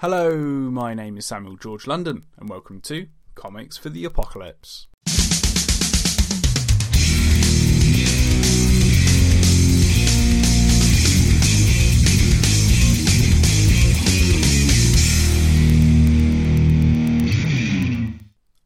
Hello, 0.00 0.34
my 0.34 0.94
name 0.94 1.18
is 1.18 1.26
Samuel 1.26 1.56
George 1.56 1.86
London, 1.86 2.22
and 2.38 2.48
welcome 2.48 2.80
to 2.80 3.08
Comics 3.34 3.76
for 3.76 3.90
the 3.90 4.06
Apocalypse. 4.06 4.86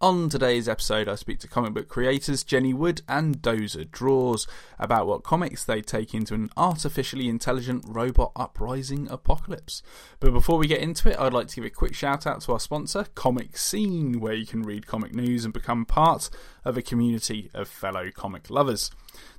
On 0.05 0.29
today's 0.29 0.69
episode, 0.69 1.09
I 1.09 1.15
speak 1.15 1.39
to 1.39 1.49
comic 1.49 1.73
book 1.73 1.89
creators 1.89 2.45
Jennie 2.45 2.75
Wood 2.75 3.01
and 3.09 3.41
Dozerdraws 3.41 4.47
about 4.79 5.07
what 5.07 5.23
comics 5.23 5.65
they 5.65 5.81
take 5.81 6.13
into 6.13 6.35
an 6.35 6.51
artificially 6.59 7.27
intelligent 7.27 7.87
robot 7.89 8.31
uprising 8.37 9.09
apocalypse. 9.09 9.83
But 10.21 10.35
before 10.35 10.59
we 10.59 10.67
get 10.67 10.83
into 10.83 11.11
it, 11.11 11.19
I'd 11.19 11.33
like 11.33 11.47
to 11.47 11.57
give 11.57 11.65
a 11.65 11.71
quick 11.71 11.95
shout 11.95 12.27
out 12.27 12.43
to 12.43 12.53
our 12.53 12.61
sponsor, 12.61 13.07
ComicScene, 13.15 14.17
where 14.17 14.35
you 14.35 14.45
can 14.45 14.63
read 14.63 14.87
comic 14.87 15.15
news 15.15 15.47
and 15.47 15.55
become 15.55 15.87
part 15.87 16.29
of 16.67 16.77
a 16.77 16.83
community 16.83 17.49
of 17.55 17.67
fellow 17.67 18.11
comic 18.11 18.51
lovers. 18.51 18.91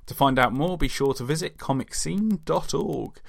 To 0.06 0.14
find 0.14 0.36
out 0.36 0.52
more, 0.52 0.76
be 0.76 0.88
sure 0.88 1.14
to 1.14 1.22
visit 1.22 1.58
comicscene.org. 1.58 3.20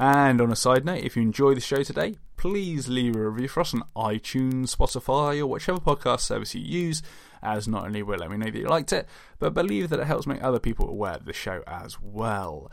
And 0.00 0.40
on 0.40 0.50
a 0.50 0.56
side 0.56 0.84
note, 0.84 1.04
if 1.04 1.14
you 1.14 1.22
enjoy 1.22 1.54
the 1.54 1.60
show 1.60 1.84
today, 1.84 2.16
please 2.42 2.88
leave 2.88 3.14
a 3.14 3.30
review 3.30 3.46
for 3.46 3.60
us 3.60 3.72
on 3.72 3.84
iTunes, 3.94 4.74
Spotify, 4.74 5.38
or 5.38 5.46
whichever 5.46 5.78
podcast 5.78 6.22
service 6.22 6.56
you 6.56 6.60
use, 6.60 7.00
as 7.40 7.68
not 7.68 7.84
only 7.84 8.02
will 8.02 8.18
let 8.18 8.32
me 8.32 8.36
know 8.36 8.50
that 8.50 8.58
you 8.58 8.66
liked 8.66 8.92
it, 8.92 9.08
but 9.38 9.54
believe 9.54 9.90
that 9.90 10.00
it 10.00 10.08
helps 10.08 10.26
make 10.26 10.42
other 10.42 10.58
people 10.58 10.88
aware 10.88 11.14
of 11.14 11.24
the 11.24 11.32
show 11.32 11.62
as 11.68 12.00
well. 12.00 12.68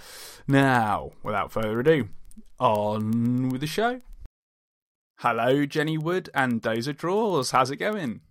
Now, 0.47 1.11
without 1.21 1.51
further 1.51 1.81
ado, 1.81 2.09
on 2.59 3.49
with 3.49 3.61
the 3.61 3.67
show. 3.67 4.01
Hello, 5.17 5.67
Jennie 5.67 5.99
Wood 5.99 6.31
and 6.33 6.63
Dozerdraws. 6.63 7.51
How's 7.51 7.69
it 7.69 7.75
going? 7.75 8.21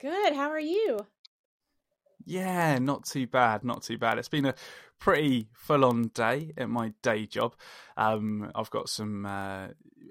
Good. 0.00 0.34
How 0.34 0.50
are 0.50 0.58
you? 0.58 1.06
Yeah, 2.24 2.80
not 2.80 3.04
too 3.04 3.28
bad, 3.28 3.62
not 3.62 3.84
too 3.84 3.98
bad. 3.98 4.18
It's 4.18 4.28
been 4.28 4.46
a 4.46 4.56
pretty 4.98 5.46
full 5.52 5.84
on 5.84 6.08
day 6.12 6.52
at 6.56 6.68
my 6.68 6.92
day 7.02 7.26
job. 7.26 7.54
Um, 7.96 8.50
I've 8.52 8.70
got 8.70 8.88
some 8.88 9.24
uh, 9.24 9.68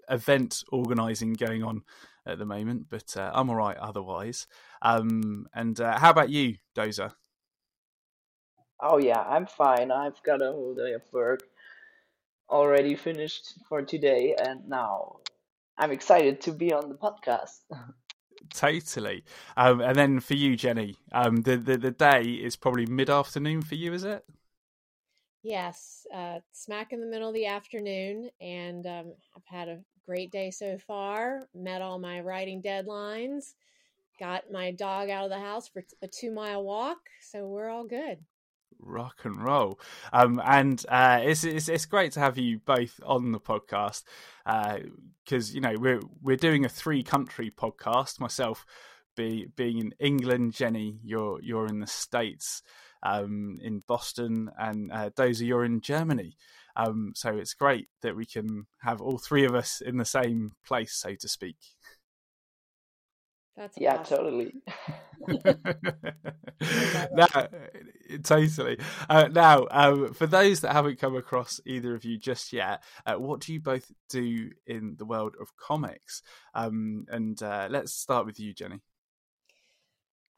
event 0.10 0.64
organising 0.72 1.34
going 1.34 1.64
on 1.64 1.84
at 2.26 2.38
the 2.38 2.46
moment, 2.46 2.88
but 2.90 3.16
uh, 3.18 3.32
I'm 3.34 3.50
all 3.50 3.56
right 3.56 3.78
otherwise. 3.78 4.48
Um, 4.82 5.48
and 5.54 5.80
uh, 5.80 5.98
how 5.98 6.10
about 6.12 6.30
you, 6.30 6.56
Dozer? 6.76 7.14
Oh 8.82 8.98
yeah, 8.98 9.20
I'm 9.20 9.46
fine. 9.46 9.92
I've 9.92 10.22
got 10.24 10.42
a 10.42 10.52
whole 10.52 10.74
day 10.74 10.94
of 10.94 11.02
work 11.12 11.42
already 12.50 12.96
finished 12.96 13.54
for 13.68 13.82
today, 13.82 14.36
and 14.42 14.68
now 14.68 15.18
I'm 15.78 15.92
excited 15.92 16.42
to 16.42 16.52
be 16.52 16.72
on 16.74 16.90
the 16.90 16.96
podcast. 16.96 17.60
totally. 18.54 19.24
Um, 19.58 19.82
and 19.82 19.96
then 19.96 20.20
for 20.20 20.36
you, 20.36 20.56
Jennie, 20.56 20.96
um, 21.12 21.42
the, 21.42 21.58
the 21.58 21.78
the 21.78 21.92
day 21.92 22.24
is 22.24 22.56
probably 22.56 22.86
mid 22.86 23.10
afternoon 23.10 23.62
for 23.62 23.76
you, 23.76 23.94
is 23.94 24.04
it? 24.04 24.24
Yes, 25.42 26.06
uh, 26.14 26.40
smack 26.52 26.92
in 26.92 27.00
the 27.00 27.08
middle 27.08 27.30
of 27.30 27.34
the 27.34 27.46
afternoon, 27.46 28.30
and 28.42 28.86
um, 28.86 29.14
I've 29.36 29.46
had 29.46 29.70
a 29.70 29.80
great 30.10 30.32
day 30.32 30.50
so 30.50 30.76
far. 30.76 31.48
Met 31.54 31.84
all 31.84 32.00
my 32.00 32.20
writing 32.22 32.64
deadlines. 32.64 33.54
Got 34.20 34.52
my 34.52 34.72
dog 34.72 35.08
out 35.12 35.26
of 35.26 35.30
the 35.30 35.40
house 35.40 35.68
for 35.68 35.84
a 36.02 36.08
two 36.08 36.32
mile 36.32 36.64
walk, 36.64 36.98
so 37.22 37.46
we're 37.46 37.70
all 37.70 37.86
good. 37.86 38.18
Rock 38.80 39.20
and 39.24 39.40
roll, 39.44 39.80
um, 40.12 40.42
and 40.44 40.84
uh, 40.90 41.20
it's, 41.22 41.44
it's 41.44 41.70
it's 41.70 41.86
great 41.86 42.14
to 42.14 42.22
have 42.22 42.40
you 42.40 42.60
both 42.66 43.00
on 43.06 43.34
the 43.34 43.40
podcast 43.40 44.04
because 44.46 45.52
uh, 45.52 45.54
you 45.54 45.62
know 45.62 45.76
we're 45.78 46.02
we're 46.24 46.38
doing 46.38 46.66
a 46.66 46.70
three 46.70 47.04
country 47.04 47.52
podcast. 47.56 48.20
Myself, 48.20 48.66
be, 49.16 49.48
being 49.56 49.78
in 49.78 49.94
England, 50.00 50.54
Jennie, 50.54 51.00
you're 51.04 51.40
you're 51.44 51.68
in 51.68 51.82
the 51.82 51.88
states 51.88 52.64
um, 53.04 53.60
in 53.62 53.84
Boston, 53.88 54.50
and 54.58 54.92
uh, 54.92 55.12
Dozer, 55.12 55.46
you're 55.46 55.66
in 55.66 55.82
Germany. 55.82 56.36
Um, 56.80 57.12
so 57.14 57.36
it's 57.36 57.54
great 57.54 57.90
that 58.02 58.16
we 58.16 58.26
can 58.26 58.68
have 58.82 59.02
all 59.02 59.18
three 59.18 59.44
of 59.44 59.54
us 59.54 59.82
in 59.82 59.98
the 59.98 60.06
same 60.06 60.54
place, 60.66 60.94
so 60.94 61.14
to 61.16 61.28
speak. 61.28 61.58
That's 63.58 63.78
yeah, 63.78 63.98
awesome. 63.98 64.18
totally. 64.18 64.54
now, 67.14 67.28
totally. 68.24 68.78
Uh, 69.10 69.28
now, 69.30 69.68
um, 69.70 70.14
for 70.14 70.26
those 70.28 70.62
that 70.62 70.72
haven't 70.72 71.02
come 71.02 71.18
across 71.18 71.60
either 71.66 71.94
of 71.94 72.06
you 72.06 72.18
just 72.18 72.54
yet, 72.54 72.82
uh, 73.06 73.16
what 73.16 73.42
do 73.42 73.52
you 73.52 73.60
both 73.60 73.92
do 74.08 74.50
in 74.66 74.96
the 74.98 75.04
world 75.04 75.36
of 75.42 75.58
comics? 75.58 76.22
Um, 76.54 77.06
and 77.10 77.44
uh, 77.44 77.68
let's 77.70 77.92
start 77.92 78.26
with 78.26 78.40
you, 78.40 78.54
Jennie. 78.54 78.80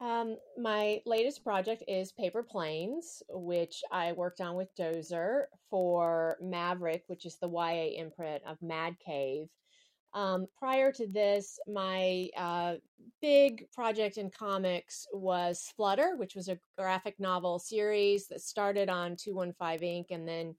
Um, 0.02 0.36
my 0.58 1.00
latest 1.06 1.44
project 1.44 1.84
is 1.86 2.10
Paper 2.10 2.42
Planes, 2.42 3.22
which 3.28 3.84
I 3.92 4.10
worked 4.12 4.40
on 4.40 4.56
with 4.56 4.74
Dozer 4.76 5.44
for 5.70 6.38
Maverick, 6.42 7.04
which 7.06 7.24
is 7.24 7.36
the 7.36 7.48
YA 7.48 8.00
imprint 8.02 8.42
of 8.44 8.60
Mad 8.60 8.96
Cave. 8.98 9.46
Um, 10.12 10.46
prior 10.58 10.90
to 10.90 11.06
this, 11.06 11.56
my 11.72 12.28
uh, 12.36 12.74
big 13.20 13.70
project 13.70 14.18
in 14.18 14.28
comics 14.30 15.06
was 15.12 15.70
Flutter, 15.76 16.16
which 16.16 16.34
was 16.34 16.48
a 16.48 16.58
graphic 16.76 17.20
novel 17.20 17.60
series 17.60 18.26
that 18.26 18.40
started 18.40 18.90
on 18.90 19.14
215 19.14 19.88
Ink 19.88 20.08
and 20.10 20.26
then 20.26 20.56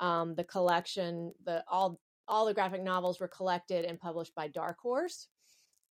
um, 0.00 0.34
the 0.34 0.44
collection, 0.44 1.34
the 1.44 1.62
all 1.70 2.00
all 2.26 2.46
the 2.46 2.54
graphic 2.54 2.82
novels 2.82 3.20
were 3.20 3.28
collected 3.28 3.84
and 3.84 4.00
published 4.00 4.34
by 4.34 4.48
Dark 4.48 4.78
Horse. 4.80 5.28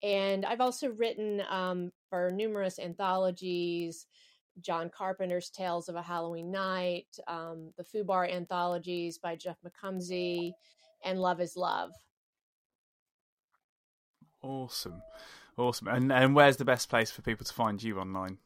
And 0.05 0.45
I've 0.45 0.61
also 0.61 0.91
written 0.91 1.43
um, 1.49 1.91
for 2.11 2.31
numerous 2.31 2.79
anthologies, 2.79 4.07
John 4.61 4.91
Carpenter's 4.91 5.49
Tales 5.49 5.89
of 5.89 5.97
a 5.97 6.03
Halloween 6.03 6.51
Night, 6.51 7.07
um, 7.27 7.73
the 7.79 7.85
Fubar 7.85 8.31
anthologies 8.31 9.17
by 9.17 9.35
Jeff 9.35 9.57
McComsey, 9.67 10.53
and 11.03 11.19
Love 11.21 11.41
is 11.41 11.57
Love. 11.57 11.91
Awesome. 14.43 15.03
Awesome. 15.57 15.89
And 15.89 16.13
and 16.13 16.35
where's 16.35 16.59
the 16.59 16.65
best 16.67 16.91
place 16.91 17.11
for 17.11 17.23
people 17.23 17.47
to 17.47 17.55
find 17.55 17.83
you 17.83 17.99
online? 17.99 18.39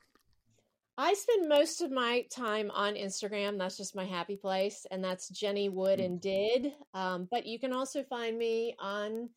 I 0.97 1.15
spend 1.15 1.49
most 1.49 1.81
of 1.81 1.91
my 1.91 2.25
time 2.31 2.71
on 2.73 2.95
Instagram. 2.95 3.59
That's 3.59 3.77
just 3.77 3.97
my 3.97 4.05
happy 4.05 4.37
place, 4.37 4.87
and 4.91 5.03
that's 5.03 5.29
Jennie 5.29 5.69
Wood 5.69 5.99
and 6.01 6.21
Did. 6.21 6.73
Um, 6.95 7.27
but 7.31 7.47
you 7.47 7.59
can 7.59 7.73
also 7.73 8.03
find 8.05 8.37
me 8.39 8.77
on 8.79 9.31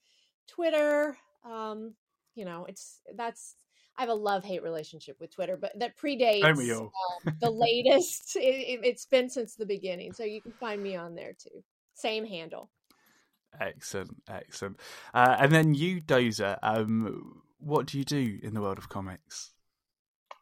Twitter, 0.48 1.18
um, 1.46 1.94
you 2.36 2.46
know, 2.46 2.66
it's 2.68 3.02
that's 3.16 3.56
I 3.98 4.02
have 4.02 4.10
a 4.10 4.14
love 4.14 4.44
hate 4.44 4.64
relationship 4.64 5.18
with 5.20 5.34
Twitter, 5.34 5.58
but 5.58 5.78
that 5.80 5.98
predates 5.98 6.44
uh, 6.44 7.32
the 7.40 7.52
latest. 7.52 8.34
It, 8.36 8.86
has 8.86 9.06
been 9.06 9.30
since 9.30 9.56
the 9.56 9.66
beginning, 9.66 10.14
so 10.14 10.24
you 10.24 10.42
can 10.42 10.54
find 10.54 10.82
me 10.82 10.96
on 10.96 11.16
there 11.16 11.34
too. 11.38 11.64
Same 11.94 12.26
handle. 12.26 12.70
Excellent, 13.60 14.16
excellent. 14.30 14.80
Uh, 15.14 15.36
and 15.40 15.52
then 15.52 15.74
you, 15.74 16.02
Dozer, 16.02 16.58
um, 16.64 17.42
what 17.60 17.86
do 17.86 17.98
you 17.98 18.06
do 18.06 18.40
in 18.42 18.54
the 18.54 18.62
world 18.62 18.78
of 18.78 18.88
comics? 18.88 19.52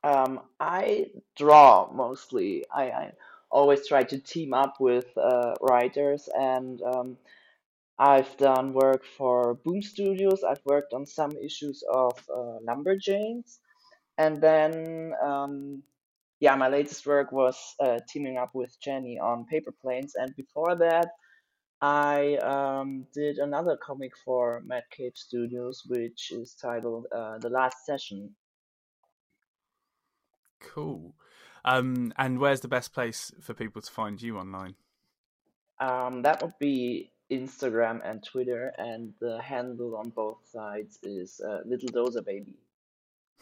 Um, 0.03 0.41
I 0.59 1.07
draw 1.35 1.91
mostly. 1.91 2.65
I, 2.73 2.83
I, 2.83 3.11
always 3.51 3.87
try 3.87 4.03
to 4.03 4.19
team 4.19 4.53
up 4.53 4.75
with 4.79 5.07
uh, 5.17 5.55
writers 5.59 6.29
and 6.37 6.83
um, 6.83 7.17
I've 7.99 8.37
done 8.37 8.71
work 8.71 9.03
for 9.17 9.55
Boom 9.55 9.81
Studios. 9.81 10.41
I've 10.43 10.61
worked 10.63 10.93
on 10.93 11.05
some 11.05 11.31
issues 11.31 11.83
of 11.93 12.13
uh, 12.33 12.59
Lumberjanes. 12.65 13.59
And 14.17 14.39
then, 14.41 15.13
um, 15.21 15.83
yeah, 16.39 16.55
my 16.55 16.69
latest 16.69 17.05
work 17.05 17.33
was 17.33 17.57
uh, 17.81 17.99
teaming 18.07 18.37
up 18.37 18.51
with 18.53 18.73
Jennie 18.81 19.19
on 19.19 19.45
Paper 19.45 19.73
Planes. 19.81 20.13
And 20.15 20.33
before 20.37 20.77
that, 20.77 21.09
I 21.81 22.35
um, 22.37 23.05
did 23.13 23.37
another 23.37 23.77
comic 23.77 24.11
for 24.23 24.61
Mad 24.65 24.83
Cave 24.91 25.13
Studios, 25.15 25.83
which 25.85 26.31
is 26.31 26.53
titled 26.53 27.07
uh, 27.13 27.37
The 27.39 27.49
Last 27.49 27.85
Session. 27.85 28.33
Cool. 30.61 31.15
Um, 31.65 32.13
and 32.17 32.39
where's 32.39 32.61
the 32.61 32.67
best 32.69 32.93
place 32.93 33.33
for 33.41 33.53
people 33.53 33.81
to 33.81 33.91
find 33.91 34.21
you 34.21 34.37
online? 34.37 34.75
Um, 35.79 36.21
that 36.23 36.41
would 36.41 36.57
be 36.59 37.11
Instagram 37.31 38.01
and 38.03 38.23
Twitter, 38.23 38.73
and 38.77 39.13
the 39.19 39.41
handle 39.41 39.95
on 39.95 40.09
both 40.09 40.37
sides 40.51 40.99
is 41.03 41.41
uh, 41.41 41.59
Little 41.65 41.89
Dozer 41.89 42.25
Baby. 42.25 42.55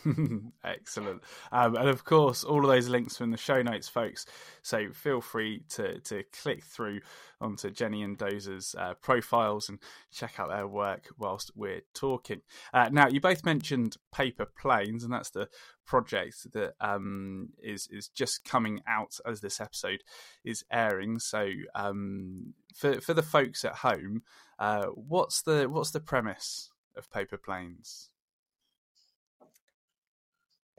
Excellent. 0.63 1.23
Um, 1.51 1.75
and 1.75 1.89
of 1.89 2.03
course, 2.03 2.43
all 2.43 2.63
of 2.63 2.69
those 2.69 2.87
links 2.87 3.19
in 3.19 3.31
the 3.31 3.37
show 3.37 3.61
notes, 3.61 3.87
folks. 3.87 4.25
So 4.61 4.91
feel 4.91 5.21
free 5.21 5.63
to, 5.69 5.99
to 6.01 6.23
click 6.41 6.63
through 6.63 7.01
onto 7.41 7.71
Jennie 7.71 8.03
and 8.03 8.17
Dozer's 8.17 8.75
uh, 8.77 8.93
profiles 8.95 9.69
and 9.69 9.79
check 10.11 10.39
out 10.39 10.49
their 10.49 10.67
work 10.67 11.07
whilst 11.17 11.51
we're 11.55 11.81
talking. 11.93 12.41
Uh, 12.73 12.89
now, 12.91 13.07
you 13.07 13.19
both 13.19 13.43
mentioned 13.43 13.97
Paper 14.13 14.45
Planes, 14.45 15.03
and 15.03 15.11
that's 15.11 15.31
the 15.31 15.49
project 15.85 16.51
that 16.53 16.73
um, 16.81 17.49
is 17.61 17.87
is 17.91 18.09
just 18.09 18.43
coming 18.43 18.81
out 18.87 19.19
as 19.25 19.41
this 19.41 19.59
episode 19.59 20.03
is 20.43 20.63
airing. 20.71 21.19
So, 21.19 21.49
um, 21.75 22.53
for 22.75 23.01
for 23.01 23.13
the 23.13 23.23
folks 23.23 23.65
at 23.65 23.75
home, 23.75 24.23
uh, 24.59 24.87
what's 24.87 25.41
the 25.41 25.67
what's 25.69 25.91
the 25.91 25.99
premise 25.99 26.71
of 26.95 27.11
Paper 27.11 27.37
Planes? 27.37 28.09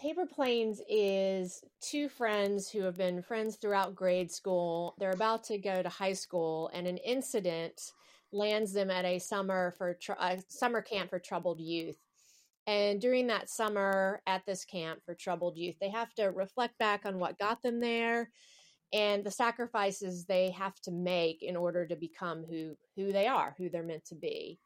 Paper 0.00 0.26
Planes 0.26 0.80
is 0.88 1.64
two 1.80 2.08
friends 2.08 2.70
who 2.70 2.82
have 2.82 2.96
been 2.96 3.20
friends 3.20 3.56
throughout 3.56 3.96
grade 3.96 4.30
school. 4.30 4.94
They're 4.98 5.10
about 5.10 5.42
to 5.44 5.58
go 5.58 5.82
to 5.82 5.88
high 5.88 6.12
school, 6.12 6.70
and 6.72 6.86
an 6.86 6.98
incident 6.98 7.92
lands 8.30 8.72
them 8.72 8.90
at 8.90 9.04
a 9.04 9.18
summer 9.18 9.74
for 9.76 9.94
tr- 9.94 10.12
a 10.12 10.38
summer 10.48 10.82
camp 10.82 11.10
for 11.10 11.18
troubled 11.18 11.60
youth. 11.60 11.98
And 12.66 13.00
during 13.00 13.26
that 13.28 13.48
summer 13.48 14.20
at 14.26 14.46
this 14.46 14.64
camp 14.64 15.00
for 15.04 15.14
troubled 15.14 15.56
youth, 15.56 15.76
they 15.80 15.88
have 15.88 16.14
to 16.14 16.26
reflect 16.26 16.78
back 16.78 17.04
on 17.04 17.18
what 17.18 17.38
got 17.38 17.62
them 17.62 17.80
there 17.80 18.30
and 18.92 19.24
the 19.24 19.30
sacrifices 19.30 20.24
they 20.24 20.50
have 20.50 20.78
to 20.82 20.90
make 20.90 21.42
in 21.42 21.56
order 21.56 21.86
to 21.86 21.96
become 21.96 22.44
who 22.44 22.76
who 22.94 23.12
they 23.12 23.26
are, 23.26 23.54
who 23.58 23.68
they're 23.68 23.82
meant 23.82 24.04
to 24.06 24.14
be. 24.14 24.58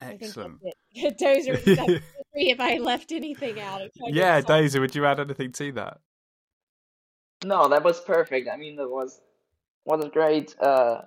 Excellent. 0.00 0.58
Dozer, 0.96 2.02
if 2.32 2.60
I 2.60 2.78
left 2.78 3.12
anything 3.12 3.60
out. 3.60 3.82
Yeah, 4.06 4.40
Daisy, 4.40 4.78
would 4.78 4.94
you 4.94 5.04
add 5.06 5.20
anything 5.20 5.52
to 5.52 5.72
that? 5.72 5.98
No, 7.44 7.68
that 7.68 7.82
was 7.82 8.00
perfect. 8.00 8.48
I 8.52 8.56
mean, 8.56 8.76
that 8.76 8.88
was 8.88 9.20
what 9.84 10.04
a 10.04 10.08
great 10.08 10.54
uh, 10.60 11.02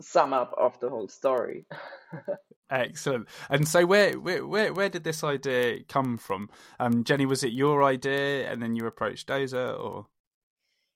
sum 0.00 0.32
up 0.32 0.54
of 0.58 0.78
the 0.80 0.88
whole 0.88 1.08
story. 1.08 1.66
Excellent. 2.70 3.28
And 3.48 3.66
so, 3.66 3.86
where, 3.86 4.18
where 4.18 4.44
where 4.44 4.72
where 4.72 4.88
did 4.88 5.04
this 5.04 5.22
idea 5.22 5.84
come 5.88 6.18
from? 6.18 6.50
Um, 6.80 7.04
Jennie, 7.04 7.26
was 7.26 7.44
it 7.44 7.52
your 7.52 7.84
idea, 7.84 8.50
and 8.50 8.60
then 8.60 8.74
you 8.74 8.86
approached 8.86 9.28
Dozer, 9.28 9.78
or? 9.78 10.06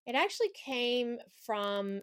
It 0.06 0.16
actually 0.16 0.50
came 0.64 1.18
from 1.46 1.98
uh, 1.98 2.00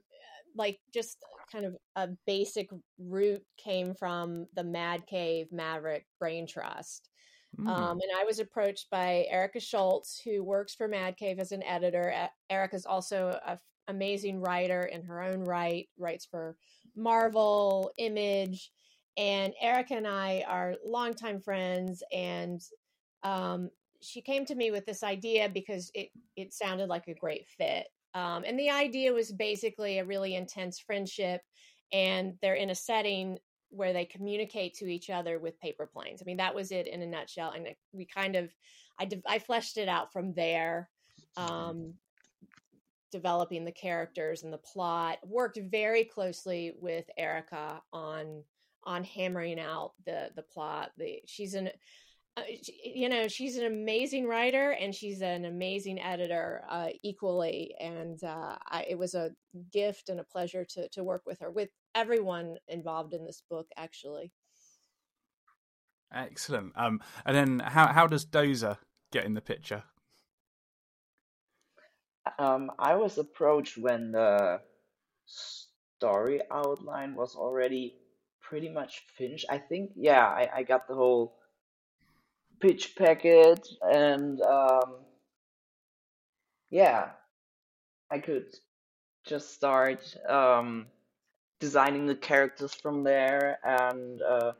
like 0.55 0.79
just 0.93 1.17
kind 1.51 1.65
of 1.65 1.75
a 1.95 2.09
basic 2.25 2.69
root 2.97 3.43
came 3.57 3.93
from 3.93 4.47
the 4.55 4.63
Mad 4.63 5.05
Cave 5.07 5.47
Maverick 5.51 6.05
Brain 6.19 6.47
Trust. 6.47 7.09
Mm. 7.59 7.67
Um, 7.67 7.99
and 8.01 8.11
I 8.17 8.23
was 8.23 8.39
approached 8.39 8.89
by 8.89 9.25
Erica 9.29 9.59
Schultz, 9.59 10.19
who 10.19 10.43
works 10.43 10.75
for 10.75 10.87
Mad 10.87 11.17
Cave 11.17 11.39
as 11.39 11.51
an 11.51 11.63
editor. 11.63 12.29
Erica's 12.49 12.85
also 12.85 13.39
an 13.45 13.57
amazing 13.87 14.39
writer 14.39 14.83
in 14.83 15.03
her 15.03 15.21
own 15.21 15.41
right, 15.43 15.87
writes 15.97 16.25
for 16.25 16.55
Marvel, 16.95 17.91
Image, 17.97 18.71
and 19.17 19.53
Erica 19.59 19.95
and 19.95 20.07
I 20.07 20.43
are 20.47 20.75
longtime 20.85 21.41
friends. 21.41 22.03
And 22.11 22.61
um, 23.23 23.69
she 24.01 24.21
came 24.21 24.45
to 24.45 24.55
me 24.55 24.69
with 24.69 24.85
this 24.85 25.03
idea 25.03 25.49
because 25.49 25.89
it 25.95 26.09
it 26.35 26.53
sounded 26.53 26.89
like 26.89 27.07
a 27.07 27.15
great 27.15 27.47
fit. 27.47 27.87
Um, 28.13 28.43
and 28.45 28.57
the 28.57 28.69
idea 28.69 29.13
was 29.13 29.31
basically 29.31 29.99
a 29.99 30.05
really 30.05 30.35
intense 30.35 30.79
friendship, 30.79 31.41
and 31.91 32.35
they're 32.41 32.53
in 32.53 32.69
a 32.69 32.75
setting 32.75 33.39
where 33.69 33.93
they 33.93 34.05
communicate 34.05 34.73
to 34.75 34.85
each 34.85 35.09
other 35.09 35.39
with 35.39 35.59
paper 35.59 35.85
planes. 35.85 36.21
I 36.21 36.25
mean, 36.25 36.37
that 36.37 36.55
was 36.55 36.71
it 36.71 36.87
in 36.87 37.01
a 37.01 37.07
nutshell. 37.07 37.53
And 37.55 37.67
we 37.91 38.05
kind 38.05 38.35
of, 38.35 38.51
I, 38.99 39.09
I 39.27 39.39
fleshed 39.39 39.77
it 39.77 39.89
out 39.89 40.11
from 40.13 40.33
there, 40.33 40.89
um, 41.35 41.93
developing 43.11 43.65
the 43.65 43.71
characters 43.71 44.43
and 44.43 44.51
the 44.51 44.57
plot. 44.57 45.19
Worked 45.23 45.59
very 45.69 46.03
closely 46.03 46.73
with 46.79 47.05
Erica 47.17 47.81
on 47.93 48.43
on 48.83 49.03
hammering 49.03 49.59
out 49.59 49.91
the 50.05 50.29
the 50.35 50.43
plot. 50.43 50.91
The 50.97 51.21
she's 51.25 51.53
an 51.53 51.69
uh, 52.37 52.43
you 52.83 53.09
know 53.09 53.27
she's 53.27 53.57
an 53.57 53.65
amazing 53.65 54.27
writer 54.27 54.71
and 54.71 54.93
she's 54.93 55.21
an 55.21 55.45
amazing 55.45 55.99
editor 55.99 56.63
uh, 56.69 56.89
equally 57.01 57.73
and 57.79 58.23
uh, 58.23 58.55
I, 58.69 58.85
it 58.87 58.97
was 58.97 59.15
a 59.15 59.31
gift 59.71 60.09
and 60.09 60.19
a 60.19 60.23
pleasure 60.23 60.63
to, 60.63 60.87
to 60.89 61.03
work 61.03 61.23
with 61.25 61.39
her 61.39 61.49
with 61.49 61.69
everyone 61.97 62.55
involved 62.67 63.13
in 63.13 63.25
this 63.25 63.41
book 63.49 63.67
actually. 63.75 64.31
Excellent. 66.13 66.71
Um, 66.75 67.01
and 67.25 67.35
then 67.35 67.59
how, 67.59 67.87
how 67.87 68.07
does 68.07 68.25
dozer 68.25 68.77
get 69.11 69.25
in 69.25 69.33
the 69.33 69.41
picture? 69.41 69.83
Um, 72.39 72.71
i 72.77 72.93
was 72.95 73.17
approached 73.17 73.77
when 73.77 74.11
the 74.11 74.59
story 75.25 76.41
outline 76.51 77.15
was 77.15 77.35
already 77.35 77.95
pretty 78.41 78.69
much 78.69 79.01
finished 79.17 79.45
i 79.49 79.57
think. 79.57 79.91
Yeah 79.95 80.25
I, 80.25 80.49
I 80.57 80.63
got 80.63 80.87
the 80.87 80.93
whole 80.95 81.37
pitch 82.59 82.95
packet 82.97 83.65
and 83.81 84.41
um, 84.41 84.97
yeah 86.69 87.11
i 88.11 88.19
could 88.19 88.47
just 89.25 89.53
start 89.53 90.01
um, 90.29 90.87
designing 91.59 92.05
the 92.05 92.15
characters 92.15 92.73
from 92.73 93.03
there 93.03 93.59
and 93.63 94.21
uh, 94.21 94.51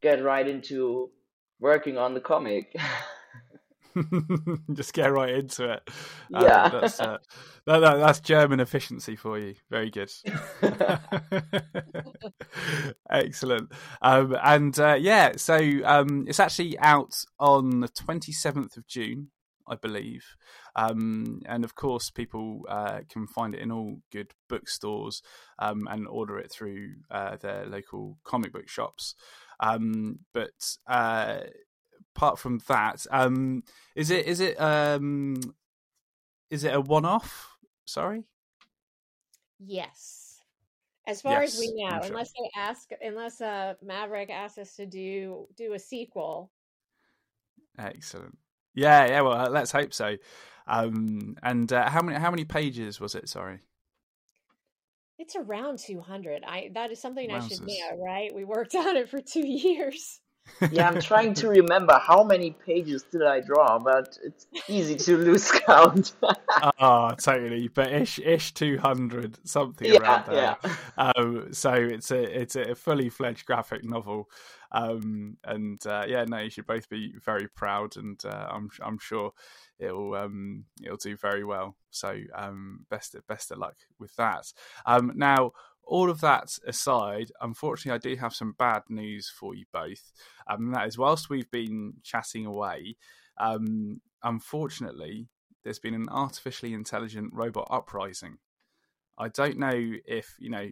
get 0.00 0.22
right 0.22 0.46
into 0.46 1.10
working 1.60 1.98
on 1.98 2.14
the 2.14 2.20
comic 2.20 2.74
just 4.74 4.92
get 4.92 5.12
right 5.12 5.34
into 5.34 5.72
it. 5.72 5.88
Um, 6.32 6.44
yeah, 6.44 6.68
that's 6.68 7.00
uh, 7.00 7.18
that, 7.66 7.80
that, 7.80 7.96
that's 7.96 8.20
German 8.20 8.60
efficiency 8.60 9.16
for 9.16 9.36
you. 9.36 9.56
Very 9.68 9.90
good. 9.90 10.12
Excellent. 13.10 13.72
Um, 14.00 14.36
and 14.40 14.78
uh, 14.78 14.94
yeah, 14.94 15.32
so 15.34 15.58
um, 15.84 16.26
it's 16.28 16.38
actually 16.38 16.78
out 16.78 17.24
on 17.40 17.80
the 17.80 17.88
twenty 17.88 18.30
seventh 18.30 18.76
of 18.76 18.86
June. 18.86 19.32
I 19.66 19.74
believe. 19.74 20.24
Um, 20.76 21.40
and 21.46 21.64
of 21.64 21.74
course, 21.74 22.10
people 22.10 22.62
uh, 22.68 23.00
can 23.08 23.26
find 23.26 23.54
it 23.54 23.60
in 23.60 23.72
all 23.72 23.98
good 24.12 24.32
bookstores 24.48 25.22
um, 25.58 25.86
and 25.90 26.06
order 26.06 26.38
it 26.38 26.50
through 26.52 26.94
uh, 27.10 27.36
their 27.36 27.66
local 27.66 28.18
comic 28.24 28.52
book 28.52 28.68
shops. 28.68 29.14
Um, 29.60 30.20
but 30.32 30.76
uh, 30.86 31.40
apart 32.14 32.38
from 32.38 32.60
that, 32.68 33.06
um, 33.10 33.62
is 33.94 34.10
it 34.10 34.26
is 34.26 34.40
it 34.40 34.60
um, 34.60 35.36
is 36.50 36.64
it 36.64 36.74
a 36.74 36.80
one 36.80 37.04
off? 37.04 37.56
Sorry. 37.84 38.24
Yes. 39.58 40.40
As 41.06 41.22
far 41.22 41.42
yes, 41.42 41.54
as 41.54 41.60
we 41.60 41.72
know, 41.74 41.90
sure. 41.90 42.02
unless 42.02 42.30
they 42.30 42.50
ask, 42.56 42.90
unless 43.02 43.40
uh, 43.40 43.74
Maverick 43.82 44.30
asks 44.30 44.58
us 44.58 44.76
to 44.76 44.86
do 44.86 45.46
do 45.56 45.72
a 45.72 45.78
sequel. 45.78 46.50
Excellent. 47.78 48.38
Yeah, 48.74 49.06
yeah. 49.06 49.20
Well, 49.22 49.50
let's 49.50 49.72
hope 49.72 49.92
so. 49.92 50.16
Um, 50.70 51.36
and 51.42 51.72
uh, 51.72 51.90
how 51.90 52.00
many 52.00 52.18
how 52.18 52.30
many 52.30 52.44
pages 52.44 53.00
was 53.00 53.14
it? 53.14 53.28
Sorry. 53.28 53.58
It's 55.18 55.34
around 55.34 55.80
two 55.80 56.00
hundred. 56.00 56.44
I 56.46 56.70
that 56.74 56.92
is 56.92 57.00
something 57.00 57.28
Wowzers. 57.28 57.42
I 57.42 57.48
should 57.48 57.66
know, 57.66 58.02
right? 58.04 58.34
We 58.34 58.44
worked 58.44 58.74
on 58.76 58.96
it 58.96 59.08
for 59.08 59.20
two 59.20 59.46
years 59.46 60.20
yeah, 60.70 60.88
I'm 60.88 61.00
trying 61.00 61.34
to 61.34 61.48
remember 61.48 61.98
how 61.98 62.22
many 62.22 62.50
pages 62.50 63.02
did 63.04 63.22
I 63.22 63.40
draw, 63.40 63.78
but 63.78 64.18
it's 64.22 64.46
easy 64.68 64.96
to 64.96 65.16
lose 65.16 65.50
count. 65.66 66.12
oh, 66.78 67.10
totally. 67.18 67.68
But 67.68 67.92
ish, 67.92 68.18
ish, 68.18 68.52
two 68.54 68.78
hundred 68.78 69.38
something 69.44 69.92
yeah, 69.92 69.98
around 69.98 70.26
there. 70.26 70.56
Yeah. 70.62 71.12
Um, 71.16 71.52
so 71.52 71.72
it's 71.72 72.10
a 72.10 72.40
it's 72.40 72.56
a 72.56 72.74
fully 72.74 73.08
fledged 73.08 73.46
graphic 73.46 73.84
novel, 73.84 74.28
um, 74.72 75.36
and 75.44 75.84
uh, 75.86 76.04
yeah, 76.06 76.24
no, 76.24 76.38
you 76.38 76.50
should 76.50 76.66
both 76.66 76.88
be 76.88 77.14
very 77.24 77.48
proud, 77.48 77.96
and 77.96 78.22
uh, 78.24 78.48
I'm 78.50 78.70
I'm 78.82 78.98
sure 78.98 79.32
it'll 79.78 80.14
um, 80.14 80.64
it'll 80.82 80.96
do 80.96 81.16
very 81.16 81.44
well. 81.44 81.76
So 81.90 82.16
um, 82.34 82.86
best 82.90 83.16
best 83.28 83.50
of 83.50 83.58
luck 83.58 83.76
with 83.98 84.14
that. 84.16 84.52
Um, 84.86 85.12
now 85.16 85.52
all 85.90 86.08
of 86.08 86.20
that 86.20 86.56
aside, 86.66 87.32
unfortunately, 87.40 87.96
I 87.96 88.14
do 88.14 88.20
have 88.20 88.32
some 88.32 88.54
bad 88.56 88.82
news 88.88 89.28
for 89.28 89.56
you 89.56 89.64
both. 89.72 90.12
Um, 90.48 90.66
and 90.66 90.74
that 90.76 90.86
is, 90.86 90.96
whilst 90.96 91.28
we've 91.28 91.50
been 91.50 91.94
chatting 92.04 92.46
away, 92.46 92.96
um, 93.38 94.00
unfortunately, 94.22 95.26
there's 95.64 95.80
been 95.80 95.94
an 95.94 96.08
artificially 96.08 96.72
intelligent 96.72 97.32
robot 97.34 97.66
uprising. 97.70 98.38
I 99.18 99.28
don't 99.28 99.58
know 99.58 99.94
if 100.06 100.36
you 100.38 100.48
know 100.48 100.70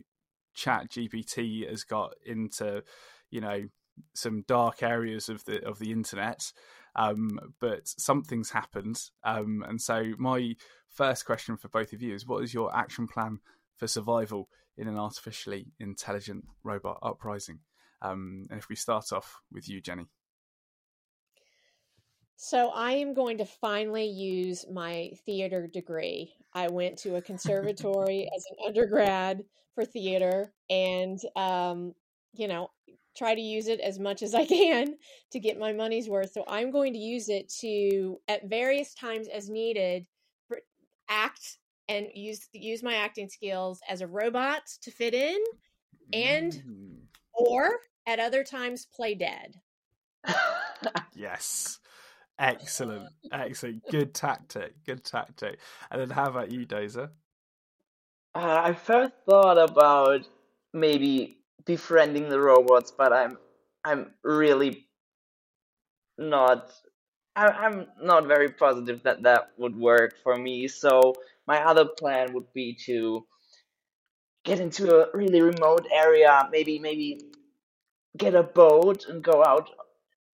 ChatGPT 0.56 1.68
has 1.68 1.82
got 1.82 2.14
into 2.24 2.84
you 3.30 3.40
know 3.40 3.64
some 4.14 4.44
dark 4.46 4.84
areas 4.84 5.28
of 5.28 5.44
the 5.46 5.66
of 5.66 5.80
the 5.80 5.90
internet, 5.90 6.52
um, 6.94 7.40
but 7.60 7.88
something's 7.88 8.50
happened. 8.50 9.02
Um, 9.24 9.64
and 9.68 9.80
so 9.82 10.12
my 10.16 10.54
first 10.88 11.26
question 11.26 11.56
for 11.56 11.68
both 11.68 11.92
of 11.92 12.02
you 12.02 12.14
is: 12.14 12.24
What 12.24 12.44
is 12.44 12.54
your 12.54 12.74
action 12.74 13.08
plan 13.08 13.40
for 13.76 13.88
survival 13.88 14.48
in 14.78 14.88
an 14.88 14.96
artificially 14.96 15.66
intelligent 15.78 16.44
robot 16.62 16.98
uprising. 17.02 17.58
Um, 18.00 18.46
and 18.50 18.58
if 18.58 18.68
we 18.68 18.76
start 18.76 19.12
off 19.12 19.40
with 19.52 19.68
you, 19.68 19.80
Jennie. 19.80 20.06
So 22.36 22.68
I 22.68 22.92
am 22.92 23.14
going 23.14 23.38
to 23.38 23.44
finally 23.44 24.06
use 24.06 24.64
my 24.72 25.10
theater 25.26 25.66
degree. 25.66 26.32
I 26.54 26.68
went 26.68 26.96
to 26.98 27.16
a 27.16 27.22
conservatory 27.22 28.30
as 28.36 28.44
an 28.50 28.66
undergrad 28.66 29.44
for 29.74 29.84
theater, 29.84 30.52
and 30.70 31.18
um, 31.34 31.94
you 32.34 32.46
know, 32.46 32.70
try 33.16 33.34
to 33.34 33.40
use 33.40 33.66
it 33.66 33.80
as 33.80 33.98
much 33.98 34.22
as 34.22 34.34
I 34.34 34.46
can 34.46 34.96
to 35.32 35.40
get 35.40 35.58
my 35.58 35.72
money's 35.72 36.08
worth. 36.08 36.32
So 36.32 36.44
I'm 36.46 36.70
going 36.70 36.92
to 36.92 36.98
use 37.00 37.28
it 37.28 37.52
to, 37.60 38.20
at 38.28 38.48
various 38.48 38.94
times 38.94 39.26
as 39.26 39.50
needed, 39.50 40.06
act 41.08 41.58
and 41.88 42.06
use 42.14 42.48
use 42.52 42.82
my 42.82 42.94
acting 42.94 43.28
skills 43.28 43.80
as 43.88 44.00
a 44.00 44.06
robot 44.06 44.62
to 44.82 44.90
fit 44.90 45.14
in 45.14 45.38
and 46.12 46.52
mm. 46.52 46.96
or 47.32 47.70
At 48.06 48.20
other 48.20 48.42
times, 48.42 48.86
play 48.86 49.14
dead. 49.14 49.60
yes. 51.14 51.78
Excellent. 52.38 53.08
Excellent. 53.32 53.82
Good 53.90 54.14
tactic. 54.14 54.72
Good 54.86 55.04
tactic. 55.04 55.58
And 55.90 56.00
then 56.00 56.10
how 56.10 56.30
about 56.30 56.50
you, 56.52 56.66
Dozer? 56.66 57.10
Uh, 58.34 58.60
I 58.64 58.72
first 58.72 59.12
thought 59.28 59.58
about 59.58 60.26
maybe 60.72 61.38
befriending 61.64 62.28
the 62.28 62.40
robots, 62.40 62.92
but 62.96 63.12
I'm 63.12 63.36
I'm 63.84 64.12
really 64.22 64.86
not 66.16 66.72
I, 67.34 67.46
I'm 67.46 67.86
not 68.00 68.26
very 68.26 68.48
positive 68.48 69.02
that 69.02 69.22
that 69.22 69.50
would 69.58 69.76
work 69.76 70.14
for 70.22 70.36
me. 70.36 70.68
So 70.68 71.14
my 71.48 71.64
other 71.64 71.86
plan 71.86 72.34
would 72.34 72.52
be 72.52 72.76
to 72.84 73.26
get 74.44 74.60
into 74.60 74.94
a 74.94 75.06
really 75.14 75.40
remote 75.40 75.86
area, 75.92 76.48
maybe 76.52 76.78
maybe 76.78 77.20
get 78.16 78.34
a 78.34 78.42
boat 78.42 79.06
and 79.08 79.24
go 79.24 79.42
out 79.44 79.70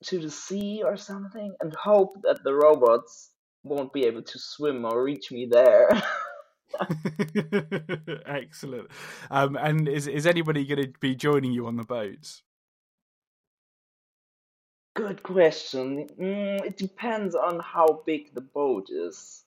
to 0.05 0.19
the 0.19 0.31
sea 0.31 0.83
or 0.85 0.97
something, 0.97 1.55
and 1.61 1.75
hope 1.75 2.17
that 2.25 2.43
the 2.45 2.53
robots 2.53 3.31
won't 3.63 3.93
be 3.93 4.05
able 4.05 4.23
to 4.23 4.39
swim 4.39 4.85
or 4.85 5.03
reach 5.03 5.31
me 5.31 5.47
there. 5.51 5.89
Excellent. 8.27 8.89
Um, 9.31 9.57
and 9.57 9.89
is 9.89 10.09
is 10.09 10.27
anybody 10.27 10.65
going 10.65 10.83
to 10.83 10.93
be 11.01 11.15
joining 11.15 11.53
you 11.53 11.67
on 11.67 11.77
the 11.77 11.85
boat? 11.85 12.43
Good 14.95 15.23
question. 15.23 16.09
Mm, 16.21 16.65
it 16.65 16.77
depends 16.77 17.35
on 17.35 17.61
how 17.61 18.03
big 18.07 18.35
the 18.35 18.41
boat 18.41 18.91
is. 18.91 19.44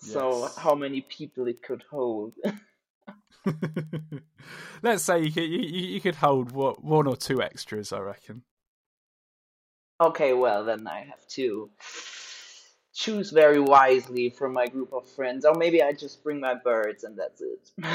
So 0.00 0.48
how 0.56 0.74
many 0.74 1.00
people 1.00 1.46
it 1.46 1.62
could 1.62 1.82
hold. 1.90 2.34
Let's 4.82 5.02
say 5.02 5.22
you 5.22 5.32
could 5.32 5.44
you, 5.44 5.60
you 5.60 5.86
you 5.88 6.00
could 6.00 6.16
hold 6.16 6.52
what 6.52 6.82
one 6.84 7.06
or 7.06 7.16
two 7.16 7.42
extras, 7.42 7.92
I 7.92 8.00
reckon. 8.00 8.42
Okay, 10.00 10.32
well 10.32 10.64
then 10.64 10.86
I 10.86 11.00
have 11.00 11.26
to 11.30 11.70
choose 12.94 13.30
very 13.30 13.60
wisely 13.60 14.30
from 14.30 14.52
my 14.52 14.66
group 14.66 14.92
of 14.92 15.08
friends, 15.08 15.44
or 15.44 15.54
maybe 15.54 15.82
I 15.82 15.92
just 15.92 16.22
bring 16.22 16.40
my 16.40 16.54
birds 16.54 17.04
and 17.04 17.18
that's 17.18 17.40
it. 17.40 17.70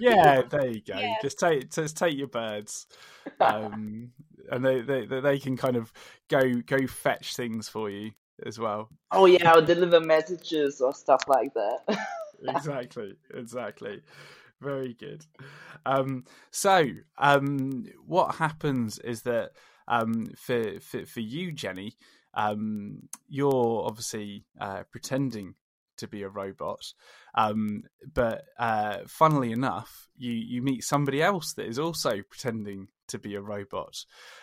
Yeah, 0.00 0.42
there 0.42 0.68
you 0.68 0.80
go. 0.80 0.96
Yeah. 0.96 1.16
Just 1.20 1.40
take 1.40 1.72
just 1.72 1.96
take 1.96 2.16
your 2.16 2.28
birds, 2.28 2.86
um, 3.40 4.12
and 4.48 4.64
they, 4.64 4.80
they 4.80 5.06
they 5.06 5.18
they 5.18 5.38
can 5.40 5.56
kind 5.56 5.74
of 5.74 5.92
go 6.28 6.60
go 6.60 6.86
fetch 6.86 7.34
things 7.34 7.68
for 7.68 7.90
you 7.90 8.12
as 8.44 8.58
well. 8.58 8.88
oh 9.12 9.26
yeah, 9.26 9.52
I'll 9.52 9.64
deliver 9.64 10.00
messages 10.00 10.80
or 10.80 10.94
stuff 10.94 11.22
like 11.28 11.54
that. 11.54 11.98
exactly, 12.48 13.14
exactly. 13.34 14.02
Very 14.60 14.94
good. 14.94 15.24
Um, 15.86 16.24
so, 16.50 16.84
um, 17.16 17.84
what 18.04 18.36
happens 18.36 18.98
is 18.98 19.22
that 19.22 19.50
um, 19.86 20.26
for, 20.36 20.80
for 20.80 21.06
for 21.06 21.20
you, 21.20 21.52
Jennie, 21.52 21.94
um, 22.34 23.08
you're 23.28 23.84
obviously 23.86 24.44
uh, 24.60 24.82
pretending 24.90 25.54
to 25.98 26.06
be 26.08 26.22
a 26.22 26.28
robot, 26.28 26.80
um, 27.34 27.82
but 28.14 28.44
uh, 28.58 28.98
funnily 29.06 29.52
enough, 29.52 30.08
you 30.16 30.32
you 30.32 30.62
meet 30.62 30.82
somebody 30.84 31.22
else 31.22 31.52
that 31.54 31.66
is 31.66 31.78
also 31.78 32.22
pretending 32.28 32.88
to 33.08 33.18
be 33.18 33.36
a 33.36 33.40
robot, 33.40 33.94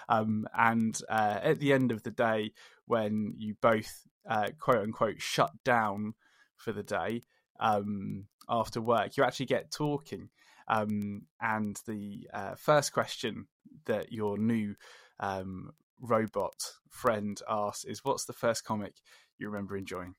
um, 0.10 0.48
and 0.58 1.00
uh, 1.10 1.40
at 1.44 1.60
the 1.60 1.74
end 1.74 1.92
of 1.92 2.04
the 2.04 2.12
day, 2.12 2.52
when 2.86 3.34
you 3.38 3.56
both 3.62 4.08
uh, 4.30 4.50
quote 4.60 4.80
unquote 4.84 5.22
shut 5.22 5.51
down 5.63 6.13
for 6.56 6.72
the 6.72 6.84
day, 6.84 7.24
um, 7.60 8.25
after 8.50 8.82
work, 8.82 9.18
you 9.18 9.24
actually 9.24 9.48
get 9.48 9.72
talking. 9.72 10.30
Um, 10.68 11.24
and 11.39 11.80
the 11.86 12.27
uh, 12.34 12.56
first 12.56 12.92
question 12.92 13.48
that 13.86 14.12
your 14.12 14.38
new 14.38 14.75
um, 15.20 15.72
robot 16.00 16.56
friend 16.89 17.39
asks 17.48 17.86
is, 17.86 18.04
"What's 18.04 18.25
the 18.25 18.34
first 18.34 18.63
comic 18.65 18.96
you 19.38 19.48
remember 19.48 19.77
enjoying?" 19.77 20.15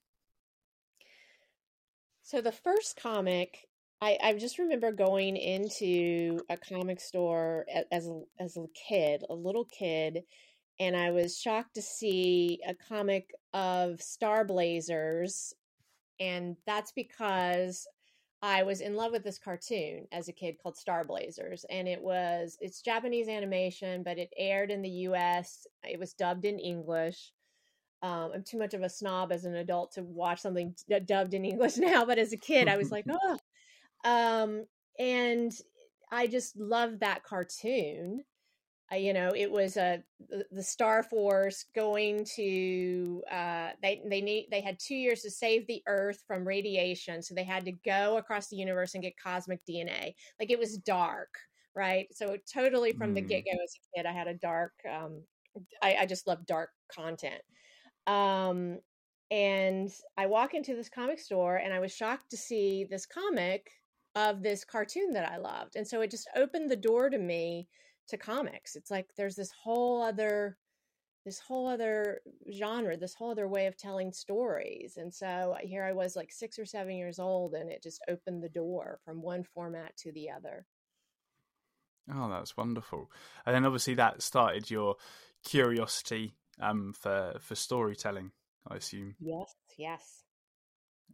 So 2.23 2.41
the 2.41 2.51
first 2.51 2.97
comic, 3.01 3.67
I, 4.01 4.17
I 4.21 4.33
just 4.33 4.59
remember 4.59 4.91
going 4.91 5.37
into 5.37 6.41
a 6.49 6.57
comic 6.57 6.99
store 6.99 7.65
a- 7.73 7.93
as 7.93 8.07
a, 8.07 8.21
as 8.37 8.57
a 8.57 8.65
kid, 8.87 9.23
a 9.29 9.33
little 9.33 9.65
kid, 9.65 10.23
and 10.79 10.95
I 10.95 11.11
was 11.11 11.39
shocked 11.39 11.75
to 11.75 11.81
see 11.81 12.59
a 12.67 12.73
comic 12.73 13.31
of 13.53 14.01
Star 14.01 14.45
Blazers, 14.45 15.53
and 16.19 16.55
that's 16.65 16.91
because 16.91 17.87
I 18.41 18.63
was 18.63 18.81
in 18.81 18.95
love 18.95 19.11
with 19.11 19.23
this 19.23 19.39
cartoon 19.39 20.07
as 20.11 20.27
a 20.27 20.33
kid 20.33 20.57
called 20.61 20.77
Star 20.77 21.03
Blazers, 21.03 21.65
and 21.69 21.87
it 21.87 22.01
was 22.01 22.57
it's 22.61 22.81
Japanese 22.81 23.27
animation, 23.27 24.03
but 24.03 24.19
it 24.19 24.29
aired 24.37 24.69
in 24.71 24.81
the 24.81 24.89
U.S. 24.89 25.65
It 25.83 25.99
was 25.99 26.13
dubbed 26.13 26.45
in 26.45 26.59
English. 26.59 27.31
Um, 28.03 28.31
I'm 28.35 28.43
too 28.43 28.59
much 28.59 28.75
of 28.75 28.83
a 28.83 28.89
snob 28.89 29.31
as 29.31 29.45
an 29.45 29.55
adult 29.55 29.93
to 29.93 30.03
watch 30.03 30.41
something 30.41 30.75
d- 30.87 30.99
dubbed 30.99 31.33
in 31.33 31.45
English 31.45 31.77
now, 31.77 32.05
but 32.05 32.19
as 32.19 32.31
a 32.31 32.37
kid, 32.37 32.67
I 32.67 32.77
was 32.77 32.91
like, 32.91 33.05
oh. 33.11 33.37
Um, 34.05 34.65
and 34.99 35.51
I 36.11 36.27
just 36.27 36.55
loved 36.57 36.99
that 36.99 37.23
cartoon. 37.23 38.23
You 38.95 39.11
know, 39.13 39.33
it 39.35 39.51
was 39.51 39.75
a 39.75 40.01
the, 40.29 40.45
the 40.51 40.63
Star 40.63 41.03
Force 41.03 41.65
going 41.75 42.25
to 42.35 43.21
uh, 43.29 43.71
they 43.81 44.01
they 44.09 44.21
need 44.21 44.47
they 44.49 44.61
had 44.61 44.79
two 44.79 44.95
years 44.95 45.21
to 45.23 45.31
save 45.31 45.67
the 45.67 45.83
Earth 45.87 46.23
from 46.25 46.47
radiation, 46.47 47.21
so 47.21 47.35
they 47.35 47.43
had 47.43 47.65
to 47.65 47.73
go 47.73 48.17
across 48.17 48.47
the 48.47 48.55
universe 48.55 48.93
and 48.93 49.03
get 49.03 49.13
cosmic 49.21 49.59
DNA. 49.65 50.15
Like 50.39 50.51
it 50.51 50.59
was 50.59 50.77
dark, 50.77 51.35
right? 51.75 52.07
So 52.13 52.37
totally 52.51 52.93
from 52.93 53.13
the 53.13 53.21
Mm. 53.21 53.27
get 53.27 53.43
go 53.45 53.57
as 53.61 53.73
a 53.75 53.97
kid, 53.97 54.05
I 54.05 54.13
had 54.13 54.27
a 54.27 54.33
dark. 54.35 54.73
Um, 54.89 55.23
I, 55.81 55.95
I 56.01 56.05
just 56.05 56.27
love 56.27 56.45
dark 56.45 56.69
content. 56.93 57.41
Um, 58.05 58.79
and 59.29 59.91
I 60.17 60.27
walk 60.27 60.53
into 60.53 60.75
this 60.75 60.89
comic 60.89 61.19
store 61.19 61.57
and 61.57 61.73
I 61.73 61.79
was 61.79 61.93
shocked 61.93 62.29
to 62.31 62.37
see 62.37 62.85
this 62.85 63.05
comic 63.05 63.69
of 64.15 64.41
this 64.41 64.63
cartoon 64.63 65.13
that 65.13 65.29
I 65.29 65.37
loved. 65.37 65.75
And 65.75 65.87
so 65.87 66.01
it 66.01 66.11
just 66.11 66.29
opened 66.35 66.71
the 66.71 66.75
door 66.77 67.09
to 67.09 67.17
me 67.17 67.67
to 68.07 68.17
comics. 68.17 68.75
It's 68.75 68.91
like 68.91 69.09
there's 69.15 69.35
this 69.35 69.51
whole 69.51 70.01
other 70.01 70.57
this 71.25 71.39
whole 71.39 71.67
other 71.67 72.21
genre, 72.53 72.95
this 72.95 73.13
whole 73.13 73.31
other 73.31 73.49
way 73.49 73.65
of 73.65 73.75
telling 73.75 74.13
stories. 74.13 74.95
And 74.95 75.13
so 75.13 75.57
here 75.59 75.83
I 75.83 75.91
was 75.91 76.15
like 76.15 76.31
6 76.31 76.57
or 76.57 76.65
7 76.65 76.95
years 76.95 77.19
old 77.19 77.53
and 77.53 77.69
it 77.69 77.83
just 77.83 78.01
opened 78.07 78.41
the 78.41 78.49
door 78.49 78.99
from 79.03 79.21
one 79.21 79.43
format 79.43 79.97
to 79.97 80.13
the 80.13 80.29
other. 80.29 80.65
Oh, 82.09 82.29
that's 82.29 82.55
wonderful. 82.55 83.11
And 83.45 83.53
then 83.53 83.65
obviously 83.65 83.95
that 83.95 84.21
started 84.21 84.71
your 84.71 84.95
curiosity 85.43 86.35
um, 86.61 86.93
for 86.93 87.35
for 87.41 87.55
storytelling, 87.55 88.31
I 88.67 88.77
assume. 88.77 89.15
Yes, 89.19 89.53
yes. 89.77 90.23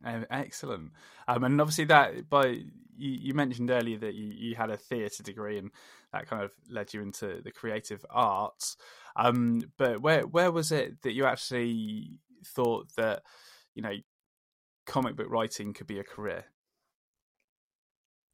Uh, 0.05 0.21
excellent. 0.29 0.91
Um, 1.27 1.43
and 1.43 1.61
obviously 1.61 1.85
that 1.85 2.29
by 2.29 2.47
you, 2.47 2.65
you 2.97 3.33
mentioned 3.33 3.71
earlier 3.71 3.97
that 3.99 4.15
you, 4.15 4.25
you 4.25 4.55
had 4.55 4.69
a 4.69 4.77
theatre 4.77 5.23
degree 5.23 5.57
and 5.57 5.71
that 6.11 6.27
kind 6.27 6.43
of 6.43 6.51
led 6.69 6.93
you 6.93 7.01
into 7.01 7.41
the 7.43 7.51
creative 7.51 8.05
arts. 8.09 8.77
Um, 9.15 9.61
but 9.77 10.01
where 10.01 10.21
where 10.21 10.51
was 10.51 10.71
it 10.71 11.01
that 11.03 11.13
you 11.13 11.25
actually 11.25 12.11
thought 12.45 12.87
that 12.97 13.23
you 13.75 13.81
know 13.81 13.93
comic 14.85 15.15
book 15.15 15.27
writing 15.29 15.73
could 15.73 15.87
be 15.87 15.99
a 15.99 16.03
career? 16.03 16.45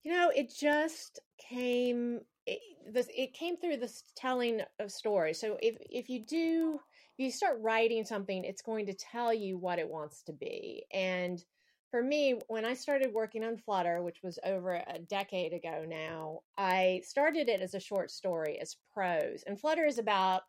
You 0.03 0.13
know, 0.13 0.31
it 0.33 0.53
just 0.57 1.19
came 1.37 2.21
it, 2.45 2.59
this 2.91 3.07
it 3.15 3.33
came 3.33 3.57
through 3.57 3.77
the 3.77 3.93
telling 4.15 4.61
of 4.79 4.91
stories. 4.91 5.39
So 5.39 5.57
if 5.61 5.75
if 5.89 6.09
you 6.09 6.25
do 6.25 6.79
if 7.17 7.25
you 7.25 7.31
start 7.31 7.59
writing 7.61 8.05
something, 8.05 8.43
it's 8.43 8.61
going 8.61 8.85
to 8.87 8.93
tell 8.93 9.33
you 9.33 9.57
what 9.57 9.79
it 9.79 9.89
wants 9.89 10.23
to 10.23 10.33
be. 10.33 10.85
And 10.93 11.43
for 11.91 12.03
me, 12.03 12.39
when 12.47 12.65
I 12.65 12.73
started 12.73 13.13
working 13.13 13.43
on 13.43 13.57
Flutter, 13.57 14.01
which 14.03 14.21
was 14.23 14.39
over 14.43 14.75
a 14.75 14.99
decade 14.99 15.53
ago 15.53 15.85
now, 15.87 16.41
I 16.57 17.01
started 17.05 17.49
it 17.49 17.61
as 17.61 17.73
a 17.73 17.79
short 17.79 18.11
story, 18.11 18.59
as 18.59 18.77
prose. 18.93 19.43
And 19.47 19.59
Flutter 19.59 19.85
is 19.85 19.97
about 19.97 20.43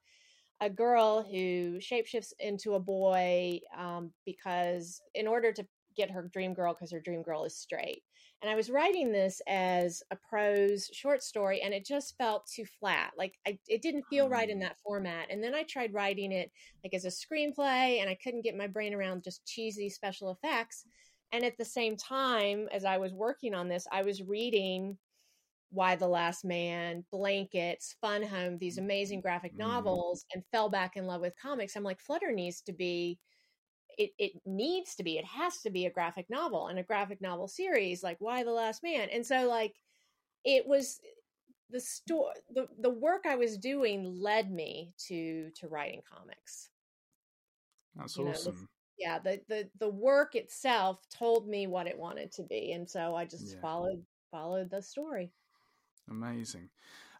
a 0.60 0.70
girl 0.70 1.22
who 1.22 1.78
shapeshifts 1.78 2.32
into 2.38 2.74
a 2.74 2.80
boy 2.80 3.60
um, 3.76 4.12
because 4.26 5.00
in 5.14 5.26
order 5.26 5.52
to 5.52 5.66
get 5.96 6.10
her 6.10 6.30
dream 6.32 6.54
girl 6.54 6.72
because 6.72 6.92
her 6.92 7.00
dream 7.00 7.22
girl 7.22 7.44
is 7.44 7.56
straight 7.56 8.02
and 8.42 8.50
i 8.50 8.54
was 8.54 8.70
writing 8.70 9.10
this 9.10 9.42
as 9.48 10.02
a 10.12 10.16
prose 10.16 10.88
short 10.92 11.22
story 11.22 11.60
and 11.62 11.74
it 11.74 11.84
just 11.84 12.16
felt 12.16 12.46
too 12.46 12.64
flat 12.78 13.10
like 13.18 13.34
I, 13.46 13.58
it 13.66 13.82
didn't 13.82 14.04
feel 14.08 14.28
right 14.28 14.48
in 14.48 14.58
Hmm. 14.58 14.60
that 14.60 14.78
format 14.84 15.26
and 15.30 15.42
then 15.42 15.54
i 15.54 15.64
tried 15.64 15.92
writing 15.92 16.30
it 16.32 16.52
like 16.84 16.94
as 16.94 17.04
a 17.04 17.08
screenplay 17.08 18.00
and 18.00 18.08
i 18.08 18.16
couldn't 18.22 18.42
get 18.44 18.56
my 18.56 18.68
brain 18.68 18.94
around 18.94 19.24
just 19.24 19.44
cheesy 19.46 19.90
special 19.90 20.30
effects 20.30 20.84
and 21.32 21.44
at 21.44 21.56
the 21.58 21.64
same 21.64 21.96
time 21.96 22.68
as 22.72 22.84
i 22.84 22.98
was 22.98 23.12
working 23.12 23.54
on 23.54 23.68
this 23.68 23.86
i 23.92 24.02
was 24.02 24.22
reading 24.22 24.98
Y: 25.72 25.96
The 25.96 26.08
Last 26.08 26.44
Man, 26.44 27.04
Blankets, 27.12 27.94
Fun 28.00 28.22
Home, 28.22 28.58
these 28.58 28.78
amazing 28.78 29.20
graphic 29.20 29.54
Mm. 29.54 29.58
novels, 29.58 30.24
and 30.34 30.44
fell 30.52 30.68
back 30.68 30.96
in 30.96 31.06
love 31.06 31.20
with 31.20 31.36
comics. 31.36 31.76
I'm 31.76 31.84
like, 31.84 32.00
Flutter 32.00 32.32
needs 32.32 32.60
to 32.62 32.72
be, 32.72 33.18
it, 33.98 34.12
it 34.18 34.32
needs 34.46 34.94
to 34.96 35.02
be, 35.04 35.18
it 35.18 35.24
has 35.24 35.58
to 35.62 35.70
be 35.70 35.86
a 35.86 35.90
graphic 35.90 36.30
novel 36.30 36.68
and 36.68 36.78
a 36.78 36.82
graphic 36.84 37.20
novel 37.20 37.48
series 37.48 38.02
like 38.02 38.20
Y: 38.20 38.42
The 38.44 38.52
Last 38.52 38.82
Man. 38.82 39.08
And 39.10 39.26
so, 39.26 39.48
like, 39.48 39.76
it 40.44 40.66
was 40.66 41.00
the 41.70 41.80
store 41.80 42.34
the, 42.50 42.68
the 42.80 42.90
work 42.90 43.26
I 43.26 43.36
was 43.36 43.58
doing 43.58 44.04
led 44.20 44.50
me 44.52 44.94
to 45.08 45.50
to 45.56 45.68
writing 45.68 46.02
comics. 46.08 46.70
That's 47.94 48.18
You 48.18 48.24
know, 48.24 48.30
awesome. 48.30 48.68
Yeah, 49.00 49.18
the, 49.18 49.40
the 49.48 49.70
the 49.80 49.88
work 49.88 50.34
itself 50.36 51.00
told 51.10 51.48
me 51.48 51.66
what 51.66 51.86
it 51.88 51.98
wanted 51.98 52.32
to 52.32 52.44
be, 52.44 52.72
and 52.72 52.88
so 52.88 53.16
I 53.16 53.24
just 53.24 53.46
Yeah. 53.48 53.60
followed 53.60 54.04
followed 54.30 54.70
the 54.70 54.82
story. 54.82 55.32
Amazing. 56.10 56.70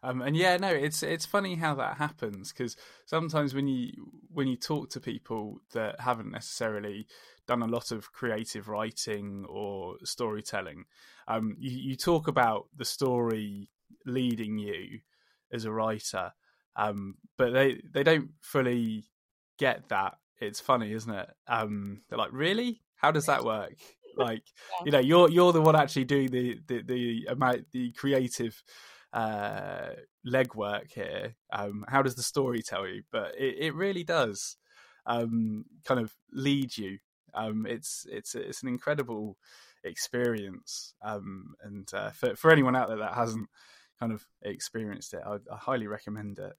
Um, 0.03 0.21
and 0.21 0.35
yeah, 0.35 0.57
no, 0.57 0.69
it's 0.69 1.03
it's 1.03 1.25
funny 1.25 1.55
how 1.55 1.75
that 1.75 1.97
happens 1.97 2.51
because 2.51 2.75
sometimes 3.05 3.53
when 3.53 3.67
you 3.67 3.91
when 4.33 4.47
you 4.47 4.57
talk 4.57 4.89
to 4.91 4.99
people 4.99 5.61
that 5.73 5.99
haven't 5.99 6.31
necessarily 6.31 7.07
done 7.47 7.61
a 7.61 7.67
lot 7.67 7.91
of 7.91 8.11
creative 8.11 8.67
writing 8.67 9.45
or 9.47 9.95
storytelling, 10.03 10.85
um, 11.27 11.55
you, 11.59 11.91
you 11.91 11.95
talk 11.95 12.27
about 12.27 12.67
the 12.75 12.85
story 12.85 13.69
leading 14.05 14.57
you 14.57 14.99
as 15.53 15.65
a 15.65 15.71
writer, 15.71 16.33
um, 16.75 17.15
but 17.37 17.51
they 17.53 17.81
they 17.93 18.03
don't 18.03 18.31
fully 18.41 19.05
get 19.59 19.87
that. 19.89 20.15
It's 20.41 20.59
funny, 20.59 20.91
isn't 20.91 21.13
it? 21.13 21.29
Um, 21.47 22.01
they're 22.09 22.17
like, 22.17 22.33
really? 22.33 22.81
How 22.95 23.11
does 23.11 23.27
that 23.27 23.45
work? 23.45 23.75
Like, 24.17 24.43
you 24.83 24.91
know, 24.91 24.99
you're 24.99 25.29
you're 25.29 25.53
the 25.53 25.61
one 25.61 25.73
actually 25.73 26.03
doing 26.03 26.31
the 26.31 26.59
the 26.67 26.81
the 26.81 27.27
amount 27.29 27.71
the 27.71 27.93
creative 27.93 28.61
uh 29.13 29.91
legwork 30.25 30.91
here 30.93 31.35
um 31.51 31.83
how 31.87 32.01
does 32.01 32.15
the 32.15 32.23
story 32.23 32.61
tell 32.61 32.87
you 32.87 33.03
but 33.11 33.33
it, 33.37 33.55
it 33.59 33.75
really 33.75 34.03
does 34.03 34.55
um 35.05 35.65
kind 35.83 35.99
of 35.99 36.13
lead 36.31 36.77
you 36.77 36.97
um 37.33 37.65
it's 37.67 38.05
it's 38.09 38.35
it's 38.35 38.61
an 38.61 38.69
incredible 38.69 39.37
experience 39.83 40.93
um 41.01 41.55
and 41.63 41.89
uh, 41.93 42.11
for 42.11 42.35
for 42.35 42.51
anyone 42.51 42.75
out 42.75 42.87
there 42.87 42.99
that 42.99 43.13
hasn't 43.13 43.49
kind 43.99 44.13
of 44.13 44.25
experienced 44.43 45.13
it 45.13 45.21
i, 45.25 45.33
I 45.51 45.57
highly 45.57 45.87
recommend 45.87 46.39
it 46.39 46.53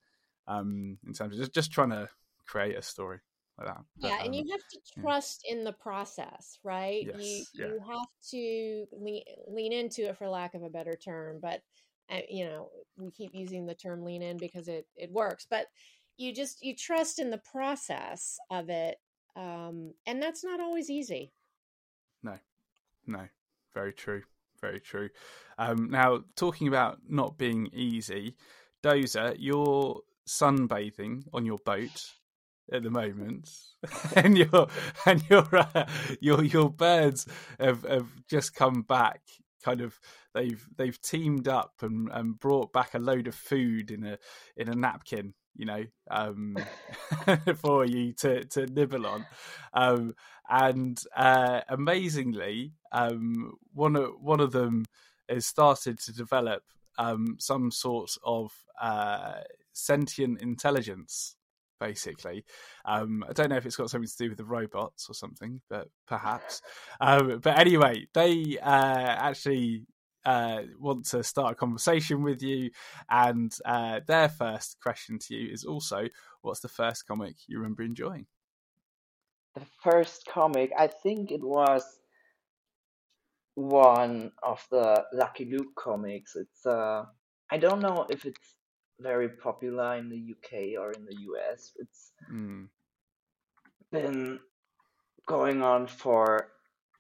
um 0.47 0.99
in 1.07 1.15
terms 1.15 1.35
of 1.35 1.41
just 1.41 1.55
just 1.55 1.73
trying 1.73 1.91
to 1.91 2.09
create 2.47 2.77
a 2.77 2.83
story 2.83 3.21
that 3.59 3.79
But, 4.01 4.09
yeah, 4.09 4.19
and 4.21 4.29
um, 4.29 4.33
you 4.35 4.45
have 4.51 4.61
to 4.61 4.81
yeah. 4.97 5.03
trust 5.03 5.45
in 5.49 5.65
the 5.65 5.73
process, 5.73 6.59
right? 6.65 7.03
you 7.03 7.13
Yes, 7.15 7.51
yeah. 7.55 7.67
you 7.67 7.81
have 7.87 8.09
to 8.31 8.87
lean, 8.93 9.23
lean 9.49 9.73
into 9.73 10.09
it 10.09 10.17
for 10.17 10.29
lack 10.29 10.55
of 10.55 10.63
a 10.63 10.71
better 10.71 10.97
term, 10.97 11.39
but 11.41 11.63
uh, 12.11 12.21
you 12.29 12.45
know, 12.45 12.69
we 12.97 13.11
keep 13.11 13.31
using 13.35 13.67
the 13.67 13.75
term 13.75 14.05
lean 14.05 14.23
in 14.23 14.37
because 14.37 14.69
it 14.69 14.87
it 14.97 15.11
works, 15.11 15.47
but 15.49 15.67
you 16.17 16.35
just 16.35 16.63
you 16.63 16.75
trust 16.77 17.19
in 17.19 17.31
the 17.31 17.43
process 17.51 18.39
of 18.51 18.69
it. 18.69 18.97
Um 19.37 19.95
and 20.07 20.23
that's 20.23 20.45
not 20.45 20.61
always 20.61 20.91
easy. 20.91 21.33
No. 22.23 22.39
No, 23.07 23.27
very 23.75 23.93
true. 23.93 24.23
Very 24.61 24.81
true. 24.81 25.09
Um, 25.59 25.91
now, 25.91 26.23
talking 26.37 26.69
about 26.69 26.99
not 27.09 27.37
being 27.37 27.69
easy, 27.73 28.37
Dozer, 28.83 29.35
you're 29.39 30.01
sunbathing 30.27 31.25
on 31.33 31.45
your 31.45 31.59
boat 31.59 32.13
at 32.73 32.83
the 32.83 32.91
moment, 32.91 33.51
and 34.17 34.37
your 34.37 34.69
and 35.07 35.23
your 35.29 35.47
uh, 35.55 35.87
your 36.21 36.45
your 36.45 36.71
birds 36.71 37.27
have 37.59 37.83
have 37.85 38.09
just 38.29 38.55
come 38.55 38.83
back. 38.83 39.21
Kind 39.63 39.81
of, 39.81 39.99
they've 40.35 40.65
they've 40.77 41.01
teamed 41.01 41.47
up 41.47 41.75
and, 41.83 42.09
and 42.13 42.39
brought 42.39 42.73
back 42.73 42.95
a 42.95 42.99
load 42.99 43.29
of 43.29 43.35
food 43.35 43.91
in 43.91 44.05
a 44.05 44.19
in 44.57 44.69
a 44.69 44.75
napkin, 44.75 45.35
you 45.55 45.67
know, 45.67 45.85
um, 46.11 46.57
for 47.57 47.85
you 47.85 48.13
to 48.15 48.45
to 48.47 48.67
nibble 48.67 49.07
on. 49.07 49.27
Um, 49.73 50.15
and 50.49 51.01
uh, 51.17 51.61
amazingly, 51.69 52.73
um, 52.91 53.55
one 53.73 53.97
of 53.97 54.11
one 54.21 54.41
of 54.41 54.53
them 54.53 54.85
has 55.29 55.47
started 55.47 55.99
to 56.01 56.13
develop 56.13 56.63
um, 56.99 57.37
some 57.39 57.71
sort 57.71 58.17
of 58.25 58.53
uh, 58.81 59.41
sentient 59.73 60.43
intelligence. 60.43 61.37
Basically, 61.83 62.45
um, 62.85 63.25
I 63.29 63.33
don't 63.33 63.51
know 63.51 63.57
if 63.57 63.67
it's 63.67 63.75
got 63.75 63.91
something 63.91 64.09
to 64.09 64.17
do 64.17 64.29
with 64.29 64.39
the 64.39 64.45
robots 64.45 65.11
or 65.11 65.15
something, 65.15 65.61
but 65.69 65.89
perhaps. 66.07 66.63
Um, 67.01 67.41
but 67.43 67.59
anyway, 67.59 68.07
they 68.15 68.57
uh, 68.63 69.17
actually 69.29 69.87
uh, 70.25 70.63
want 70.79 71.07
to 71.07 71.25
start 71.25 71.53
a 71.53 71.57
conversation 71.57 72.23
with 72.23 72.41
you, 72.41 72.71
and 73.11 73.53
uh, 73.65 73.99
their 74.07 74.29
first 74.29 74.77
question 74.81 75.19
to 75.19 75.35
you 75.35 75.53
is 75.53 75.65
also, 75.65 76.07
"What's 76.43 76.61
the 76.61 76.69
first 76.69 77.09
comic 77.09 77.35
you 77.49 77.59
remember 77.59 77.83
enjoying?" 77.83 78.27
The 79.57 79.67
first 79.83 80.27
comic, 80.27 80.71
I 80.79 80.87
think 80.87 81.33
it 81.33 81.43
was 81.43 81.83
one 83.57 84.31
of 84.45 84.65
the 84.71 85.05
Lucky 85.13 85.51
Luke 85.51 85.75
comics. 85.77 86.37
It's 86.37 86.65
uh, 86.65 87.05
I 87.51 87.59
don't 87.59 87.81
know 87.81 88.07
if 88.09 88.25
it's 88.25 88.55
very 89.03 89.29
popular 89.29 89.97
in 89.97 90.09
the 90.09 90.35
UK 90.35 90.81
or 90.81 90.93
in 90.93 91.05
the 91.05 91.17
US. 91.31 91.73
It's 91.79 92.13
Mm. 92.33 92.69
been 93.91 94.41
going 95.27 95.63
on 95.63 95.87
for 95.87 96.49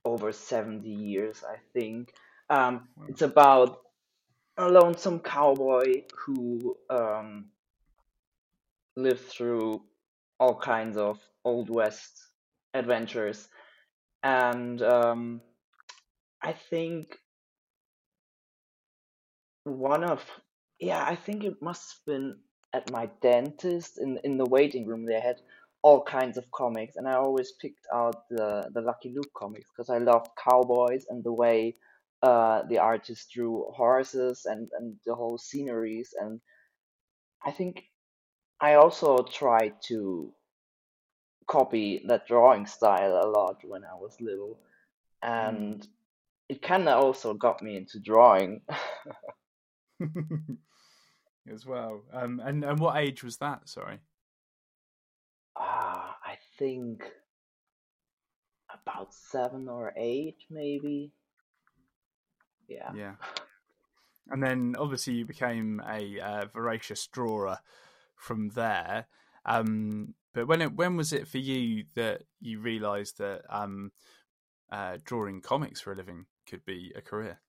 over 0.05 0.33
70 0.33 0.89
years, 0.89 1.45
I 1.45 1.57
think. 1.73 2.13
Um, 2.51 2.89
Wow. 2.97 3.07
it's 3.09 3.23
about 3.23 3.79
a 4.57 4.69
lonesome 4.69 5.21
cowboy 5.21 6.05
who 6.27 6.77
um, 6.91 7.51
lived 8.97 9.21
through 9.21 9.83
all 10.39 10.57
kinds 10.57 10.97
of 10.97 11.19
Old 11.45 11.71
West 11.71 12.13
adventures. 12.75 13.49
And 14.23 14.81
um, 14.83 15.41
I 16.43 16.53
think 16.53 17.19
one 19.65 20.05
of, 20.05 20.23
yeah, 20.83 21.05
I 21.07 21.15
think 21.15 21.45
it 21.45 21.63
must 21.63 21.95
have 21.95 22.15
been 22.15 22.37
at 22.73 22.91
my 22.91 23.09
dentist 23.23 23.99
in, 23.99 24.19
in 24.25 24.37
the 24.37 24.47
waiting 24.47 24.85
room. 24.85 25.07
They 25.07 25.21
had 25.21 25.41
all 25.83 26.03
kinds 26.03 26.37
of 26.37 26.51
comics, 26.51 26.97
and 26.97 27.09
I 27.09 27.15
always 27.15 27.53
picked 27.53 27.87
out 27.95 28.29
the, 28.29 28.69
the 28.75 28.81
Lucky 28.81 29.13
Luke 29.15 29.33
comics 29.33 29.69
because 29.71 29.91
I 29.91 29.99
loved 29.99 30.31
cowboys 30.37 31.07
and 31.09 31.23
the 31.23 31.33
way 31.33 31.77
uh, 32.23 32.63
the 32.69 32.79
artist 32.79 33.31
drew 33.33 33.67
horses 33.73 34.45
and, 34.45 34.69
and 34.77 34.97
the 35.07 35.15
whole 35.15 35.39
sceneries. 35.39 36.15
And 36.21 36.41
I 37.45 37.53
think 37.53 37.85
I 38.61 38.75
also 38.75 39.19
tried 39.19 39.75
to 39.89 40.33
copy 41.47 42.03
that 42.09 42.27
drawing 42.27 42.67
style 42.67 43.21
a 43.23 43.29
lot 43.29 43.59
when 43.65 43.85
I 43.85 43.95
was 43.95 44.17
little, 44.21 44.59
Mm. 45.25 45.29
and 45.31 45.87
it 46.49 46.61
kind 46.61 46.89
of 46.89 47.05
also 47.05 47.35
got 47.35 47.63
me 47.63 47.77
into 47.77 48.01
drawing. 48.01 48.63
as 51.51 51.67
well. 51.67 52.03
Um, 52.13 52.41
and 52.45 52.65
and 52.65 52.79
what 52.79 52.97
age 52.97 53.23
was 53.23 53.39
that? 53.39 53.69
Sorry. 53.69 53.99
Ah, 55.57 56.17
I 56.25 56.37
think 56.59 57.03
about 58.73 59.15
seven 59.15 59.69
or 59.69 59.93
eight, 59.97 60.39
maybe. 60.51 61.13
Yeah. 62.69 62.93
Yeah. 62.95 63.15
And 64.29 64.43
then 64.43 64.77
obviously 64.79 65.15
you 65.15 65.27
became 65.27 65.83
a 65.87 66.21
uh, 66.21 66.45
voracious 66.47 67.07
drawer 67.07 67.59
from 68.17 68.51
there. 68.51 69.07
Um, 69.45 70.15
but 70.33 70.47
when 70.47 70.63
it, 70.63 70.75
when 70.75 70.97
was 70.97 71.13
it 71.13 71.29
for 71.29 71.39
you 71.39 71.85
that 71.95 72.23
you 72.41 72.61
realised 72.61 73.19
that 73.19 73.43
um, 73.51 73.93
uh, 74.71 74.99
drawing 75.05 75.41
comics 75.43 75.81
for 75.81 75.93
a 75.93 75.97
living 75.97 76.27
could 76.49 76.65
be 76.65 76.93
a 76.97 77.03
career? 77.03 77.41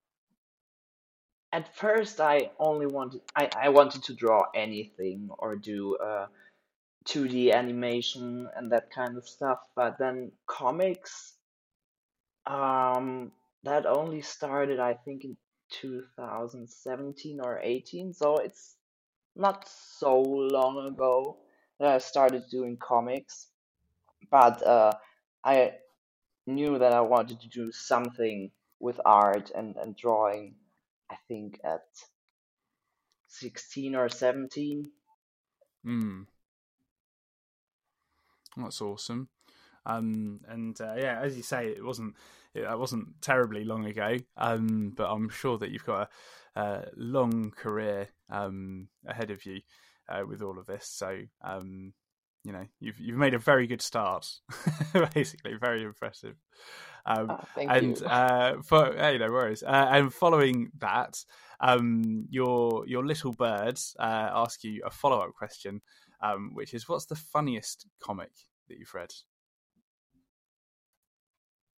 At 1.53 1.75
first, 1.75 2.19
I 2.19 2.49
only 2.59 2.87
wanted 2.87 3.21
I, 3.35 3.49
I 3.55 3.69
wanted 3.69 4.03
to 4.05 4.15
draw 4.15 4.41
anything 4.55 5.29
or 5.37 5.55
do 5.55 5.95
uh 5.97 6.27
2D 7.05 7.53
animation 7.53 8.49
and 8.55 8.71
that 8.71 8.89
kind 8.91 9.17
of 9.17 9.27
stuff, 9.27 9.59
but 9.75 9.97
then 9.99 10.31
comics, 10.47 11.33
um, 12.47 13.31
that 13.63 13.85
only 13.85 14.21
started 14.21 14.79
I 14.79 14.95
think 14.95 15.25
in 15.25 15.37
2017 15.71 17.39
or 17.39 17.59
18, 17.61 18.13
so 18.13 18.37
it's 18.37 18.75
not 19.35 19.67
so 19.67 20.21
long 20.21 20.87
ago 20.87 21.37
that 21.79 21.89
I 21.89 21.97
started 21.99 22.43
doing 22.49 22.77
comics, 22.77 23.47
but 24.31 24.65
uh, 24.65 24.93
I 25.43 25.73
knew 26.47 26.79
that 26.79 26.93
I 26.93 27.01
wanted 27.01 27.41
to 27.41 27.49
do 27.49 27.71
something 27.71 28.51
with 28.79 28.99
art 29.05 29.51
and, 29.55 29.75
and 29.77 29.95
drawing, 29.95 30.55
I 31.13 31.17
think 31.27 31.59
at 31.63 31.85
16 33.27 33.95
or 33.95 34.09
17. 34.09 34.91
Mm. 35.85 36.25
That's 38.57 38.81
awesome. 38.81 39.29
Um, 39.85 40.39
and 40.47 40.79
uh, 40.79 40.95
yeah, 40.97 41.21
as 41.21 41.35
you 41.35 41.43
say, 41.43 41.67
it 41.67 41.83
wasn't 41.83 42.15
that 42.55 42.79
wasn't 42.79 43.21
terribly 43.21 43.63
long 43.63 43.85
ago. 43.85 44.17
Um, 44.37 44.93
but 44.95 45.09
I'm 45.09 45.29
sure 45.29 45.57
that 45.57 45.71
you've 45.71 45.85
got 45.85 46.09
a, 46.55 46.59
a 46.59 46.85
long 46.95 47.51
career 47.51 48.09
um, 48.29 48.87
ahead 49.05 49.31
of 49.31 49.45
you 49.45 49.61
uh, 50.07 50.23
with 50.27 50.41
all 50.41 50.59
of 50.59 50.67
this. 50.67 50.87
So 50.87 51.21
um, 51.43 51.93
you 52.43 52.53
know 52.53 52.65
you've 52.79 52.99
you've 52.99 53.17
made 53.17 53.33
a 53.33 53.39
very 53.39 53.67
good 53.67 53.81
start. 53.81 54.27
Basically, 55.13 55.55
very 55.59 55.83
impressive. 55.83 56.35
Um, 57.05 57.29
Oh, 57.29 57.45
thank 57.55 57.69
and 57.69 57.97
you. 57.97 58.05
uh, 58.05 58.61
for 58.63 58.93
hey, 58.95 59.17
no 59.17 59.31
worries. 59.31 59.63
Uh, 59.63 59.87
and 59.91 60.13
following 60.13 60.71
that, 60.79 61.23
um, 61.59 62.27
your 62.29 62.87
your 62.87 63.05
little 63.05 63.33
birds 63.33 63.95
uh, 63.99 64.29
ask 64.33 64.63
you 64.63 64.81
a 64.85 64.89
follow 64.89 65.19
up 65.19 65.33
question, 65.33 65.81
um, 66.21 66.51
which 66.53 66.73
is, 66.73 66.87
"What's 66.87 67.05
the 67.05 67.15
funniest 67.15 67.87
comic 67.99 68.31
that 68.69 68.77
you've 68.77 68.93
read?" 68.93 69.13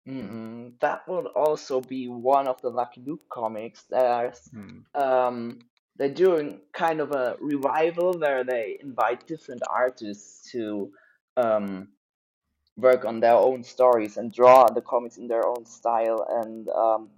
Mm, 0.08 0.80
that 0.80 1.08
would 1.08 1.28
also 1.28 1.80
be 1.80 2.08
one 2.10 2.48
of 2.48 2.62
the 2.62 2.70
Lucky 2.70 3.02
Luke 3.02 3.28
comics. 3.30 3.84
There's 3.84 4.52
Hmm. 4.52 4.80
um, 4.96 5.60
they're 5.96 6.10
doing 6.14 6.62
kind 6.74 7.00
of 7.00 7.12
a 7.12 7.38
revival 7.40 8.14
where 8.20 8.44
they 8.44 8.78
invite 8.82 9.28
different 9.28 9.62
artists 9.70 10.52
to 10.52 10.92
um, 11.38 11.90
work 12.78 13.06
on 13.06 13.20
their 13.20 13.36
own 13.36 13.64
stories 13.64 14.18
and 14.18 14.34
draw 14.34 14.66
the 14.66 14.82
comics 14.82 15.18
in 15.18 15.28
their 15.28 15.46
own 15.48 15.66
style. 15.66 16.26
And 16.30 16.68
um, 16.70 17.10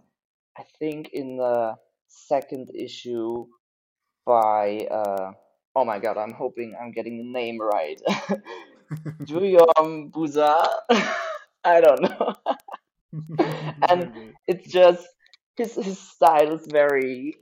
I 0.57 0.63
think 0.79 1.09
in 1.13 1.37
the 1.37 1.75
second 2.07 2.71
issue 2.73 3.47
by 4.25 4.87
uh, 4.91 5.31
oh 5.75 5.85
my 5.85 5.99
god, 5.99 6.17
I'm 6.17 6.33
hoping 6.33 6.75
I'm 6.79 6.91
getting 6.91 7.17
the 7.17 7.23
name 7.39 7.59
right. 7.59 8.01
Guillaume 9.25 10.11
Bouzard. 10.11 10.67
I 11.63 11.81
don't 11.81 12.01
know. 12.01 12.35
And 13.89 14.33
it's 14.45 14.69
just 14.69 15.07
his 15.55 15.75
his 15.75 15.99
style 15.99 16.53
is 16.53 16.67
very 16.69 17.37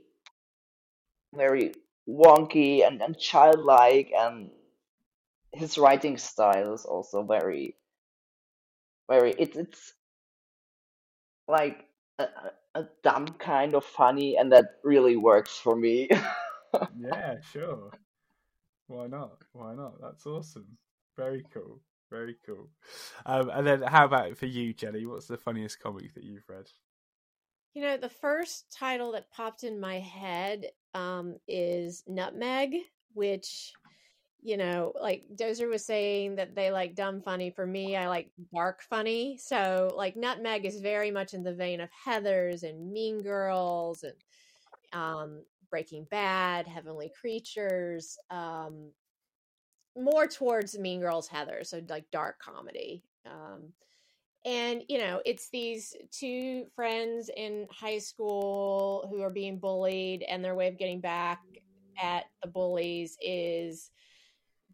very 1.34 1.74
wonky 2.08 2.86
and, 2.86 3.02
and 3.02 3.18
childlike 3.18 4.12
and 4.16 4.50
his 5.52 5.76
writing 5.78 6.16
style 6.16 6.74
is 6.74 6.84
also 6.84 7.24
very 7.24 7.74
very 9.08 9.32
it's 9.38 9.56
it's 9.56 9.94
like 11.48 11.86
a, 12.18 12.24
a 12.24 12.50
a 12.76 12.88
dumb 13.02 13.26
kind 13.38 13.74
of 13.74 13.84
funny 13.84 14.36
and 14.36 14.50
that 14.52 14.76
really 14.82 15.16
works 15.16 15.56
for 15.56 15.76
me 15.76 16.08
yeah, 16.98 17.36
sure. 17.52 17.90
Why 18.86 19.06
not? 19.06 19.38
Why 19.52 19.74
not? 19.74 20.00
That's 20.00 20.26
awesome. 20.26 20.66
Very 21.16 21.44
cool. 21.52 21.80
Very 22.10 22.36
cool. 22.46 22.68
Um, 23.26 23.50
and 23.50 23.66
then, 23.66 23.82
how 23.82 24.04
about 24.04 24.36
for 24.36 24.46
you, 24.46 24.72
Jennie? 24.72 25.06
What's 25.06 25.26
the 25.26 25.36
funniest 25.36 25.80
comic 25.80 26.14
that 26.14 26.24
you've 26.24 26.48
read? 26.48 26.66
You 27.74 27.82
know, 27.82 27.96
the 27.96 28.08
first 28.08 28.70
title 28.70 29.12
that 29.12 29.30
popped 29.32 29.64
in 29.64 29.80
my 29.80 29.98
head 29.98 30.66
um, 30.94 31.36
is 31.48 32.04
Nutmeg, 32.06 32.76
which, 33.14 33.72
you 34.44 34.58
know, 34.58 34.92
like 35.00 35.24
Dozer 35.34 35.70
was 35.70 35.86
saying 35.86 36.36
that 36.36 36.54
they 36.54 36.70
like 36.70 36.94
dumb 36.94 37.22
funny. 37.22 37.50
For 37.50 37.66
me, 37.66 37.96
I 37.96 38.08
like 38.08 38.30
dark 38.54 38.82
funny. 38.82 39.38
So, 39.38 39.90
like, 39.96 40.16
Nutmeg 40.16 40.66
is 40.66 40.80
very 40.80 41.10
much 41.10 41.32
in 41.32 41.42
the 41.42 41.54
vein 41.54 41.80
of 41.80 41.88
Heathers 42.06 42.62
and 42.62 42.92
Mean 42.92 43.22
Girls 43.22 44.04
and 44.04 44.14
um, 44.92 45.42
Breaking 45.70 46.06
Bad, 46.10 46.66
Heavenly 46.68 47.10
Creatures, 47.18 48.18
um, 48.30 48.90
more 49.96 50.26
towards 50.26 50.78
Mean 50.78 51.00
Girls, 51.00 51.26
Heather. 51.26 51.64
So, 51.64 51.80
like, 51.88 52.04
dark 52.12 52.38
comedy. 52.38 53.02
Um, 53.24 53.72
and 54.46 54.82
you 54.90 54.98
know 54.98 55.22
it's 55.24 55.48
these 55.48 55.96
two 56.10 56.66
friends 56.76 57.30
in 57.34 57.66
high 57.70 57.96
school 57.96 59.08
who 59.10 59.22
are 59.22 59.30
being 59.30 59.58
bullied 59.58 60.22
and 60.28 60.44
their 60.44 60.54
way 60.54 60.68
of 60.68 60.76
getting 60.76 61.00
back 61.00 61.40
at 61.98 62.24
the 62.42 62.48
bullies 62.50 63.16
is 63.22 63.90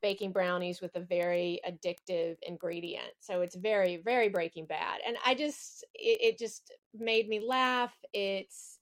baking 0.03 0.33
brownies 0.33 0.81
with 0.81 0.95
a 0.97 1.01
very 1.01 1.61
addictive 1.69 2.37
ingredient 2.43 3.11
so 3.21 3.41
it's 3.43 3.55
very 3.57 3.99
very 3.99 4.29
breaking 4.29 4.67
bad 4.67 5.01
and 5.07 5.17
i 5.25 5.35
just 5.35 5.85
it, 5.95 6.19
it 6.23 6.39
just 6.39 6.73
made 6.95 7.29
me 7.29 7.41
laugh 7.41 7.95
it's 8.13 8.79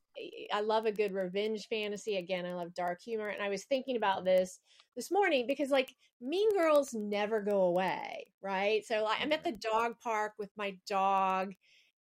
i 0.52 0.60
love 0.60 0.86
a 0.86 0.92
good 0.92 1.12
revenge 1.12 1.68
fantasy 1.68 2.16
again 2.16 2.44
i 2.46 2.54
love 2.54 2.74
dark 2.74 3.00
humor 3.00 3.28
and 3.28 3.42
i 3.42 3.48
was 3.48 3.64
thinking 3.64 3.96
about 3.96 4.24
this 4.24 4.60
this 4.96 5.10
morning 5.10 5.46
because 5.46 5.70
like 5.70 5.94
mean 6.20 6.48
girls 6.56 6.92
never 6.94 7.40
go 7.40 7.62
away 7.62 8.24
right? 8.42 8.84
So 8.84 9.04
like, 9.04 9.20
i'm 9.20 9.32
at 9.32 9.44
the 9.44 9.52
dog 9.52 9.94
park 10.02 10.32
with 10.38 10.50
my 10.56 10.76
dog 10.88 11.54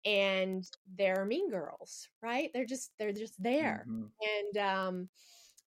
and 0.04 0.64
they're 0.96 1.24
mean 1.24 1.50
girls 1.50 2.08
right? 2.22 2.50
They're 2.54 2.64
just 2.66 2.92
they're 2.98 3.12
just 3.12 3.42
there 3.42 3.86
Mhm. 3.88 4.10
and 4.22 4.56
um 4.58 5.08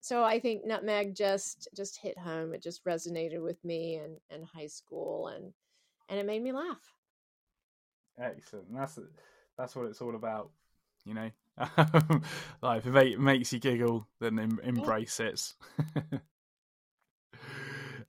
so 0.02 0.24
i 0.24 0.40
think 0.40 0.66
nutmeg 0.66 1.16
just 1.16 1.68
just 1.76 1.98
hit 1.98 2.18
home 2.18 2.54
it 2.54 2.62
just 2.62 2.84
resonated 2.86 3.42
with 3.42 3.64
me 3.64 3.96
and 3.96 4.18
and 4.30 4.46
high 4.46 4.68
school 4.68 5.28
and 5.28 5.54
and 6.10 6.20
it 6.20 6.26
made 6.26 6.42
me 6.42 6.52
laugh 6.52 6.94
Excellent. 8.20 8.74
That's 8.74 9.00
that's 9.58 9.76
what 9.76 9.86
it's 9.86 10.02
all 10.02 10.16
about, 10.16 10.52
you 11.06 11.14
know. 11.14 11.30
like 12.62 12.86
if 12.86 12.96
it 12.96 13.20
makes 13.20 13.54
you 13.54 13.60
giggle, 13.60 14.08
then 14.20 14.40
em- 14.40 14.60
embrace 14.64 15.20
it. 15.20 15.54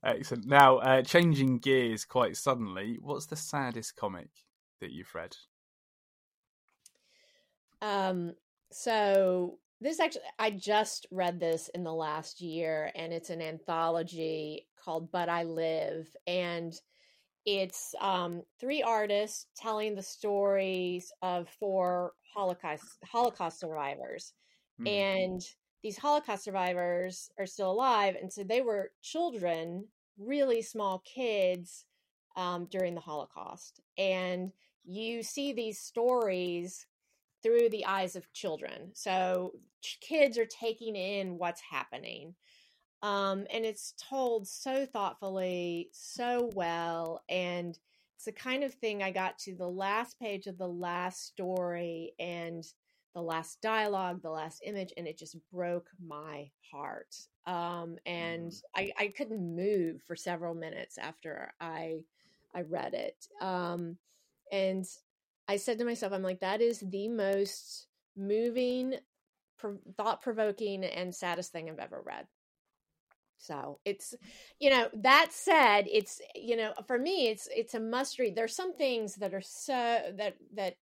Excellent. 0.03 0.47
Now, 0.47 0.77
uh, 0.77 1.01
changing 1.03 1.59
gears 1.59 2.05
quite 2.05 2.35
suddenly, 2.35 2.97
what's 2.99 3.27
the 3.27 3.35
saddest 3.35 3.95
comic 3.95 4.29
that 4.79 4.91
you've 4.91 5.13
read? 5.13 5.37
Um, 7.81 8.33
so 8.71 9.59
this 9.81 9.99
actually, 9.99 10.23
I 10.39 10.51
just 10.51 11.07
read 11.11 11.39
this 11.39 11.69
in 11.69 11.83
the 11.83 11.93
last 11.93 12.41
year, 12.41 12.91
and 12.95 13.13
it's 13.13 13.29
an 13.31 13.41
anthology 13.41 14.67
called 14.83 15.11
"But 15.11 15.29
I 15.29 15.43
Live," 15.43 16.15
and 16.27 16.73
it's 17.45 17.95
um, 18.01 18.43
three 18.59 18.83
artists 18.83 19.47
telling 19.57 19.95
the 19.95 20.03
stories 20.03 21.11
of 21.21 21.49
four 21.59 22.13
Holocaust 22.33 22.83
Holocaust 23.05 23.59
survivors, 23.59 24.33
Hmm. 24.77 24.85
and 24.87 25.41
these 25.83 25.97
Holocaust 25.97 26.43
survivors 26.43 27.29
are 27.39 27.47
still 27.47 27.71
alive, 27.71 28.15
and 28.21 28.31
so 28.31 28.43
they 28.43 28.61
were 28.61 28.91
children, 29.01 29.87
really 30.17 30.61
small 30.61 30.99
kids, 30.99 31.85
um, 32.35 32.65
during 32.71 32.95
the 32.95 33.01
Holocaust, 33.01 33.81
and 33.97 34.51
you 34.85 35.23
see 35.23 35.53
these 35.53 35.79
stories 35.79 36.85
through 37.43 37.69
the 37.69 37.85
eyes 37.85 38.15
of 38.15 38.31
children. 38.33 38.91
So 38.93 39.53
kids 40.01 40.37
are 40.37 40.45
taking 40.45 40.95
in 40.95 41.37
what's 41.37 41.61
happening. 41.61 42.35
Um, 43.03 43.45
and 43.51 43.65
it's 43.65 43.95
told 44.09 44.47
so 44.47 44.85
thoughtfully, 44.85 45.89
so 45.91 46.51
well. 46.53 47.23
And 47.29 47.77
it's 48.15 48.25
the 48.25 48.31
kind 48.31 48.63
of 48.63 48.73
thing 48.75 49.01
I 49.01 49.11
got 49.11 49.39
to 49.39 49.55
the 49.55 49.67
last 49.67 50.19
page 50.19 50.45
of 50.45 50.57
the 50.57 50.67
last 50.67 51.25
story 51.25 52.13
and 52.19 52.63
the 53.15 53.21
last 53.21 53.59
dialogue, 53.61 54.21
the 54.21 54.29
last 54.29 54.61
image, 54.63 54.93
and 54.95 55.07
it 55.07 55.17
just 55.17 55.35
broke 55.51 55.89
my 56.05 56.49
heart. 56.71 57.15
Um, 57.47 57.97
and 58.05 58.53
I, 58.75 58.91
I 58.97 59.07
couldn't 59.07 59.55
move 59.55 60.01
for 60.07 60.15
several 60.15 60.53
minutes 60.53 60.97
after 60.97 61.51
I 61.59 62.03
I 62.53 62.61
read 62.61 62.93
it. 62.93 63.27
Um, 63.41 63.97
and 64.51 64.85
I 65.51 65.57
said 65.57 65.79
to 65.79 65.85
myself, 65.85 66.13
I'm 66.13 66.23
like, 66.23 66.39
that 66.39 66.61
is 66.61 66.79
the 66.79 67.09
most 67.09 67.87
moving, 68.15 68.95
pro- 69.57 69.79
thought 69.97 70.21
provoking, 70.21 70.85
and 70.85 71.13
saddest 71.13 71.51
thing 71.51 71.69
I've 71.69 71.77
ever 71.77 72.01
read. 72.05 72.25
So 73.37 73.79
it's, 73.83 74.15
you 74.59 74.69
know, 74.69 74.87
that 74.93 75.29
said, 75.31 75.87
it's, 75.91 76.21
you 76.35 76.55
know, 76.55 76.73
for 76.87 76.97
me, 76.97 77.27
it's, 77.27 77.49
it's 77.53 77.73
a 77.73 77.79
must 77.81 78.17
read. 78.17 78.35
There's 78.35 78.55
some 78.55 78.73
things 78.77 79.15
that 79.15 79.33
are 79.33 79.41
so, 79.41 80.13
that, 80.17 80.35
that 80.53 80.75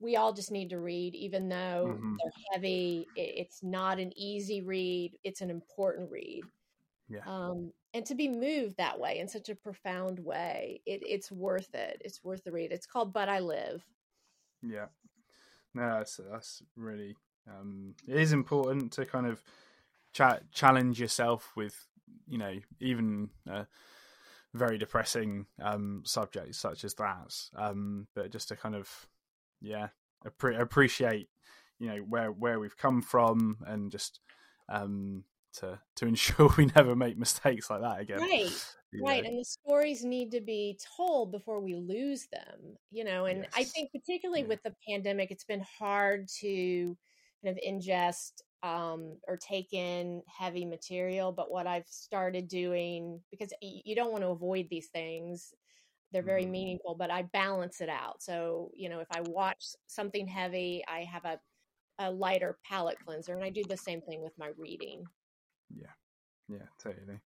we 0.00 0.16
all 0.16 0.32
just 0.32 0.50
need 0.50 0.70
to 0.70 0.78
read, 0.78 1.14
even 1.14 1.48
though 1.48 1.98
Mhm. 2.00 2.16
they're 2.18 2.42
heavy. 2.52 3.06
It's 3.16 3.62
not 3.62 3.98
an 3.98 4.12
easy 4.16 4.62
read. 4.62 5.18
It's 5.22 5.42
an 5.42 5.50
important 5.50 6.10
read. 6.10 6.44
Yeah. 7.10 7.24
Um, 7.26 7.72
and 7.92 8.06
to 8.06 8.14
be 8.14 8.28
moved 8.28 8.76
that 8.78 8.98
way 8.98 9.18
in 9.18 9.28
such 9.28 9.50
a 9.50 9.54
profound 9.54 10.18
way, 10.18 10.80
it, 10.86 11.02
it's 11.06 11.30
worth 11.30 11.74
it. 11.74 12.00
It's 12.04 12.24
worth 12.24 12.42
the 12.44 12.52
read. 12.52 12.72
It's 12.72 12.86
called 12.86 13.12
But 13.12 13.28
I 13.28 13.40
Live. 13.40 13.84
Yeah. 14.66 14.86
No, 15.74 15.98
that's 15.98 16.20
that's 16.30 16.62
really 16.76 17.16
um 17.48 17.94
it 18.08 18.16
is 18.16 18.32
important 18.32 18.92
to 18.92 19.04
kind 19.04 19.26
of 19.26 19.42
cha- 20.12 20.40
challenge 20.52 21.00
yourself 21.00 21.52
with, 21.56 21.74
you 22.26 22.38
know, 22.38 22.58
even 22.80 23.30
very 24.54 24.78
depressing 24.78 25.46
um 25.60 26.02
subject 26.04 26.54
such 26.54 26.84
as 26.84 26.94
that. 26.94 27.34
Um 27.56 28.06
but 28.14 28.30
just 28.30 28.48
to 28.48 28.56
kind 28.56 28.74
of 28.74 28.88
yeah, 29.60 29.88
appre- 30.26 30.60
appreciate, 30.60 31.28
you 31.78 31.88
know, 31.88 31.98
where 31.98 32.30
where 32.30 32.60
we've 32.60 32.76
come 32.76 33.02
from 33.02 33.58
and 33.66 33.90
just 33.90 34.20
um 34.68 35.24
to 35.60 35.78
to 35.96 36.06
ensure 36.06 36.48
we 36.58 36.66
never 36.66 36.94
make 36.96 37.18
mistakes 37.18 37.70
like 37.70 37.80
that 37.80 38.00
again. 38.00 38.20
Right. 38.20 38.50
you 38.92 39.04
Right. 39.04 39.22
know. 39.22 39.28
And 39.28 39.38
the 39.38 39.44
stories 39.44 40.04
need 40.04 40.30
to 40.32 40.40
be 40.40 40.78
told 40.96 41.32
before 41.32 41.60
we 41.60 41.74
lose 41.74 42.26
them, 42.32 42.76
you 42.90 43.04
know. 43.04 43.26
And 43.26 43.46
I 43.54 43.64
think, 43.64 43.90
particularly 43.92 44.42
Yeah. 44.42 44.48
with 44.48 44.62
the 44.62 44.74
pandemic, 44.88 45.30
it's 45.30 45.44
been 45.44 45.64
hard 45.78 46.28
to 46.40 46.96
kind 47.44 47.56
of 47.56 47.62
ingest 47.64 48.42
um, 48.62 49.18
or 49.28 49.36
take 49.36 49.72
in 49.72 50.22
heavy 50.26 50.64
material. 50.64 51.32
But 51.32 51.50
what 51.50 51.66
I've 51.66 51.86
started 51.86 52.48
doing, 52.48 53.20
because 53.30 53.52
you 53.60 53.94
don't 53.94 54.10
want 54.10 54.22
to 54.22 54.30
avoid 54.30 54.68
these 54.70 54.88
things, 54.88 55.52
they're 56.12 56.22
very 56.22 56.46
mm. 56.46 56.50
meaningful, 56.50 56.94
but 56.94 57.10
I 57.10 57.22
balance 57.22 57.80
it 57.80 57.88
out. 57.88 58.22
So, 58.22 58.70
you 58.74 58.88
know, 58.88 59.00
if 59.00 59.08
I 59.10 59.20
watch 59.22 59.74
something 59.86 60.26
heavy, 60.26 60.82
I 60.88 61.00
have 61.00 61.24
a, 61.24 61.38
a 61.98 62.10
lighter 62.10 62.56
palate 62.64 62.98
cleanser. 63.04 63.34
And 63.34 63.44
I 63.44 63.50
do 63.50 63.64
the 63.68 63.76
same 63.76 64.00
thing 64.00 64.22
with 64.22 64.32
my 64.38 64.52
reading. 64.56 65.04
Yeah. 65.70 65.92
Yeah, 66.48 66.66
totally. 66.82 67.20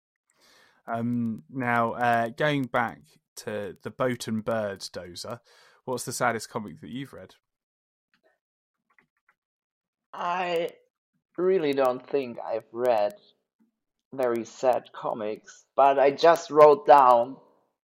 Um, 0.87 1.43
now, 1.51 1.93
uh, 1.93 2.29
going 2.29 2.65
back 2.65 3.01
to 3.37 3.77
the 3.83 3.91
Boat 3.91 4.29
and 4.29 4.45
Birds 4.45 4.89
dozer, 4.89 5.41
what's 5.85 6.05
the 6.05 6.13
saddest 6.13 6.49
comic 6.49 6.81
that 6.81 6.91
you've 6.91 7.13
read? 7.13 7.35
I 10.13 10.71
really 11.37 11.73
don't 11.73 12.05
think 12.09 12.39
I've 12.45 12.67
read 12.73 13.15
very 14.13 14.45
sad 14.45 14.91
comics, 14.93 15.65
but 15.77 15.99
I 15.99 16.11
just 16.11 16.51
wrote 16.51 16.87
down 16.87 17.37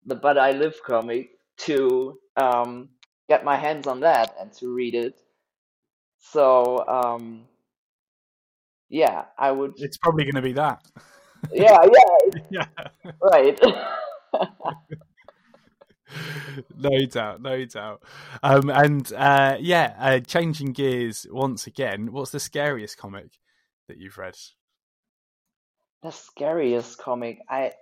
the 0.04 0.14
But 0.14 0.38
I 0.38 0.52
Live 0.52 0.80
comic 0.86 1.30
to 1.58 2.18
um, 2.36 2.90
get 3.28 3.44
my 3.44 3.56
hands 3.56 3.86
on 3.86 4.00
that 4.00 4.34
and 4.40 4.52
to 4.54 4.72
read 4.72 4.94
it. 4.94 5.20
So, 6.18 6.84
um, 6.86 7.46
yeah, 8.90 9.24
I 9.38 9.52
would. 9.52 9.74
It's 9.76 9.96
probably 9.96 10.24
going 10.24 10.34
to 10.34 10.42
be 10.42 10.52
that. 10.54 10.84
Yeah, 11.52 11.78
yeah, 11.84 12.40
yeah. 12.50 12.66
Right. 13.22 13.58
no 16.76 16.98
doubt, 17.06 17.40
no 17.40 17.64
doubt. 17.64 18.02
Um, 18.42 18.68
and 18.68 19.10
uh, 19.12 19.56
yeah, 19.60 19.94
uh, 19.98 20.18
changing 20.20 20.72
gears 20.72 21.26
once 21.30 21.66
again. 21.66 22.12
What's 22.12 22.32
the 22.32 22.40
scariest 22.40 22.98
comic 22.98 23.38
that 23.88 23.96
you've 23.98 24.18
read? 24.18 24.36
The 26.02 26.10
scariest 26.10 26.98
comic, 26.98 27.38
I 27.48 27.72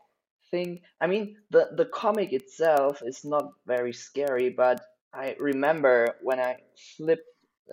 think. 0.50 0.82
I 1.00 1.06
mean, 1.06 1.36
the 1.50 1.70
the 1.74 1.86
comic 1.86 2.34
itself 2.34 3.00
is 3.04 3.24
not 3.24 3.48
very 3.66 3.94
scary, 3.94 4.50
but 4.50 4.82
I 5.14 5.36
remember 5.40 6.16
when 6.22 6.38
I 6.38 6.58
flipped 6.96 7.24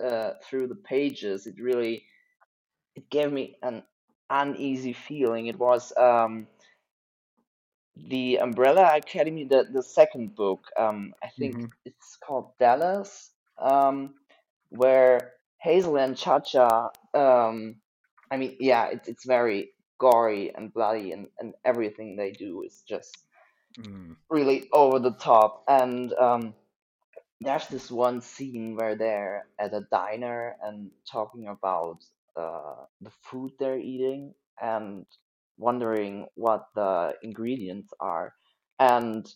uh, 0.02 0.30
through 0.42 0.68
the 0.68 0.76
pages, 0.76 1.46
it 1.46 1.60
really 1.60 2.04
it 2.96 3.08
gave 3.10 3.30
me 3.32 3.56
an 3.62 3.82
uneasy 4.30 4.92
feeling. 4.92 5.46
It 5.46 5.58
was 5.58 5.92
um, 5.96 6.46
the 7.96 8.38
Umbrella 8.38 8.96
Academy, 8.96 9.44
the 9.44 9.66
the 9.72 9.82
second 9.82 10.34
book. 10.34 10.66
Um, 10.76 11.14
I 11.22 11.28
think 11.28 11.56
mm-hmm. 11.56 11.66
it's 11.84 12.16
called 12.16 12.52
Dallas, 12.58 13.30
um, 13.58 14.14
where 14.70 15.34
Hazel 15.58 15.96
and 15.98 16.16
Cha 16.16 16.40
Cha. 16.40 16.90
Um, 17.14 17.76
I 18.30 18.36
mean, 18.36 18.56
yeah, 18.58 18.86
it's 18.86 19.08
it's 19.08 19.26
very 19.26 19.72
gory 19.98 20.54
and 20.54 20.72
bloody, 20.72 21.12
and 21.12 21.28
and 21.38 21.54
everything 21.64 22.16
they 22.16 22.32
do 22.32 22.62
is 22.62 22.82
just 22.88 23.16
mm. 23.78 24.16
really 24.30 24.68
over 24.72 24.98
the 24.98 25.12
top. 25.12 25.64
And 25.68 26.12
um, 26.14 26.54
there's 27.40 27.66
this 27.68 27.90
one 27.90 28.20
scene 28.20 28.76
where 28.76 28.96
they're 28.96 29.46
at 29.58 29.74
a 29.74 29.86
diner 29.90 30.56
and 30.62 30.90
talking 31.10 31.48
about 31.48 31.98
the 32.36 33.10
food 33.22 33.52
they're 33.58 33.78
eating 33.78 34.34
and 34.60 35.06
wondering 35.58 36.26
what 36.34 36.66
the 36.74 37.14
ingredients 37.22 37.92
are. 38.00 38.34
And 38.78 39.26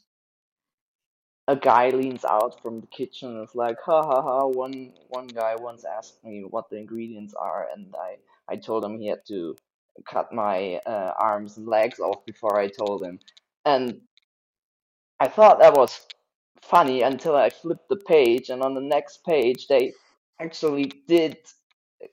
a 1.48 1.56
guy 1.56 1.88
leans 1.88 2.24
out 2.24 2.62
from 2.62 2.80
the 2.80 2.86
kitchen 2.86 3.30
and 3.30 3.48
is 3.48 3.54
like, 3.54 3.78
ha 3.84 4.02
ha 4.02 4.22
ha, 4.22 4.46
one, 4.46 4.92
one 5.08 5.26
guy 5.26 5.56
once 5.58 5.84
asked 5.84 6.22
me 6.22 6.44
what 6.48 6.70
the 6.70 6.76
ingredients 6.76 7.34
are, 7.34 7.68
and 7.74 7.92
I, 7.98 8.16
I 8.48 8.56
told 8.56 8.84
him 8.84 8.98
he 8.98 9.08
had 9.08 9.26
to 9.28 9.56
cut 10.08 10.32
my 10.32 10.80
uh, 10.86 11.12
arms 11.18 11.56
and 11.56 11.66
legs 11.66 11.98
off 11.98 12.24
before 12.24 12.58
I 12.58 12.68
told 12.68 13.02
him. 13.02 13.18
And 13.64 14.00
I 15.18 15.28
thought 15.28 15.58
that 15.58 15.74
was 15.74 16.06
funny 16.62 17.02
until 17.02 17.34
I 17.36 17.50
flipped 17.50 17.88
the 17.88 17.96
page, 17.96 18.50
and 18.50 18.62
on 18.62 18.74
the 18.74 18.80
next 18.80 19.24
page, 19.24 19.66
they 19.66 19.92
actually 20.40 20.92
did 21.08 21.36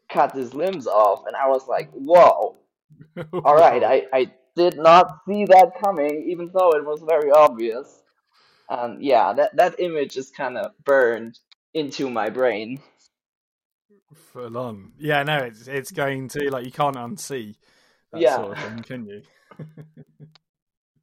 cut 0.09 0.33
his 0.33 0.53
limbs 0.53 0.87
off, 0.87 1.25
and 1.27 1.35
I 1.35 1.47
was 1.47 1.67
like, 1.67 1.89
whoa. 1.91 2.55
All 3.33 3.55
right, 3.55 3.83
I, 3.83 4.05
I 4.13 4.31
did 4.55 4.77
not 4.77 5.19
see 5.27 5.45
that 5.45 5.73
coming, 5.81 6.29
even 6.29 6.51
though 6.53 6.71
it 6.71 6.85
was 6.85 7.03
very 7.07 7.31
obvious. 7.31 8.01
And 8.69 9.03
yeah, 9.03 9.33
that, 9.33 9.55
that 9.55 9.79
image 9.79 10.17
is 10.17 10.29
kind 10.29 10.57
of 10.57 10.71
burned 10.83 11.39
into 11.73 12.09
my 12.09 12.29
brain. 12.29 12.81
Full 14.33 14.57
on. 14.57 14.93
Yeah, 14.97 15.23
no, 15.23 15.37
it's 15.37 15.67
it's 15.67 15.91
going 15.91 16.29
to 16.29 16.49
like 16.49 16.65
you 16.65 16.71
can't 16.71 16.95
unsee 16.95 17.55
that 18.11 18.21
yeah. 18.21 18.35
sort 18.35 18.57
of 18.57 18.63
thing, 18.63 18.79
can 18.79 19.05
you? 19.05 19.21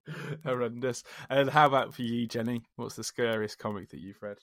Horrendous. 0.44 1.04
And 1.28 1.50
how 1.50 1.66
about 1.66 1.94
for 1.94 2.02
you, 2.02 2.26
Jennie? 2.26 2.62
What's 2.76 2.96
the 2.96 3.04
scariest 3.04 3.58
comic 3.58 3.90
that 3.90 4.00
you've 4.00 4.22
read? 4.22 4.38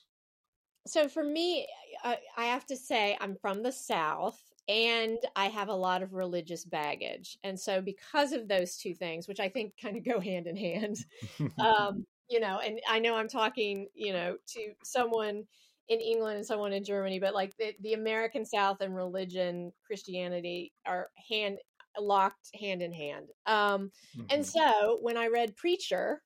So 0.86 1.08
for 1.08 1.22
me, 1.22 1.66
I, 2.02 2.18
I 2.36 2.44
have 2.46 2.66
to 2.66 2.76
say 2.76 3.16
I'm 3.20 3.36
from 3.36 3.62
the 3.62 3.72
South 3.72 4.40
and 4.68 5.18
I 5.34 5.46
have 5.46 5.68
a 5.68 5.74
lot 5.74 6.02
of 6.02 6.14
religious 6.14 6.64
baggage. 6.64 7.38
And 7.42 7.58
so 7.58 7.80
because 7.80 8.32
of 8.32 8.48
those 8.48 8.76
two 8.76 8.94
things, 8.94 9.26
which 9.26 9.40
I 9.40 9.48
think 9.48 9.74
kind 9.80 9.96
of 9.96 10.04
go 10.04 10.20
hand 10.20 10.46
in 10.46 10.56
hand, 10.56 10.98
um, 11.58 12.06
you 12.28 12.40
know, 12.40 12.60
and 12.64 12.80
I 12.88 12.98
know 12.98 13.14
I'm 13.14 13.28
talking, 13.28 13.88
you 13.94 14.12
know, 14.12 14.36
to 14.54 14.72
someone 14.84 15.44
in 15.88 16.00
England 16.00 16.38
and 16.38 16.46
someone 16.46 16.72
in 16.72 16.84
Germany, 16.84 17.18
but 17.18 17.34
like 17.34 17.56
the, 17.58 17.74
the 17.80 17.94
American 17.94 18.44
South 18.44 18.80
and 18.80 18.94
religion, 18.94 19.72
Christianity 19.86 20.72
are 20.86 21.08
hand 21.28 21.58
locked 21.98 22.48
hand 22.58 22.80
in 22.82 22.92
hand. 22.92 23.26
Um, 23.46 23.90
mm-hmm. 24.16 24.22
And 24.30 24.46
so 24.46 24.98
when 25.02 25.16
I 25.16 25.26
read 25.26 25.56
Preacher, 25.56 26.22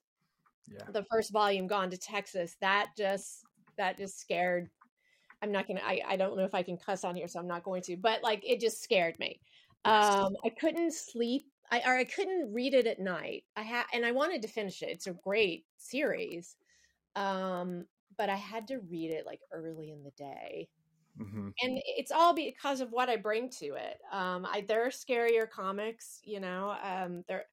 yeah. 0.69 0.85
the 0.93 1.05
first 1.11 1.33
volume, 1.33 1.67
Gone 1.67 1.91
to 1.91 1.99
Texas, 1.99 2.57
that 2.61 2.91
just 2.97 3.45
that 3.77 3.99
just 3.99 4.21
scared 4.21 4.71
I'm 5.43 5.53
not 5.53 5.67
gonna 5.67 5.83
I, 5.85 6.01
I 6.07 6.17
don't 6.17 6.37
know 6.37 6.45
if 6.45 6.55
I 6.55 6.63
can 6.63 6.77
cuss 6.77 7.05
on 7.05 7.17
here, 7.17 7.29
so 7.29 7.39
I'm 7.39 7.49
not 7.49 7.65
going 7.65 7.83
to, 7.83 7.97
but 7.97 8.23
like 8.23 8.43
it 8.45 8.61
just 8.61 8.83
scared 8.83 9.19
me. 9.19 9.41
Um 9.85 10.37
I 10.45 10.51
couldn't 10.59 10.93
sleep. 10.93 11.45
I 11.71 11.83
or 11.87 11.97
I 11.97 12.05
couldn't 12.05 12.53
read 12.53 12.75
it 12.75 12.87
at 12.87 13.01
night. 13.01 13.45
I 13.57 13.63
had 13.63 13.85
and 13.93 14.05
I 14.07 14.13
wanted 14.13 14.43
to 14.43 14.49
finish 14.49 14.83
it. 14.83 14.91
It's 14.91 15.07
a 15.07 15.13
great 15.13 15.65
series. 15.79 16.57
Um, 17.17 17.87
but 18.19 18.31
I 18.31 18.37
had 18.37 18.69
to 18.69 18.79
read 18.79 19.11
it 19.11 19.27
like 19.27 19.41
early 19.53 19.91
in 19.91 20.03
the 20.03 20.11
day. 20.13 20.69
Mm-hmm. 21.21 21.49
And 21.63 21.81
it's 21.85 22.13
all 22.13 22.35
because 22.35 22.81
of 22.81 22.91
what 22.91 23.09
I 23.09 23.17
bring 23.17 23.49
to 23.59 23.67
it. 23.75 23.99
Um, 24.13 24.47
I 24.47 24.65
there 24.67 24.85
are 24.85 24.91
scarier 24.91 25.49
comics, 25.49 26.21
you 26.25 26.41
know. 26.41 26.77
Um, 26.83 27.25
there 27.27 27.45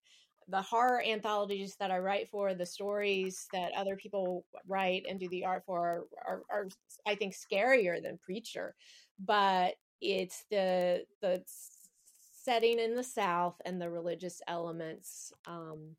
the 0.48 0.62
horror 0.62 1.02
anthologies 1.02 1.76
that 1.80 1.92
I 1.92 2.00
write 2.00 2.30
for, 2.30 2.54
the 2.54 2.66
stories 2.66 3.48
that 3.54 3.72
other 3.76 3.96
people 3.96 4.46
write 4.68 5.06
and 5.10 5.20
do 5.20 5.28
the 5.30 5.46
art 5.46 5.64
for 5.66 5.80
are, 5.80 6.04
are, 6.28 6.42
are, 6.50 6.68
I 7.06 7.16
think 7.16 7.34
scarier 7.34 8.02
than 8.02 8.18
Preacher, 8.18 8.76
but 9.20 9.76
it's 10.02 10.46
the 10.50 11.06
the 11.22 11.44
setting 12.44 12.80
in 12.80 12.96
the 12.96 13.04
South 13.04 13.56
and 13.66 13.82
the 13.82 13.90
religious 13.90 14.42
elements 14.48 15.32
um, 15.48 15.96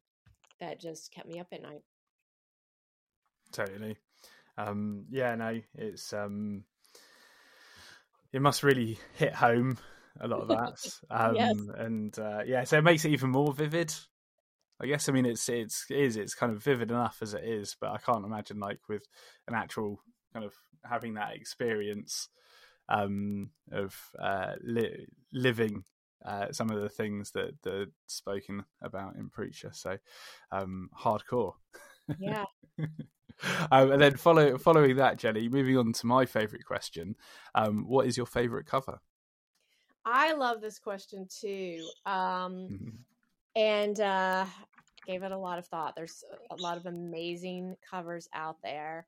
that 0.61 0.81
just 0.81 1.13
kept 1.13 1.29
me 1.29 1.41
up 1.41 1.49
at 1.53 1.63
night. 1.63 1.83
Totally, 3.53 3.97
um, 4.59 5.07
yeah. 5.11 5.35
No, 5.35 5.61
it's 5.75 6.13
um, 6.13 6.65
it 8.33 8.43
must 8.43 8.63
really 8.63 8.99
hit 9.15 9.35
home 9.35 9.79
a 10.21 10.29
lot 10.29 10.41
of 10.43 10.49
that. 10.49 11.01
Um, 11.11 11.37
yes. 11.37 11.57
And 11.77 12.19
uh, 12.19 12.41
yeah, 12.47 12.65
so 12.65 12.79
it 12.79 12.85
makes 12.85 13.05
it 13.05 13.11
even 13.11 13.31
more 13.31 13.53
vivid. 13.53 13.95
I 14.81 14.87
guess 14.87 15.09
I 15.09 15.13
mean 15.13 15.27
it's 15.27 15.49
it's 15.49 15.87
it 15.89 15.99
is 15.99 16.17
it's 16.17 16.35
kind 16.35 16.53
of 16.53 16.63
vivid 16.63 16.91
enough 16.91 17.19
as 17.23 17.35
it 17.35 17.45
is, 17.45 17.77
but 17.81 17.91
I 17.91 17.99
can't 17.99 18.25
imagine 18.25 18.59
like 18.59 18.81
with 18.89 19.07
an 19.47 19.55
actual 19.55 20.01
kind 20.33 20.45
of 20.45 20.53
having 20.85 21.15
that 21.15 21.35
experience 21.35 22.29
um, 22.89 23.51
of 23.73 23.97
uh, 24.21 24.53
li- 24.63 25.07
living 25.33 25.85
uh, 26.25 26.53
some 26.53 26.71
of 26.71 26.81
the 26.81 26.89
things 26.89 27.31
that 27.33 27.55
that 27.63 27.91
spoken 28.07 28.65
about 28.83 29.17
in 29.17 29.31
Preacher. 29.31 29.71
So 29.73 29.97
um, 30.51 30.91
hardcore. 30.99 31.55
Yeah. 32.19 32.45
um, 33.71 33.93
and 33.93 34.03
then 34.03 34.17
follow 34.17 34.59
following 34.59 34.97
that, 34.97 35.19
Jennie. 35.19 35.49
Moving 35.49 35.79
on 35.79 35.93
to 35.93 36.07
my 36.07 36.27
favorite 36.27 36.65
question. 36.65 37.15
Um, 37.55 37.85
what 37.87 38.07
is 38.07 38.17
your 38.17 38.27
favorite 38.27 38.67
cover? 38.67 39.01
I 40.05 40.35
love 40.35 40.61
this 40.61 40.79
question 40.79 41.29
too. 41.31 41.87
Um, 42.05 42.69
mm-hmm 42.71 42.91
and 43.57 44.01
uh, 44.01 44.47
gave 45.07 45.23
it 45.23 45.33
a 45.33 45.39
lot 45.39 45.59
of 45.59 45.67
thought. 45.67 45.95
There's 45.97 46.25
a 46.51 46.57
lot 46.57 46.77
of 46.77 46.87
amazing 46.87 47.77
covers 47.89 48.29
out 48.35 48.57
there. 48.63 49.07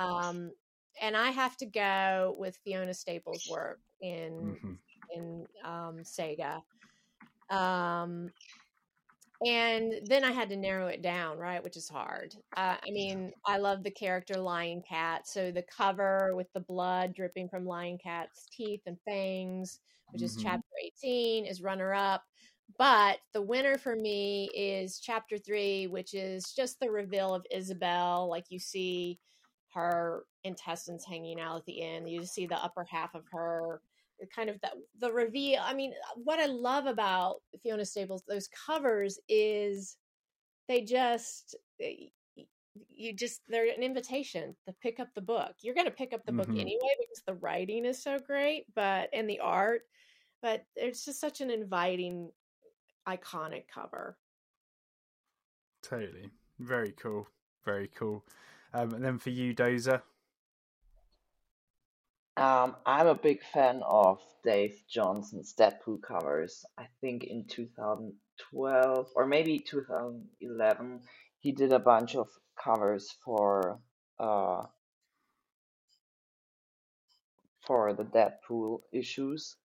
Um, 0.00 0.52
and 1.00 1.16
I 1.16 1.30
have 1.30 1.56
to 1.58 1.66
go 1.66 2.34
with 2.38 2.56
Fiona 2.64 2.94
Staples' 2.94 3.48
work 3.50 3.80
in 4.00 4.56
mm-hmm. 4.56 4.72
in 5.14 5.46
um, 5.64 6.02
Saga. 6.02 6.62
Um, 7.50 8.30
and 9.44 9.94
then 10.06 10.24
I 10.24 10.32
had 10.32 10.48
to 10.48 10.56
narrow 10.56 10.86
it 10.86 11.02
down, 11.02 11.36
right, 11.36 11.62
which 11.62 11.76
is 11.76 11.88
hard. 11.88 12.34
Uh, 12.56 12.76
I 12.82 12.90
mean, 12.90 13.32
I 13.44 13.58
love 13.58 13.82
the 13.82 13.90
character 13.90 14.38
Lying 14.38 14.82
Cat, 14.88 15.28
so 15.28 15.50
the 15.50 15.62
cover 15.62 16.34
with 16.34 16.50
the 16.54 16.60
blood 16.60 17.14
dripping 17.14 17.50
from 17.50 17.66
Lying 17.66 17.98
Cat's 17.98 18.46
teeth 18.50 18.80
and 18.86 18.96
fangs, 19.04 19.80
which 20.10 20.22
is 20.22 20.36
Mm-hmm. 20.36 20.48
chapter 20.48 20.68
18, 21.04 21.44
is 21.44 21.60
runner 21.60 21.92
up. 21.92 22.24
But 22.78 23.18
the 23.32 23.42
winner 23.42 23.78
for 23.78 23.96
me 23.96 24.50
is 24.54 24.98
chapter 25.00 25.38
three, 25.38 25.86
which 25.86 26.14
is 26.14 26.52
just 26.52 26.78
the 26.80 26.90
reveal 26.90 27.34
of 27.34 27.46
Izabel. 27.54 28.28
Like 28.28 28.46
you 28.50 28.58
see 28.58 29.18
her 29.72 30.24
intestines 30.44 31.04
hanging 31.04 31.40
out 31.40 31.56
at 31.58 31.64
the 31.66 31.82
end. 31.82 32.08
You 32.08 32.20
just 32.20 32.34
see 32.34 32.46
the 32.46 32.62
upper 32.62 32.84
half 32.84 33.14
of 33.14 33.24
her. 33.32 33.80
Kind 34.34 34.50
of 34.50 34.60
the 34.62 34.70
the 35.00 35.12
reveal. 35.12 35.60
I 35.62 35.74
mean, 35.74 35.92
what 36.16 36.40
I 36.40 36.46
love 36.46 36.86
about 36.86 37.42
Fiona 37.62 37.84
Staples 37.84 38.22
those 38.28 38.48
covers 38.48 39.18
is 39.28 39.96
they 40.68 40.82
just 40.82 41.54
you 42.90 43.12
just 43.14 43.42
they're 43.48 43.68
an 43.72 43.82
invitation 43.82 44.54
to 44.66 44.72
pick 44.82 45.00
up 45.00 45.08
the 45.14 45.20
book. 45.20 45.54
You're 45.60 45.74
going 45.74 45.86
to 45.86 45.90
pick 45.92 46.12
up 46.14 46.24
the 46.26 46.32
book 46.32 46.48
Mhm. 46.48 46.60
anyway 46.60 46.96
because 47.00 47.22
the 47.26 47.34
writing 47.34 47.84
is 47.84 48.02
so 48.02 48.18
great, 48.18 48.66
but 48.74 49.08
and 49.12 49.28
the 49.28 49.40
art, 49.40 49.82
but 50.42 50.64
it's 50.76 51.04
just 51.04 51.20
such 51.20 51.40
an 51.40 51.50
inviting 51.50 52.32
iconic 53.08 53.64
cover. 53.72 54.16
Totally. 55.82 56.30
Very 56.58 56.92
cool. 56.92 57.28
Very 57.64 57.88
cool. 57.88 58.24
Um, 58.72 58.94
and 58.94 59.04
then 59.04 59.18
for 59.18 59.30
you, 59.30 59.54
Dozer. 59.54 60.02
Um, 62.36 62.76
I'm 62.84 63.06
a 63.06 63.14
big 63.14 63.42
fan 63.42 63.82
of 63.82 64.20
Dave 64.44 64.82
Johnson's 64.88 65.54
Deadpool 65.54 66.02
covers. 66.02 66.64
I 66.76 66.86
think 67.00 67.24
in 67.24 67.46
2012 67.46 69.08
or 69.16 69.26
maybe 69.26 69.58
2011, 69.58 71.00
he 71.40 71.52
did 71.52 71.72
a 71.72 71.78
bunch 71.78 72.14
of 72.14 72.28
covers 72.62 73.14
for 73.24 73.78
uh 74.18 74.64
for 77.66 77.92
the 77.94 78.04
Deadpool 78.04 78.80
issues, 78.92 79.56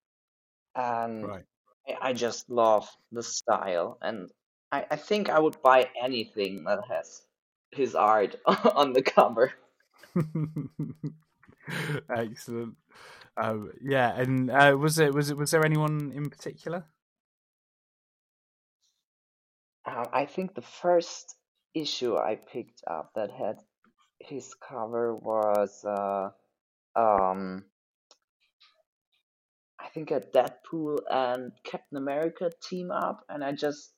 and 0.75 1.25
Right. 1.27 1.45
I 1.87 2.09
I 2.09 2.13
just 2.13 2.49
love 2.49 2.89
the 3.11 3.23
style, 3.23 3.97
and 4.01 4.29
I, 4.71 4.85
I 4.91 4.95
think 4.95 5.29
I 5.29 5.39
would 5.39 5.61
buy 5.61 5.89
anything 6.01 6.63
that 6.65 6.79
has 6.87 7.23
his 7.71 7.95
art 7.95 8.35
on 8.45 8.93
the 8.93 9.01
cover. 9.01 9.51
Excellent. 12.09 12.75
Um, 13.37 13.71
yeah, 13.81 14.13
and 14.19 14.51
uh, 14.51 14.75
was 14.77 14.99
it 14.99 15.13
was 15.13 15.29
it 15.29 15.37
was 15.37 15.51
there 15.51 15.65
anyone 15.65 16.11
in 16.13 16.29
particular? 16.29 16.85
Uh, 19.85 20.05
I 20.13 20.25
think 20.25 20.53
the 20.53 20.61
first 20.61 21.35
issue 21.73 22.17
I 22.17 22.35
picked 22.35 22.83
up 22.87 23.11
that 23.15 23.31
had 23.31 23.57
his 24.19 24.53
cover 24.53 25.15
was 25.15 25.83
uh, 25.85 26.29
um, 26.95 27.65
think 29.93 30.11
a 30.11 30.21
Deadpool 30.21 30.99
and 31.09 31.51
Captain 31.63 31.97
America 31.97 32.51
team 32.61 32.91
up, 32.91 33.25
and 33.29 33.43
I 33.43 33.51
just, 33.51 33.91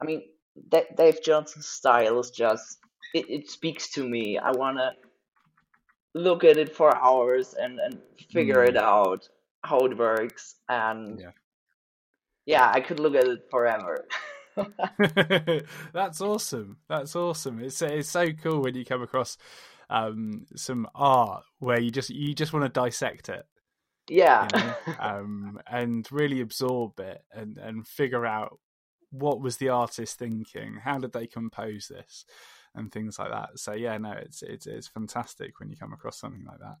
I 0.00 0.04
mean, 0.04 0.22
Da- 0.68 0.90
Dave 0.96 1.22
Johnson's 1.22 1.68
style 1.68 2.18
is 2.20 2.30
just 2.30 2.78
it, 3.14 3.28
it 3.30 3.50
speaks 3.50 3.90
to 3.92 4.06
me. 4.08 4.38
I 4.38 4.50
wanna 4.52 4.92
look 6.14 6.44
at 6.44 6.56
it 6.56 6.74
for 6.74 6.96
hours 6.96 7.54
and 7.54 7.78
and 7.78 7.98
figure 8.32 8.64
Mm. 8.64 8.68
it 8.70 8.76
out 8.76 9.28
how 9.62 9.78
it 9.80 9.96
works, 9.98 10.56
and 10.68 11.20
Yeah. 11.20 11.30
yeah, 12.46 12.70
I 12.72 12.80
could 12.80 13.00
look 13.00 13.14
at 13.14 13.26
it 13.26 13.50
forever. 13.50 14.06
That's 15.92 16.20
awesome. 16.20 16.78
That's 16.88 17.14
awesome. 17.16 17.60
It's 17.60 17.82
it's 17.82 18.08
so 18.08 18.32
cool 18.32 18.62
when 18.62 18.74
you 18.74 18.84
come 18.84 19.02
across 19.02 19.36
um, 19.90 20.46
some 20.56 20.88
art 20.94 21.44
where 21.58 21.80
you 21.80 21.90
just 21.90 22.10
you 22.10 22.34
just 22.34 22.52
want 22.52 22.64
to 22.64 22.68
dissect 22.80 23.28
it, 23.28 23.46
Yeah. 24.08 24.48
you 24.54 24.60
know, 24.60 24.94
um, 25.00 25.60
and 25.66 26.06
really 26.10 26.40
absorb 26.40 26.98
it 27.00 27.22
and 27.32 27.58
and 27.58 27.86
figure 27.86 28.26
out 28.26 28.58
what 29.10 29.40
was 29.40 29.56
the 29.56 29.68
artist 29.68 30.18
thinking, 30.18 30.76
how 30.82 30.98
did 30.98 31.12
they 31.12 31.26
compose 31.26 31.88
this, 31.88 32.24
and 32.74 32.92
things 32.92 33.18
like 33.18 33.30
that. 33.30 33.58
So 33.58 33.72
yeah, 33.72 33.96
no, 33.98 34.12
it's 34.12 34.42
it's 34.42 34.66
it's 34.66 34.88
fantastic 34.88 35.58
when 35.58 35.70
you 35.70 35.76
come 35.76 35.92
across 35.92 36.20
something 36.20 36.44
like 36.44 36.58
that. 36.58 36.76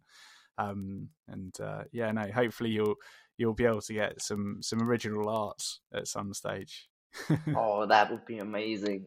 Um, 0.58 1.08
and 1.28 1.54
uh, 1.60 1.84
yeah, 1.92 2.12
no, 2.12 2.30
hopefully 2.32 2.70
you'll 2.70 2.96
you'll 3.38 3.54
be 3.54 3.64
able 3.64 3.82
to 3.82 3.92
get 3.92 4.22
some 4.22 4.58
some 4.60 4.82
original 4.82 5.28
art 5.28 5.62
at 5.92 6.08
some 6.08 6.32
stage. 6.34 6.88
Oh, 7.56 7.86
that 7.86 8.10
would 8.10 8.26
be 8.26 8.38
amazing. 8.38 9.06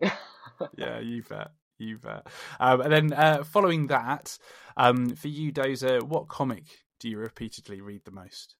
yeah, 0.75 0.99
you 0.99 1.23
bet. 1.23 1.49
You 1.77 1.99
bet. 1.99 2.27
Um, 2.59 2.81
and 2.81 2.91
then 2.91 3.13
uh, 3.13 3.43
following 3.43 3.87
that, 3.87 4.37
um, 4.75 5.15
for 5.15 5.27
you, 5.27 5.53
Dozer, 5.53 6.01
what 6.01 6.27
comic 6.27 6.65
do 6.99 7.09
you 7.09 7.17
repeatedly 7.17 7.81
read 7.81 8.03
the 8.05 8.11
most? 8.11 8.55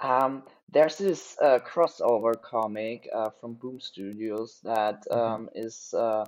Um, 0.00 0.42
there's 0.70 0.98
this 0.98 1.36
uh, 1.40 1.58
crossover 1.60 2.40
comic 2.40 3.08
uh, 3.14 3.30
from 3.40 3.54
Boom 3.54 3.80
Studios 3.80 4.60
that 4.64 5.02
Mhm. 5.12 5.16
um, 5.16 5.50
is, 5.54 5.94
uh, 5.94 6.24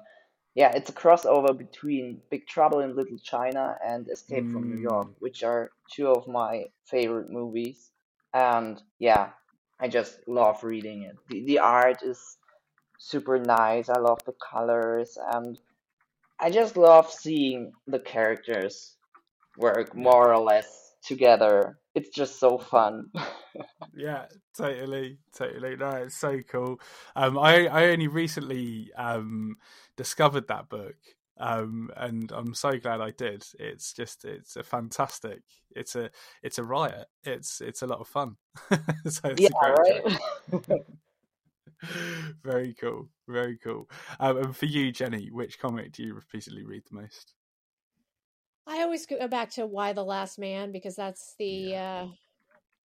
yeah, 0.54 0.72
it's 0.74 0.90
a 0.90 0.94
crossover 0.94 1.56
between 1.56 2.22
Big 2.30 2.46
Trouble 2.46 2.80
in 2.80 2.96
Little 2.96 3.18
China 3.18 3.78
and 3.84 4.08
Escape 4.08 4.50
from 4.50 4.68
New 4.68 4.76
York, 4.78 5.08
Mm. 5.08 5.14
which 5.18 5.42
are 5.44 5.72
two 5.90 6.08
of 6.08 6.26
my 6.28 6.66
favorite 6.84 7.30
movies. 7.30 7.90
And 8.32 8.82
yeah, 8.98 9.32
I 9.80 9.88
just 9.88 10.26
love 10.28 10.64
reading 10.64 11.02
it. 11.02 11.18
The, 11.28 11.44
the 11.46 11.58
art 11.60 12.02
is 12.02 12.38
super 12.98 13.38
nice. 13.38 13.88
I 13.88 13.98
love 13.98 14.24
the 14.24 14.34
colors, 14.34 15.18
and 15.32 15.58
I 16.38 16.50
just 16.50 16.76
love 16.76 17.10
seeing 17.12 17.74
the 17.86 18.00
characters 18.00 18.96
work 19.56 19.94
more 19.94 20.32
or 20.32 20.38
less 20.40 20.87
together. 21.04 21.78
It's 21.94 22.10
just 22.10 22.38
so 22.38 22.58
fun. 22.58 23.06
Yeah, 23.94 24.26
totally, 24.56 25.18
totally. 25.36 25.76
No, 25.76 25.90
it's 25.90 26.16
so 26.16 26.40
cool. 26.48 26.80
Um, 27.16 27.38
I 27.38 27.66
I 27.68 27.86
only 27.86 28.08
recently 28.08 28.92
um 28.96 29.56
discovered 29.96 30.48
that 30.48 30.68
book, 30.68 30.96
um, 31.38 31.90
and 31.96 32.30
I'm 32.32 32.54
so 32.54 32.78
glad 32.78 33.00
I 33.00 33.10
did. 33.12 33.44
It's 33.58 33.92
just 33.92 34.24
it's 34.24 34.56
a 34.56 34.62
fantastic. 34.62 35.40
It's 35.74 35.96
a 35.96 36.10
it's 36.42 36.58
a 36.58 36.64
riot. 36.64 37.06
It's 37.24 37.60
it's 37.60 37.82
a 37.82 37.86
lot 37.86 38.00
of 38.00 38.08
fun. 38.08 38.36
so 39.08 39.28
it's 39.30 39.40
Yeah, 39.40 39.48
a 39.48 39.54
great 39.54 39.82
choice. 39.84 40.18
right? 40.62 40.82
very 42.44 42.74
cool, 42.74 43.08
very 43.28 43.56
cool. 43.58 43.88
Um, 44.20 44.36
and 44.38 44.56
for 44.56 44.66
you, 44.66 44.92
Jennie, 44.92 45.30
which 45.30 45.58
comic 45.58 45.92
do 45.92 46.02
you 46.02 46.14
repeatedly 46.14 46.64
read 46.64 46.82
the 46.90 46.96
most? 47.00 47.34
I 48.68 48.82
always 48.82 49.06
go 49.06 49.26
back 49.28 49.50
to 49.52 49.66
Y: 49.66 49.92
The 49.94 50.04
Last 50.04 50.38
Man 50.38 50.72
because 50.72 50.94
that's 50.94 51.34
the 51.38 51.76
uh, 51.76 52.06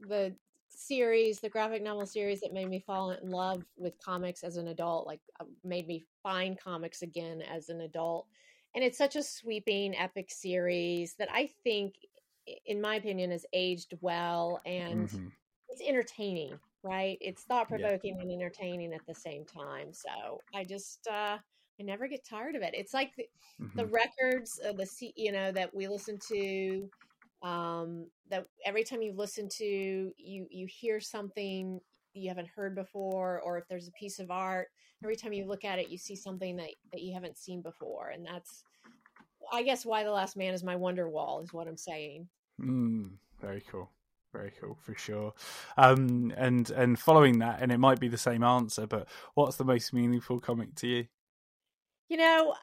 the 0.01 0.35
series, 0.69 1.41
the 1.41 1.49
graphic 1.49 1.83
novel 1.83 2.07
series 2.07 2.41
that 2.41 2.53
made 2.53 2.69
me 2.69 2.79
fall 2.81 3.11
in 3.11 3.31
love 3.31 3.65
with 3.77 3.95
comics 4.03 4.45
as 4.45 4.57
an 4.57 4.69
adult. 4.69 5.07
Like 5.07 5.21
uh, 5.41 5.45
made 5.65 5.89
me 5.89 6.05
find 6.23 6.59
comics 6.59 7.03
again 7.03 7.43
as 7.43 7.69
an 7.69 7.81
adult, 7.81 8.29
and 8.75 8.85
it's 8.85 8.99
such 8.99 9.17
a 9.17 9.23
sweeping, 9.25 9.97
epic 9.97 10.31
series 10.31 11.15
that 11.19 11.29
I 11.33 11.51
think, 11.65 11.95
in 12.67 12.81
my 12.81 12.97
opinion, 12.97 13.33
has 13.33 13.45
aged 13.53 13.95
well 14.01 14.61
and 14.65 15.09
Mhm. 15.09 15.33
it's 15.69 15.83
entertaining. 15.83 16.59
Right? 16.85 17.19
It's 17.21 17.45
thought 17.45 17.69
Yeah. 17.71 17.79
provoking 17.79 18.19
and 18.21 18.31
entertaining 18.33 18.93
at 18.95 19.07
the 19.07 19.15
same 19.15 19.45
time. 19.45 19.93
So 19.93 20.43
I 20.55 20.65
just 20.65 21.07
uh, 21.09 21.39
I 21.81 21.85
never 21.85 22.09
get 22.09 22.25
tired 22.25 22.57
of 22.57 22.63
it. 22.63 22.75
It's 22.75 22.95
like 22.95 23.13
the, 23.17 23.27
the 23.77 23.87
Mhm. 23.87 23.91
records 23.91 24.61
uh, 24.67 24.73
the 24.73 24.87
C, 24.87 25.13
you 25.17 25.33
know 25.33 25.53
that 25.53 25.75
we 25.75 25.89
listen 25.89 26.19
to 26.29 26.89
um 27.43 28.07
that 28.31 28.47
every 28.65 28.85
time 28.85 29.03
you 29.03 29.13
listen 29.17 29.49
to 29.49 29.65
you 29.65 30.47
you 30.51 30.67
hear 30.69 31.01
something 31.01 31.81
you 32.15 32.29
haven't 32.29 32.49
heard 32.55 32.75
before 32.75 33.41
or 33.41 33.59
if 33.59 33.67
there's 33.69 33.89
a 33.89 33.93
piece 33.93 34.19
of 34.21 34.31
art 34.31 34.69
every 35.03 35.17
time 35.17 35.33
you 35.33 35.45
look 35.47 35.65
at 35.65 35.79
it 35.79 35.89
you 35.89 35.99
see 35.99 36.15
something 36.15 36.57
that 36.57 36.71
that 36.93 37.03
you 37.03 37.13
haven't 37.13 37.37
seen 37.37 37.61
before 37.61 38.11
and 38.11 38.25
that's 38.25 38.65
i 39.53 39.63
guess 39.63 39.85
Y: 39.85 40.05
The 40.05 40.11
Last 40.11 40.37
Man 40.37 40.55
is 40.55 40.63
my 40.63 40.77
Wonderwall 40.77 41.43
is 41.43 41.53
what 41.53 41.67
i'm 41.67 41.77
saying 41.77 42.29
Mm, 42.61 43.13
very 43.41 43.61
cool. 43.63 43.91
Very 44.33 44.51
cool 44.61 44.77
for 44.81 44.95
sure. 44.95 45.35
Um, 45.77 46.33
and 46.37 46.71
and 46.71 46.99
following 46.99 47.39
that, 47.41 47.61
and 47.61 47.71
it 47.71 47.79
might 47.79 48.01
be 48.01 48.09
the 48.09 48.17
same 48.19 48.43
answer, 48.43 48.87
but 48.87 49.09
what's 49.35 49.57
the 49.57 49.65
most 49.65 49.93
meaningful 49.93 50.41
comic 50.41 50.75
to 50.77 50.87
you? 50.87 51.07
You 52.13 52.19
know 52.19 52.55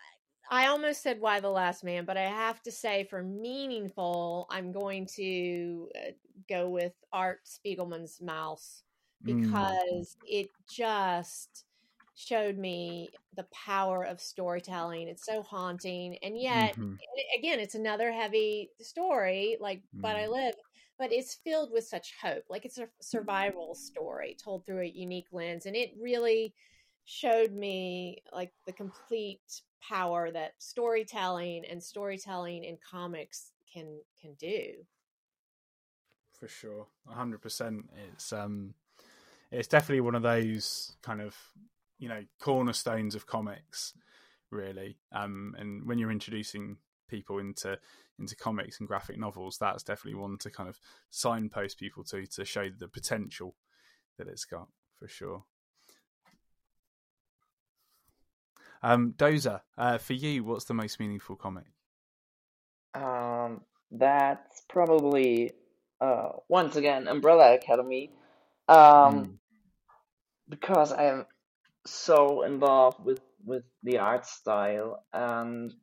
i 0.52 0.68
almost 0.68 1.02
said 1.04 1.20
Y: 1.22 1.40
The 1.40 1.50
Last 1.50 1.84
Man 1.84 2.06
but 2.06 2.18
i 2.18 2.22
have 2.24 2.62
to 2.64 2.72
say 2.72 3.06
for 3.10 3.24
meaningful 3.24 4.46
i'm 4.52 4.72
going 4.72 5.08
to 5.16 5.90
uh, 5.96 6.12
go 6.48 6.70
with 6.70 6.94
Art 7.12 7.40
Spiegelman's 7.48 8.20
Maus 8.20 8.84
Mm, 9.26 9.36
because 9.36 10.18
it 10.24 10.52
just 10.68 11.66
showed 12.16 12.58
me 12.60 13.14
the 13.36 13.48
power 13.54 14.04
of 14.04 14.22
storytelling. 14.22 15.08
It's 15.08 15.26
so 15.26 15.42
haunting, 15.42 16.18
and 16.24 16.38
yet 16.40 16.76
mhm, 16.78 16.98
again, 17.38 17.60
it's 17.60 17.76
another 17.76 18.12
heavy 18.12 18.72
story, 18.82 19.58
like 19.60 19.82
But 20.02 20.16
I 20.16 20.28
Mm. 20.28 20.32
Live, 20.32 20.56
but 21.00 21.12
it's 21.12 21.36
filled 21.44 21.72
with 21.72 21.86
such 21.88 22.14
hope. 22.22 22.44
Like 22.50 22.66
it's 22.66 22.78
a 22.78 22.90
survival 23.02 23.76
story 23.76 24.36
told 24.44 24.66
through 24.66 24.82
a 24.82 24.86
unique 24.86 25.30
lens, 25.32 25.66
and 25.66 25.76
it 25.76 25.92
really 26.00 26.54
showed 27.10 27.52
me 27.52 28.22
like 28.32 28.52
the 28.68 28.72
complete 28.72 29.64
power 29.82 30.30
that 30.30 30.54
storytelling 30.60 31.66
and 31.66 31.82
storytelling 31.82 32.64
in 32.64 32.78
comics 32.88 33.52
can 33.74 34.00
can 34.22 34.36
do. 34.36 34.74
For 36.40 36.48
sure, 36.48 36.86
hundred 37.08 37.42
percent. 37.42 37.90
It's 38.14 38.32
um, 38.32 38.76
it's 39.52 39.68
definitely 39.68 40.02
one 40.02 40.14
of 40.14 40.22
those 40.22 40.96
kind 41.02 41.20
of 41.20 41.36
you 41.98 42.08
know 42.08 42.24
cornerstones 42.40 43.16
of 43.16 43.26
comics, 43.26 43.94
really. 44.52 45.00
Um, 45.12 45.56
and 45.58 45.88
when 45.88 45.98
you're 45.98 46.12
introducing 46.12 46.78
people 47.10 47.40
into 47.40 47.80
into 48.20 48.36
comics 48.36 48.80
and 48.80 48.88
graphic 48.88 49.18
novels, 49.18 49.58
that's 49.58 49.84
definitely 49.84 50.20
one 50.20 50.38
to 50.38 50.52
kind 50.52 50.70
of 50.70 50.80
signpost 51.10 51.80
people 51.80 52.04
to 52.04 52.28
to 52.28 52.46
show 52.46 52.70
the 52.70 52.88
potential 52.88 53.56
that 54.20 54.28
it's 54.28 54.46
got 54.46 54.68
for 55.00 55.08
sure. 55.08 55.46
Um, 58.82 59.14
Dozer, 59.18 59.62
uh, 59.78 59.98
for 59.98 60.14
you, 60.14 60.44
what's 60.44 60.66
the 60.66 60.74
most 60.74 61.00
meaningful 61.00 61.36
comic? 61.36 61.66
Um, 62.94 63.62
that's 63.92 64.62
probably 64.70 65.52
uh, 66.00 66.30
once 66.48 66.76
again 66.76 67.08
Umbrella 67.08 67.56
Academy, 67.56 68.12
um, 68.68 68.78
mm. 68.78 69.34
because 70.48 70.92
I 70.92 71.06
am 71.06 71.26
so 71.86 72.44
involved 72.44 73.04
with 73.04 73.22
with 73.46 73.64
the 73.84 73.98
art 74.00 74.26
style 74.26 75.04
and 75.14 75.74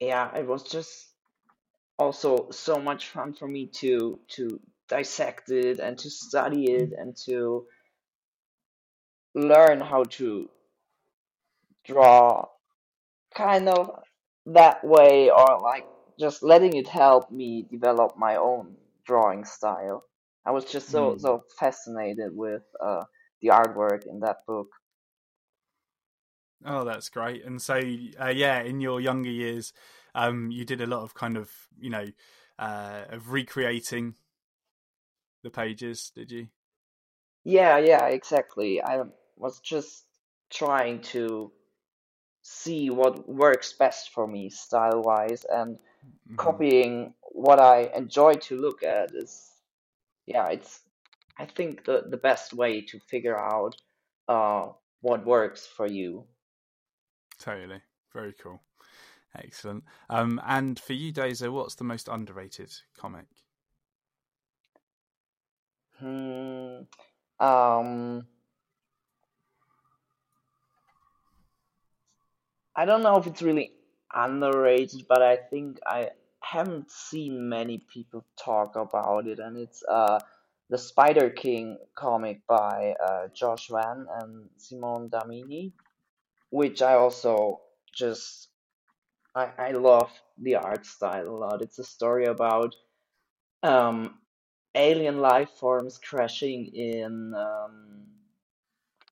yeah, 0.00 0.34
it 0.36 0.46
was 0.46 0.62
just 0.62 1.08
also 1.98 2.48
so 2.50 2.80
much 2.80 3.08
fun 3.08 3.34
for 3.34 3.46
me 3.46 3.66
to 3.66 4.18
to 4.28 4.60
dissect 4.88 5.50
it 5.50 5.78
and 5.78 5.98
to 5.98 6.10
study 6.10 6.64
it 6.72 6.92
and 6.96 7.16
to 7.24 7.66
learn 9.34 9.80
how 9.80 10.02
to 10.04 10.48
draw 11.84 12.46
kind 13.34 13.68
of 13.68 13.90
that 14.46 14.84
way 14.84 15.30
or 15.30 15.60
like 15.62 15.86
just 16.18 16.42
letting 16.42 16.76
it 16.76 16.88
help 16.88 17.30
me 17.30 17.66
develop 17.70 18.16
my 18.16 18.36
own 18.36 18.76
drawing 19.06 19.44
style. 19.44 20.04
I 20.44 20.52
was 20.52 20.64
just 20.64 20.88
so 20.88 21.12
mm. 21.12 21.20
so 21.20 21.44
fascinated 21.58 22.34
with 22.34 22.62
uh, 22.82 23.04
the 23.42 23.48
artwork 23.48 24.06
in 24.06 24.20
that 24.20 24.46
book. 24.46 24.68
Oh, 26.64 26.84
that's 26.84 27.08
great. 27.08 27.44
And 27.44 27.60
so, 27.60 27.80
uh, 28.20 28.28
yeah, 28.28 28.60
in 28.60 28.80
your 28.80 29.00
younger 29.00 29.30
years, 29.30 29.72
um, 30.14 30.50
you 30.50 30.64
did 30.66 30.82
a 30.82 30.86
lot 30.86 31.02
of 31.02 31.14
kind 31.14 31.38
of, 31.38 31.50
you 31.78 31.88
know, 31.88 32.04
uh, 32.58 33.04
of 33.08 33.32
recreating 33.32 34.14
the 35.42 35.50
pages, 35.50 36.12
did 36.14 36.30
you? 36.30 36.48
Yeah, 37.44 37.78
yeah, 37.78 38.06
exactly. 38.08 38.82
I 38.82 39.04
was 39.36 39.60
just 39.60 40.04
trying 40.50 41.00
to 41.00 41.50
see 42.42 42.90
what 42.90 43.28
works 43.28 43.72
best 43.72 44.10
for 44.10 44.26
me 44.26 44.48
style 44.48 45.02
wise 45.02 45.44
and 45.50 45.76
mm-hmm. 45.76 46.36
copying 46.36 47.14
what 47.20 47.60
I 47.60 47.90
enjoy 47.94 48.34
to 48.34 48.60
look 48.60 48.82
at 48.82 49.14
is 49.14 49.50
yeah 50.26 50.48
it's 50.48 50.80
I 51.38 51.46
think 51.46 51.84
the 51.84 52.04
the 52.08 52.16
best 52.16 52.52
way 52.52 52.80
to 52.82 52.98
figure 52.98 53.38
out 53.38 53.76
uh 54.28 54.68
what 55.00 55.24
works 55.24 55.66
for 55.66 55.86
you. 55.86 56.24
Totally. 57.38 57.80
Very 58.12 58.34
cool. 58.42 58.60
Excellent. 59.34 59.84
Um 60.08 60.40
and 60.44 60.78
for 60.78 60.92
you 60.92 61.12
Dozer, 61.12 61.52
what's 61.52 61.76
the 61.76 61.84
most 61.84 62.08
underrated 62.08 62.72
comic? 62.96 63.26
Hmm 65.98 66.80
um 67.40 68.26
I 72.80 72.86
don't 72.86 73.02
know 73.02 73.18
if 73.18 73.26
it's 73.26 73.42
really 73.42 73.72
underrated, 74.14 75.04
but 75.06 75.20
I 75.20 75.36
think 75.36 75.80
I 75.86 76.12
haven't 76.40 76.90
seen 76.90 77.46
many 77.46 77.76
people 77.92 78.24
talk 78.42 78.74
about 78.74 79.26
it, 79.26 79.38
and 79.38 79.58
it's 79.58 79.82
uh 79.86 80.18
the 80.70 80.78
Spider 80.78 81.28
King 81.28 81.76
comic 81.94 82.40
by 82.46 82.94
uh, 83.06 83.28
Josh 83.34 83.68
Vann 83.68 84.06
and 84.20 84.48
Simone 84.56 85.10
D'Armini, 85.10 85.72
which 86.48 86.80
I 86.80 86.94
also 86.94 87.60
just 87.94 88.48
I 89.34 89.50
I 89.58 89.70
love 89.72 90.10
the 90.38 90.54
art 90.56 90.86
style 90.86 91.28
a 91.28 91.36
lot. 91.44 91.60
It's 91.60 91.78
a 91.78 91.84
story 91.84 92.24
about 92.24 92.74
um 93.62 94.20
alien 94.74 95.18
life 95.20 95.50
forms 95.50 95.98
crashing 95.98 96.64
in 96.74 97.34
um 97.34 98.06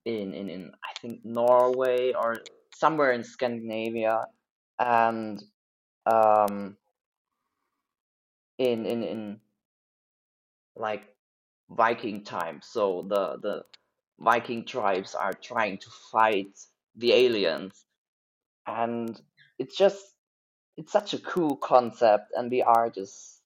in 0.07 0.33
in, 0.33 0.49
in 0.49 0.73
I 0.83 0.99
think 1.01 1.23
Norway 1.23 2.15
or 2.15 2.39
somewhere 2.79 3.13
in 3.13 3.25
Scandinavia 3.25 4.27
and 4.79 5.43
um, 6.07 6.77
in 8.59 8.87
in 8.87 9.03
in 9.03 9.41
like 10.77 11.03
Viking 11.71 12.25
times. 12.25 12.67
So 12.71 13.05
the 13.09 13.39
the 13.43 13.63
Viking 14.21 14.65
tribes 14.65 15.15
are 15.15 15.33
trying 15.33 15.79
to 15.79 15.91
fight 16.13 16.59
the 16.97 17.13
aliens, 17.13 17.85
and 18.67 19.21
it's 19.59 19.77
just 19.77 20.05
it's 20.77 20.93
such 20.93 21.15
a 21.15 21.19
cool 21.19 21.57
concept, 21.57 22.33
and 22.35 22.51
the 22.51 22.63
art 22.63 22.97
is 22.97 23.41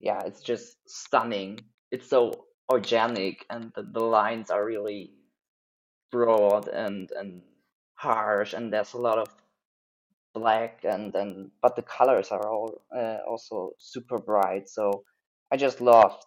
yeah, 0.00 0.22
it's 0.26 0.42
just 0.42 0.76
stunning. 0.86 1.60
It's 1.90 2.08
so 2.08 2.46
organic, 2.70 3.46
and 3.50 3.72
the, 3.74 3.82
the 3.82 4.04
lines 4.04 4.50
are 4.50 4.64
really 4.64 5.12
broad 6.12 6.68
and 6.68 7.10
and 7.12 7.42
harsh 7.96 8.52
and 8.52 8.72
there's 8.72 8.94
a 8.94 8.98
lot 8.98 9.18
of 9.18 9.28
black 10.34 10.84
and 10.84 11.14
and 11.14 11.50
but 11.62 11.76
the 11.76 11.82
colors 11.82 12.28
are 12.30 12.46
all 12.46 12.82
uh, 12.94 13.18
also 13.26 13.70
super 13.78 14.18
bright 14.18 14.68
so 14.68 15.02
i 15.50 15.56
just 15.56 15.80
loved 15.80 16.26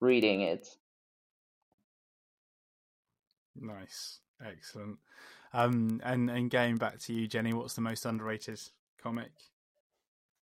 reading 0.00 0.42
it. 0.42 0.68
Nice. 3.58 4.20
Excellent. 4.44 4.98
Um 5.52 6.00
and 6.04 6.30
and 6.30 6.50
going 6.50 6.76
back 6.76 6.98
to 7.00 7.14
you 7.14 7.26
Jennie 7.26 7.54
what's 7.54 7.74
the 7.74 7.80
most 7.80 8.04
underrated 8.04 8.60
comic 9.02 9.32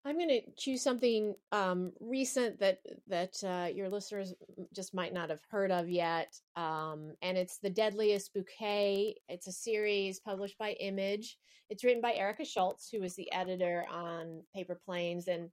I'm 0.05 0.17
going 0.17 0.29
to 0.29 0.41
choose 0.55 0.83
something 0.83 1.33
um, 1.51 1.91
recent 1.99 2.59
that 2.59 2.79
that 3.07 3.43
uh, 3.43 3.69
your 3.73 3.89
listeners 3.89 4.35
just 4.73 4.93
might 4.93 5.13
not 5.13 5.31
have 5.31 5.39
heard 5.49 5.71
of 5.71 5.89
yet, 5.89 6.39
um, 6.55 7.13
and 7.23 7.35
it's 7.35 7.57
the 7.57 7.71
Deadliest 7.71 8.31
Bouquet. 8.31 9.15
It's 9.27 9.47
a 9.47 9.51
series 9.51 10.19
published 10.19 10.59
by 10.59 10.73
Image. 10.73 11.39
It's 11.71 11.83
written 11.83 12.03
by 12.03 12.13
Erica 12.13 12.45
Schultz, 12.45 12.87
who 12.87 13.01
was 13.01 13.15
the 13.15 13.31
editor 13.31 13.83
on 13.91 14.43
Paper 14.53 14.79
Planes, 14.85 15.27
and 15.27 15.49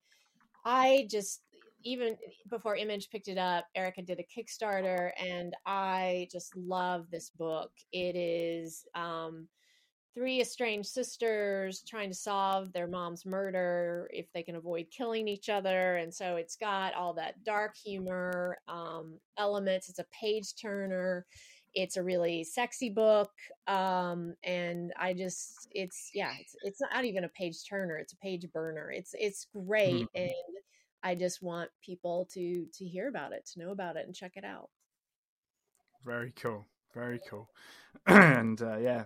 I 0.67 1.09
just 1.11 1.41
even 1.83 2.19
before 2.51 2.77
Image 2.77 3.09
picked 3.09 3.29
it 3.29 3.39
up, 3.39 3.65
Erica 3.75 4.03
did 4.03 4.21
a 4.21 4.25
Kickstarter, 4.25 5.13
and 5.19 5.55
I 5.65 6.29
just 6.31 6.55
love 6.55 7.07
this 7.11 7.31
book. 7.31 7.73
It 7.91 8.17
is. 8.17 8.85
Um, 8.95 9.49
three 10.15 10.41
estranged 10.41 10.89
sisters 10.89 11.83
trying 11.89 12.09
to 12.09 12.15
solve 12.15 12.73
their 12.73 12.87
mom's 12.87 13.25
murder 13.25 14.11
if 14.13 14.31
they 14.33 14.43
can 14.43 14.57
avoid 14.57 14.87
killing 14.91 15.27
each 15.27 15.49
other 15.49 15.97
and 15.97 16.13
so 16.13 16.37
it's 16.37 16.57
got 16.57 16.95
all 16.95 17.15
that 17.15 17.43
dark 17.45 17.75
humor 17.77 18.59
um, 18.69 19.19
elements 19.39 19.89
it's 19.89 19.99
a 19.99 20.07
page 20.13 20.55
turner 20.61 21.25
it's 21.75 21.97
a 21.97 22.03
really 22.03 22.45
sexy 22.45 22.91
book 22.91 23.31
um, 23.67 24.35
and 24.45 24.93
i 24.99 25.13
just 25.13 25.69
it's 25.71 26.11
yeah 26.15 26.33
it's, 26.39 26.55
it's 26.63 26.81
not 26.93 27.05
even 27.05 27.25
a 27.25 27.29
page 27.29 27.67
turner 27.69 27.97
it's 27.97 28.13
a 28.13 28.19
page 28.19 28.47
burner 28.53 28.91
it's 28.91 29.15
it's 29.19 29.47
great 29.53 29.95
mm-hmm. 29.95 30.23
and 30.23 30.33
i 31.03 31.15
just 31.15 31.43
want 31.43 31.71
people 31.83 32.29
to 32.33 32.67
to 32.75 32.85
hear 32.85 33.09
about 33.09 33.33
it 33.33 33.47
to 33.47 33.61
know 33.61 33.71
about 33.71 33.97
it 33.97 34.07
and 34.07 34.15
check 34.15 34.33
it 34.37 34.45
out 34.45 34.69
very 36.05 36.33
cool 36.37 36.67
very 36.95 37.21
cool 37.31 37.49
and 38.07 38.61
uh, 38.61 38.77
yeah 38.77 39.05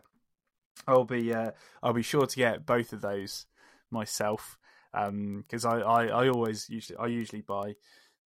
I'll 0.87 1.05
be 1.05 1.33
uh, 1.33 1.53
I'll 1.83 1.93
be 1.93 2.03
sure 2.03 2.27
to 2.27 2.37
get 2.37 2.67
both 2.67 2.93
of 2.93 3.01
those 3.01 3.47
myself 3.91 4.59
because 4.93 5.65
um, 5.65 5.73
I, 5.73 5.81
I, 5.81 6.05
I 6.07 6.29
always 6.29 6.69
usually 6.69 6.99
I 6.99 7.07
usually 7.07 7.43
buy 7.43 7.75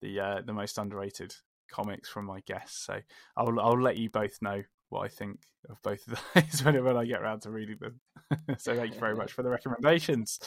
the 0.02 0.20
uh, 0.20 0.42
the 0.46 0.54
most 0.54 0.78
underrated 0.78 1.36
comics 1.70 2.10
from 2.10 2.26
my 2.26 2.42
guests. 2.42 2.86
So 2.86 3.00
I'll 3.36 3.60
I'll 3.60 3.82
let 3.82 3.98
you 3.98 4.10
both 4.10 4.42
know 4.42 4.64
what 4.90 5.02
I 5.02 5.08
think 5.08 5.42
of 5.70 5.82
both 5.82 6.08
of 6.08 6.22
those 6.34 6.64
whenever 6.64 6.96
I 6.98 7.06
get 7.06 7.22
around 7.22 7.42
to 7.42 7.52
reading 7.52 7.78
them. 7.80 8.00
so 8.58 8.76
thank 8.76 8.94
you 8.94 9.00
very 9.00 9.16
much 9.16 9.34
for 9.34 9.44
the 9.44 9.50
recommendations. 9.50 10.40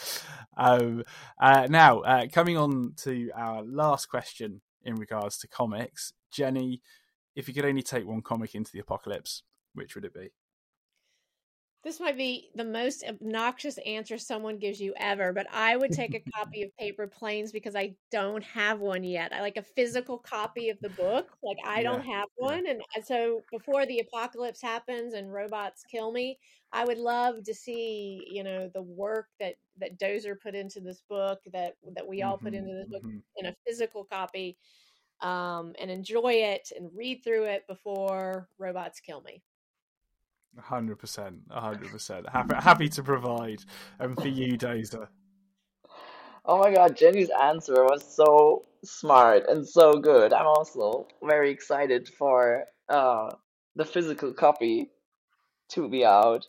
Um, 0.57 1.05
uh, 1.40 1.66
now 1.70 2.01
uh, 2.01 2.26
coming 2.32 2.57
on 2.57 2.94
to 2.98 3.30
our 3.34 3.62
last 3.62 4.07
question 4.07 4.61
in 4.82 4.96
regards 4.96 5.38
to 5.38 5.48
comics, 5.48 6.12
Jennie, 6.32 6.80
if 7.36 7.48
you 7.48 7.55
could 7.55 7.64
only 7.64 7.82
take 7.82 8.07
one 8.07 8.22
comic 8.22 8.55
into 8.55 8.72
the 8.72 8.80
apocalypse, 8.80 9.42
which 9.74 9.94
would 9.94 10.05
it 10.05 10.14
be? 10.14 10.30
This 11.83 11.99
might 11.99 12.16
be 12.18 12.51
the 12.55 12.64
most 12.64 13.03
obnoxious 13.05 13.78
answer 13.78 14.18
someone 14.18 14.59
gives 14.59 14.81
you 14.83 14.93
ever, 14.99 15.33
but 15.33 15.47
I 15.51 15.76
would 15.78 15.93
take 15.93 16.12
a 16.14 16.20
copy 16.37 16.62
of 16.62 16.70
Paper 16.78 17.07
Planes 17.09 17.53
because 17.53 17.74
I 17.74 17.97
don't 18.11 18.45
have 18.45 18.81
one 18.81 19.03
yet. 19.03 19.33
I 19.33 19.41
like 19.41 19.57
a 19.57 19.62
physical 19.62 20.18
copy 20.18 20.68
of 20.68 20.78
the 20.83 20.91
book. 20.91 21.39
Like 21.43 21.57
I 21.64 21.83
Yeah, 21.83 21.83
don't 21.83 22.03
have 22.03 22.28
yeah. 22.41 22.57
one, 22.57 22.66
and 22.66 22.83
uh, 22.95 23.01
so 23.01 23.47
before 23.51 23.87
the 23.87 23.99
apocalypse 24.01 24.61
happens 24.61 25.14
and 25.14 25.33
robots 25.33 25.83
kill 25.85 26.12
me, 26.12 26.39
I 26.70 26.85
would 26.85 26.99
love 26.99 27.45
to 27.45 27.55
see 27.55 28.26
you 28.31 28.45
know 28.45 28.68
the 28.68 28.83
work 28.83 29.28
that 29.39 29.57
that 29.76 29.99
Dozer 29.99 30.39
put 30.39 30.55
into 30.55 30.81
this 30.83 31.01
book, 31.09 31.41
that 31.53 31.76
that 31.95 32.07
we 32.07 32.20
all 32.22 32.37
put 32.39 32.53
Mhm, 32.53 32.55
into 32.55 32.74
this 32.74 32.89
book 32.91 33.05
mhm. 33.05 33.22
in 33.37 33.47
a 33.47 33.55
physical 33.66 34.05
copy, 34.05 34.59
um, 35.20 35.74
and 35.78 35.91
enjoy 35.91 36.35
it 36.35 36.72
and 36.76 36.95
read 36.97 37.22
through 37.24 37.45
it 37.47 37.66
before 37.68 38.51
robots 38.59 39.01
kill 39.01 39.22
me. 39.22 39.43
Hundred 40.59 40.98
percent, 40.98 41.40
hundred 41.51 41.90
percent. 41.90 42.28
Happy, 42.28 42.55
happy 42.57 42.88
to 42.90 43.03
provide. 43.03 43.61
And 43.98 44.16
for 44.20 44.28
you, 44.28 44.59
Dozer. 44.59 45.09
Oh 46.44 46.59
my 46.59 46.72
God, 46.72 46.96
Jennie's 46.96 47.30
answer 47.30 47.84
was 47.84 48.03
so 48.05 48.64
smart 48.84 49.44
and 49.48 49.66
so 49.66 49.94
good. 49.94 50.32
I'm 50.32 50.46
also 50.46 51.07
very 51.22 51.51
excited 51.51 52.09
for 52.09 52.64
uh, 52.88 53.30
the 53.76 53.84
physical 53.84 54.32
copy 54.32 54.90
to 55.70 55.88
be 55.88 56.05
out. 56.05 56.46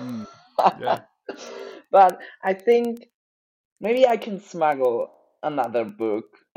Mm, 0.00 0.26
yeah. 0.80 1.00
But 1.90 2.20
I 2.42 2.54
think 2.54 3.08
maybe 3.80 4.06
I 4.06 4.16
can 4.16 4.40
smuggle 4.40 5.12
another 5.42 5.84
book 5.84 6.26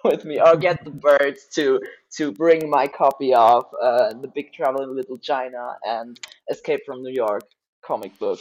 with 0.04 0.24
me 0.24 0.40
or 0.40 0.56
get 0.56 0.84
the 0.84 0.90
birds 0.90 1.46
to 1.54 1.80
to 2.16 2.32
bring 2.32 2.70
my 2.70 2.86
copy 2.86 3.34
of 3.34 3.66
uh, 3.82 4.14
The 4.14 4.30
Big 4.34 4.52
Trouble 4.52 4.82
in 4.82 4.96
Little 4.96 5.18
China 5.18 5.76
and 5.84 6.18
Escape 6.50 6.80
from 6.86 7.02
New 7.02 7.12
York 7.12 7.42
comic 7.82 8.18
book. 8.18 8.40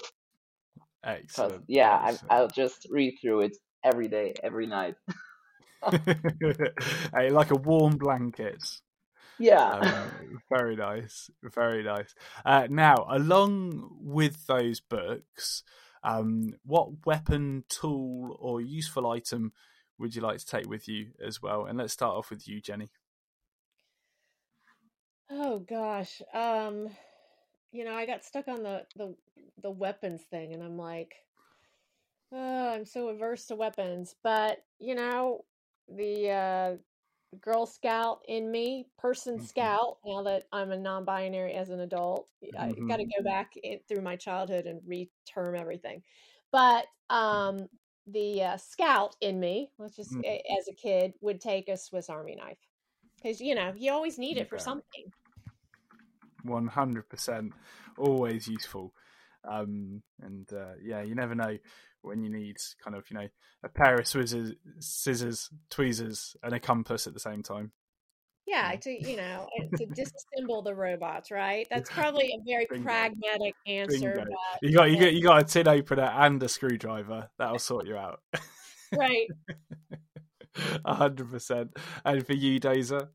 Excellent. 1.03 1.64
yeah, 1.68 1.91
I, 1.91 2.10
excellent. 2.10 2.32
I'll 2.32 2.47
just 2.47 2.88
read 2.89 3.18
through 3.22 3.41
it 3.41 3.58
every 3.84 4.08
day, 4.08 4.34
every 4.43 4.68
night. 4.68 4.95
hey, 5.91 7.30
like 7.30 7.51
a 7.51 7.55
warm 7.55 7.97
blanket. 7.97 8.64
Yeah. 9.39 9.70
Um, 9.70 10.41
very 10.49 10.76
nice, 10.76 11.30
very 11.43 11.84
nice. 11.84 12.14
Uh, 12.43 12.68
now, 12.70 13.05
along 13.10 13.89
with 13.99 14.47
those 14.47 14.80
books, 14.80 15.64
um, 16.03 16.55
what 16.66 17.05
weapon, 17.05 17.64
tool, 17.70 18.36
or 18.39 18.62
useful 18.62 19.10
item 19.10 19.53
would 20.00 20.16
you 20.16 20.22
like 20.22 20.39
to 20.39 20.45
take 20.45 20.68
with 20.70 20.88
you 20.88 21.12
as 21.20 21.41
well? 21.41 21.66
And 21.66 21.78
let's 21.78 21.93
start 21.93 22.16
off 22.16 22.30
with 22.30 22.48
you, 22.48 22.62
Jennie. 22.62 22.91
Oh 25.30 25.60
gosh. 25.60 26.22
Um 26.34 26.89
you 27.72 27.84
know, 27.86 27.95
I 27.95 28.06
got 28.06 28.24
stuck 28.24 28.48
on 28.48 28.64
the 28.64 28.86
the 28.95 29.16
the 29.62 29.72
weapons 29.72 30.24
thing 30.24 30.54
and 30.54 30.64
I'm 30.64 30.78
like, 30.78 31.16
oh, 32.32 32.70
I'm 32.70 32.86
so 32.86 33.10
averse 33.10 33.45
to 33.48 33.56
weapons, 33.56 34.16
but 34.24 34.60
you 34.80 34.95
know, 34.95 35.45
the 35.88 36.30
uh 36.32 36.76
Girl 37.41 37.66
Scout 37.66 38.22
in 38.28 38.52
me, 38.52 38.88
person 38.98 39.39
Mhm. 39.39 39.39
scout, 39.39 39.98
now 40.06 40.24
that 40.24 40.45
I'm 40.52 40.72
a 40.72 40.78
non-binary 40.78 41.54
as 41.54 41.70
an 41.70 41.82
adult, 41.82 42.28
I 42.60 42.70
Mhm. 42.70 42.88
got 42.88 42.98
to 42.98 43.06
go 43.06 43.24
back 43.24 43.54
in, 43.64 43.80
through 43.88 44.02
my 44.02 44.16
childhood 44.18 44.66
and 44.68 44.82
reterm 44.84 45.60
everything. 45.60 46.04
But 46.52 46.86
um 47.10 47.68
the 48.08 48.43
uh, 48.43 48.58
scout 48.58 49.16
in 49.22 49.39
me, 49.39 49.70
let's 49.78 49.95
just 49.95 50.14
Mm. 50.14 50.41
as 50.58 50.68
a 50.68 50.74
kid, 50.74 51.14
would 51.22 51.41
take 51.41 51.68
a 51.68 51.78
Swiss 51.78 52.10
Army 52.10 52.36
knife 52.36 52.58
because 53.18 53.41
you 53.41 53.55
know 53.55 53.74
you 53.76 53.91
always 53.91 54.18
need 54.18 54.38
it 54.38 54.49
for 54.49 54.58
something. 54.58 55.12
One 56.43 56.68
hundred 56.68 57.10
percent, 57.10 57.53
always 57.97 58.47
useful. 58.47 58.93
Um, 59.43 60.01
and 60.22 60.51
uh, 60.51 60.74
yeah, 60.82 61.01
you 61.01 61.16
never 61.16 61.36
know 61.36 61.58
when 62.01 62.24
you 62.24 62.30
need 62.30 62.58
kind 62.84 62.95
of 62.95 63.10
you 63.10 63.18
know 63.18 63.28
a 63.64 63.70
pair 63.70 63.95
of 63.95 64.08
scissors, 64.08 64.53
scissors, 64.80 65.49
tweezers, 65.70 66.36
and 66.43 66.53
a 66.53 66.60
compass 66.60 67.08
at 67.08 67.14
the 67.14 67.20
same 67.20 67.43
time. 67.43 67.72
Yeah, 68.48 68.76
to 68.76 68.89
you 69.10 69.18
know 69.18 69.48
uh, 69.60 69.78
to 69.78 69.86
disassemble 69.88 70.64
the 70.64 70.74
robots, 70.74 71.30
right? 71.32 71.68
That's 71.70 71.89
probably 71.91 72.28
a 72.28 72.39
very 72.50 72.66
Bingo. 72.70 72.84
pragmatic 72.86 73.54
answer, 73.68 74.14
Bingo. 74.16 74.26
but 74.26 74.60
You 74.62 74.74
got 74.74 74.89
you 74.89 75.00
got 75.00 75.14
you 75.14 75.22
got 75.22 75.41
a 75.41 75.43
tin 75.43 75.68
opener 75.68 76.04
and 76.16 76.41
a 76.41 76.48
screwdriver. 76.48 77.30
That'll 77.38 77.60
sort 77.60 77.86
you 77.88 77.98
out. 77.98 78.22
right. 78.95 79.28
A 80.86 80.95
hundred 80.95 81.30
percent. 81.30 81.78
And 82.04 82.26
for 82.26 82.34
you, 82.34 82.60
Dozer, 82.60 83.10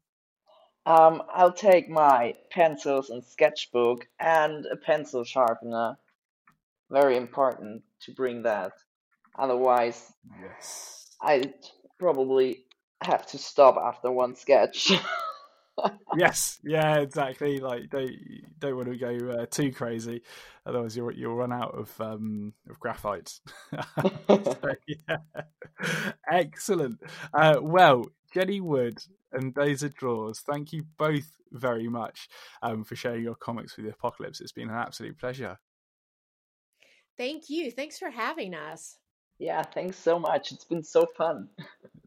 Um, 0.87 1.22
I'll 1.33 1.53
take 1.53 1.89
my 1.89 2.37
pencils 2.51 3.11
and 3.11 3.24
sketchbook 3.24 4.07
and 4.20 4.64
a 4.66 4.76
pencil 4.76 5.24
sharpener. 5.24 5.97
Very 6.91 7.16
important 7.16 7.83
to 8.03 8.12
bring 8.12 8.43
that. 8.43 8.72
Otherwise, 9.39 10.12
yes, 10.41 11.16
I'd 11.20 11.55
probably 11.99 12.64
have 13.07 13.26
to 13.28 13.38
stop 13.38 13.76
after 13.76 14.11
one 14.11 14.34
sketch. 14.36 14.92
yes, 16.16 16.59
yeah, 16.62 16.98
exactly. 16.98 17.59
Like 17.59 17.90
don't 17.90 18.12
don't 18.59 18.76
want 18.76 18.88
to 18.88 18.96
go 18.96 19.30
uh, 19.30 19.46
too 19.46 19.72
crazy, 19.72 20.22
otherwise 20.66 20.96
you'll 20.96 21.12
you'll 21.12 21.36
run 21.36 21.53
out 21.53 21.74
of 21.74 22.00
um 22.00 22.53
of 22.68 22.78
graphite. 22.78 23.40
So, 24.28 24.74
yeah. 24.86 25.16
Excellent. 26.30 27.00
Uh, 27.34 27.59
well, 27.61 28.07
Jennie 28.32 28.61
Wood 28.61 28.98
and 29.32 29.55
Dozerdraws, 29.55 30.38
thank 30.38 30.72
you 30.72 30.84
both 30.96 31.36
very 31.53 31.88
much 31.88 32.28
um, 32.62 32.84
for 32.84 32.96
sharing 32.96 33.22
your 33.22 33.34
comics 33.34 33.76
with 33.76 33.86
the 33.86 33.92
apocalypse. 33.92 34.40
It's 34.40 34.53
been 34.53 34.70
an 34.70 34.76
absolute 34.76 35.18
pleasure. 35.18 35.59
Thank 37.18 37.50
you. 37.50 37.70
Thanks 37.70 37.98
for 37.98 38.11
having 38.11 38.55
us. 38.55 38.96
Yeah, 39.39 39.62
thanks 39.62 39.99
so 39.99 40.18
much. 40.18 40.53
It's 40.53 40.64
been 40.64 40.83
so 40.83 41.07
fun. 41.16 41.49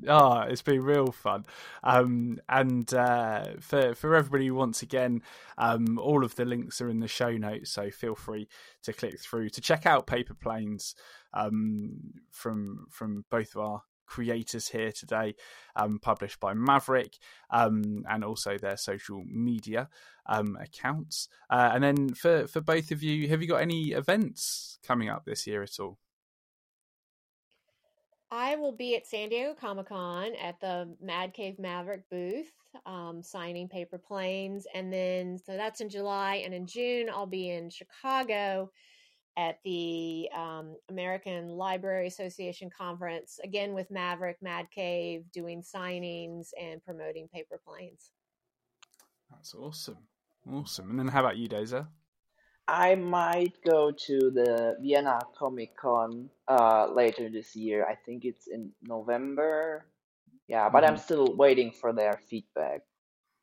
Ah, 0.07 0.43
it's 0.43 0.61
been 0.61 0.83
real 0.83 1.11
fun. 1.11 1.45
Um, 1.83 2.39
and 2.47 2.93
uh, 2.93 3.45
for 3.59 3.95
for 3.95 4.15
everybody, 4.15 4.51
once 4.51 4.81
again, 4.81 5.21
um, 5.57 5.97
all 5.97 6.23
of 6.23 6.35
the 6.35 6.45
links 6.45 6.79
are 6.81 6.89
in 6.89 6.99
the 6.99 7.07
show 7.07 7.31
notes, 7.31 7.71
so 7.71 7.89
feel 7.89 8.15
free 8.15 8.47
to 8.83 8.93
click 8.93 9.19
through 9.19 9.49
to 9.49 9.61
check 9.61 9.85
out 9.85 10.05
Paper 10.05 10.33
Planes 10.33 10.95
um, 11.33 12.13
from 12.31 12.85
from 12.89 13.25
both 13.29 13.55
of 13.55 13.61
our 13.61 13.81
creators 14.05 14.69
here 14.69 14.91
today, 14.91 15.35
um, 15.75 15.99
published 15.99 16.39
by 16.39 16.53
Maverick, 16.53 17.17
um, 17.49 18.03
and 18.09 18.23
also 18.23 18.57
their 18.57 18.77
social 18.77 19.23
media 19.25 19.89
um, 20.27 20.57
accounts. 20.61 21.27
Uh, 21.49 21.71
and 21.73 21.83
then 21.83 22.13
for 22.13 22.47
for 22.47 22.61
both 22.61 22.91
of 22.91 23.01
you, 23.01 23.27
have 23.29 23.41
you 23.41 23.47
got 23.47 23.61
any 23.61 23.91
events 23.91 24.77
coming 24.85 25.09
up 25.09 25.25
this 25.25 25.47
year 25.47 25.63
at 25.63 25.79
all? 25.79 25.97
I 28.35 28.57
will 28.57 28.73
be 28.73 28.97
at 28.97 29.07
San 29.07 29.29
Diego 29.29 29.53
Comic 29.53 29.87
Con 29.87 30.33
at 30.35 30.59
the 30.59 30.93
Mad 31.01 31.33
Cave 31.33 31.57
Maverick 31.57 32.01
booth, 32.11 32.51
um, 32.85 33.23
signing 33.23 33.69
paper 33.69 33.97
planes, 33.97 34.67
and 34.73 34.91
then 34.91 35.37
so 35.37 35.55
that's 35.55 35.79
in 35.79 35.87
July, 35.87 36.41
and 36.43 36.53
in 36.53 36.67
June 36.67 37.09
I'll 37.09 37.25
be 37.25 37.49
in 37.49 37.69
Chicago 37.69 38.69
at 39.37 39.59
the 39.63 40.27
um, 40.35 40.75
American 40.89 41.47
Library 41.47 42.07
Association 42.07 42.69
conference 42.69 43.39
again 43.41 43.73
with 43.73 43.89
Maverick 43.89 44.37
Mad 44.41 44.69
Cave, 44.69 45.23
doing 45.31 45.61
signings 45.63 46.49
and 46.61 46.83
promoting 46.83 47.29
paper 47.29 47.57
planes. 47.65 48.11
That's 49.31 49.55
awesome, 49.55 50.09
awesome. 50.51 50.89
And 50.89 50.99
then 50.99 51.07
how 51.07 51.21
about 51.21 51.37
you, 51.37 51.47
Dozer? 51.47 51.87
I 52.67 52.95
might 52.95 53.53
go 53.63 53.91
to 53.91 54.31
the 54.31 54.77
Vienna 54.81 55.19
Comic 55.37 55.75
Con 55.77 56.29
uh, 56.47 56.87
later 56.91 57.29
this 57.29 57.55
year. 57.55 57.85
I 57.85 57.95
think 57.95 58.25
it's 58.25 58.47
in 58.47 58.71
November. 58.83 59.85
Yeah, 60.47 60.69
but 60.69 60.83
I'm 60.83 60.97
Mhm. 60.97 60.99
still 60.99 61.35
waiting 61.35 61.71
for 61.71 61.93
their 61.93 62.19
feedback. 62.29 62.81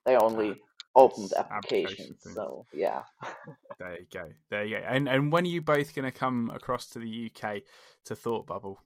They 0.06 0.16
only 0.16 0.60
opened 0.94 1.32
Yes, 1.32 1.38
application 1.38 2.14
applications, 2.14 2.22
so 2.34 2.66
yeah. 2.72 3.04
There 3.78 3.98
you 4.00 4.06
go. 4.12 4.32
There 4.50 4.64
you 4.64 4.78
go. 4.78 4.84
And 4.86 5.08
and 5.08 5.32
when 5.32 5.44
are 5.44 5.48
you 5.48 5.62
both 5.62 5.94
going 5.94 6.10
to 6.10 6.16
come 6.18 6.50
across 6.50 6.88
to 6.90 6.98
the 6.98 7.30
UK 7.34 7.62
to 8.04 8.16
Thought 8.16 8.46
Bubble? 8.46 8.80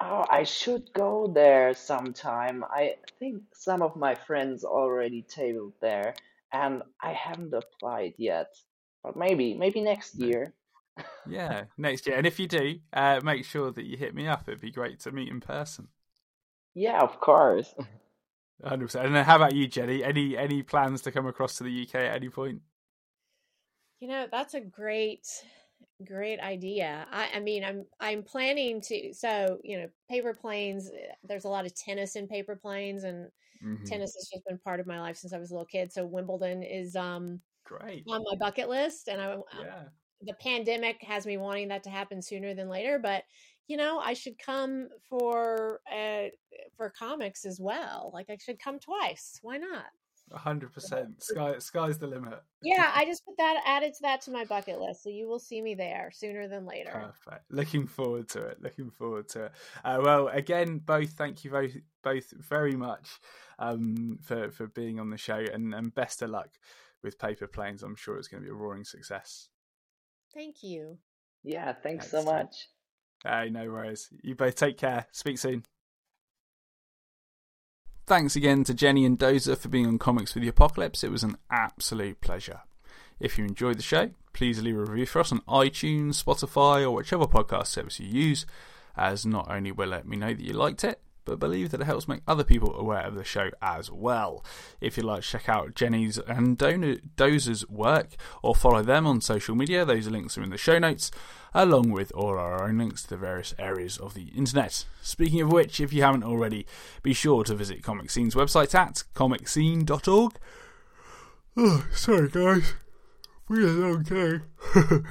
Oh, 0.00 0.26
I 0.30 0.44
should 0.44 0.92
go 0.92 1.26
there 1.26 1.72
sometime. 1.74 2.64
I 2.64 2.96
think 3.18 3.42
some 3.54 3.82
of 3.82 3.96
my 3.96 4.14
friends 4.14 4.64
already 4.64 5.22
tabled 5.22 5.72
there, 5.80 6.14
and 6.52 6.82
I 7.02 7.12
haven't 7.12 7.54
applied 7.54 8.14
yet. 8.18 8.48
But 9.02 9.16
maybe, 9.16 9.54
maybe 9.54 9.80
next 9.80 10.18
No. 10.18 10.26
year. 10.26 10.54
yeah, 11.24 11.64
next 11.76 12.06
year. 12.06 12.16
And 12.16 12.26
if 12.26 12.38
you 12.40 12.46
do, 12.46 12.80
uh, 12.92 13.20
make 13.22 13.44
sure 13.44 13.70
that 13.72 13.84
you 13.84 13.96
hit 13.96 14.14
me 14.14 14.26
up. 14.26 14.44
It'd 14.48 14.60
be 14.60 14.70
great 14.70 15.00
to 15.00 15.12
meet 15.12 15.28
in 15.28 15.40
person. 15.40 15.88
Yeah, 16.74 17.00
of 17.02 17.20
course. 17.20 17.74
100%. 18.64 19.04
And 19.04 19.14
then 19.14 19.24
how 19.24 19.36
about 19.36 19.54
you, 19.54 19.66
Jennie? 19.68 20.02
Any 20.02 20.36
any 20.36 20.62
plans 20.62 21.02
to 21.02 21.12
come 21.12 21.26
across 21.26 21.56
to 21.56 21.64
the 21.64 21.82
UK 21.82 21.94
at 21.96 22.16
any 22.16 22.28
point? 22.30 22.62
You 24.00 24.08
know, 24.08 24.26
that's 24.30 24.54
a 24.54 24.60
great 24.60 25.26
great 26.06 26.40
idea. 26.40 27.06
I, 27.10 27.30
I 27.36 27.40
mean, 27.40 27.64
I'm 27.64 27.86
I'm 28.00 28.22
planning 28.22 28.80
to. 28.82 29.12
So 29.14 29.58
you 29.62 29.78
know, 29.80 29.88
paper 30.10 30.34
planes. 30.34 30.90
eh, 30.90 31.12
There's 31.24 31.44
a 31.44 31.48
lot 31.48 31.66
of 31.66 31.74
tennis 31.74 32.16
in 32.16 32.28
paper 32.28 32.56
planes, 32.56 33.04
and 33.04 33.28
Mhm. 33.60 33.86
tennis 33.86 34.14
has 34.16 34.28
just 34.32 34.44
been 34.46 34.58
part 34.58 34.80
of 34.80 34.86
my 34.86 35.00
life 35.00 35.16
since 35.16 35.32
I 35.32 35.38
was 35.38 35.50
a 35.50 35.54
little 35.54 35.66
kid. 35.66 35.92
So 35.92 36.06
Wimbledon 36.06 36.62
is 36.62 36.96
um 36.96 37.40
Great. 37.64 38.06
on 38.08 38.22
my 38.30 38.36
bucket 38.36 38.68
list, 38.68 39.08
and 39.08 39.20
I 39.20 39.32
um, 39.34 39.66
the 40.22 40.34
pandemic 40.34 41.02
has 41.02 41.26
me 41.26 41.36
wanting 41.36 41.68
that 41.68 41.82
to 41.84 41.90
happen 41.90 42.22
sooner 42.22 42.54
than 42.54 42.68
later. 42.68 42.98
But 42.98 43.24
you 43.68 43.76
know, 43.76 43.98
I 43.98 44.14
should 44.14 44.38
come 44.38 44.88
for 45.08 45.80
uh, 45.92 46.28
for 46.76 46.90
comics 46.90 47.44
as 47.44 47.60
well. 47.60 48.10
Like 48.14 48.30
I 48.30 48.36
should 48.38 48.58
come 48.58 48.78
twice. 48.78 49.38
Why 49.42 49.58
not? 49.58 49.86
Hundred 50.32 50.72
percent. 50.72 51.22
Sky 51.22 51.58
sky's 51.58 51.98
the 51.98 52.06
limit. 52.06 52.42
Yeah, 52.62 52.90
I 52.94 53.04
just 53.04 53.24
put 53.24 53.36
that 53.38 53.62
added 53.64 53.94
to 53.94 54.02
that 54.02 54.22
to 54.22 54.30
my 54.30 54.44
bucket 54.44 54.80
list, 54.80 55.02
so 55.04 55.08
you 55.08 55.28
will 55.28 55.38
see 55.38 55.62
me 55.62 55.74
there 55.74 56.10
sooner 56.12 56.48
than 56.48 56.66
later. 56.66 56.90
Perfect. 56.90 57.44
Looking 57.50 57.86
forward 57.86 58.28
to 58.30 58.44
it. 58.44 58.60
Looking 58.60 58.90
forward 58.90 59.28
to 59.30 59.46
it. 59.46 59.52
Uh, 59.84 60.00
well, 60.02 60.28
again, 60.28 60.78
both 60.78 61.10
thank 61.10 61.44
you 61.44 61.50
both 61.50 61.76
both 62.02 62.30
very 62.32 62.74
much 62.74 63.20
um, 63.58 64.18
for 64.22 64.50
for 64.50 64.66
being 64.66 64.98
on 64.98 65.10
the 65.10 65.18
show, 65.18 65.44
and, 65.52 65.74
and 65.74 65.94
best 65.94 66.22
of 66.22 66.30
luck 66.30 66.50
with 67.02 67.18
Paper 67.18 67.46
Planes. 67.46 67.82
I'm 67.82 67.96
sure 67.96 68.16
it's 68.16 68.28
going 68.28 68.42
to 68.42 68.46
be 68.48 68.50
a 68.50 68.56
roaring 68.56 68.84
success. 68.84 69.48
Thank 70.34 70.62
you. 70.62 70.98
Yeah, 71.44 71.72
thanks 71.72 72.10
so 72.10 72.18
Excellent. 72.18 72.46
much. 72.46 72.68
Hey, 73.22 73.50
no 73.50 73.70
worries. 73.70 74.08
You 74.22 74.34
both 74.34 74.56
take 74.56 74.76
care. 74.76 75.06
Speak 75.12 75.38
soon. 75.38 75.64
Thanks 78.06 78.36
again 78.36 78.62
to 78.62 78.72
Jennie 78.72 79.04
and 79.04 79.18
Dozer 79.18 79.58
for 79.58 79.68
being 79.68 79.84
on 79.84 79.98
Comics 79.98 80.32
with 80.32 80.44
the 80.44 80.48
Apocalypse. 80.48 81.02
It 81.02 81.10
was 81.10 81.24
an 81.24 81.36
absolute 81.50 82.20
pleasure. 82.20 82.60
If 83.18 83.36
you 83.36 83.44
enjoyed 83.44 83.78
the 83.78 83.82
show, 83.82 84.10
please 84.32 84.62
leave 84.62 84.76
a 84.76 84.84
review 84.84 85.06
for 85.06 85.18
us 85.18 85.32
on 85.32 85.40
iTunes, 85.48 86.22
Spotify, 86.22 86.82
or 86.82 86.92
whichever 86.92 87.24
podcast 87.24 87.66
service 87.66 87.98
you 87.98 88.06
use, 88.06 88.46
as 88.96 89.26
not 89.26 89.50
only 89.50 89.72
will 89.72 89.92
it 89.92 89.96
let 89.96 90.06
me 90.06 90.16
know 90.16 90.32
that 90.32 90.40
you 90.40 90.52
liked 90.52 90.84
it, 90.84 91.00
but 91.26 91.38
believe 91.38 91.70
that 91.70 91.82
it 91.82 91.84
helps 91.84 92.08
make 92.08 92.22
other 92.26 92.44
people 92.44 92.74
aware 92.74 93.02
of 93.02 93.14
the 93.14 93.24
show 93.24 93.50
as 93.60 93.90
well. 93.90 94.42
If 94.80 94.96
you'd 94.96 95.04
like 95.04 95.22
to 95.22 95.28
check 95.28 95.48
out 95.48 95.74
Jennie's 95.74 96.16
and 96.16 96.56
Dozer's 96.56 97.68
work 97.68 98.16
or 98.42 98.54
follow 98.54 98.82
them 98.82 99.06
on 99.06 99.20
social 99.20 99.54
media, 99.54 99.84
those 99.84 100.08
links 100.08 100.38
are 100.38 100.42
in 100.42 100.50
the 100.50 100.56
show 100.56 100.78
notes, 100.78 101.10
along 101.52 101.90
with 101.90 102.12
all 102.12 102.38
our 102.38 102.66
own 102.66 102.78
links 102.78 103.02
to 103.02 103.10
the 103.10 103.16
various 103.18 103.54
areas 103.58 103.98
of 103.98 104.14
the 104.14 104.28
internet. 104.34 104.86
Speaking 105.02 105.42
of 105.42 105.52
which, 105.52 105.80
if 105.80 105.92
you 105.92 106.02
haven't 106.02 106.24
already, 106.24 106.66
be 107.02 107.12
sure 107.12 107.44
to 107.44 107.54
visit 107.54 107.82
ComicScene's 107.82 108.34
website 108.34 108.74
at 108.74 109.04
comicscene.org. 109.14 110.32
Oh, 111.58 111.86
sorry 111.92 112.28
guys. 112.30 112.74
We're 113.48 114.00
okay. 114.00 114.40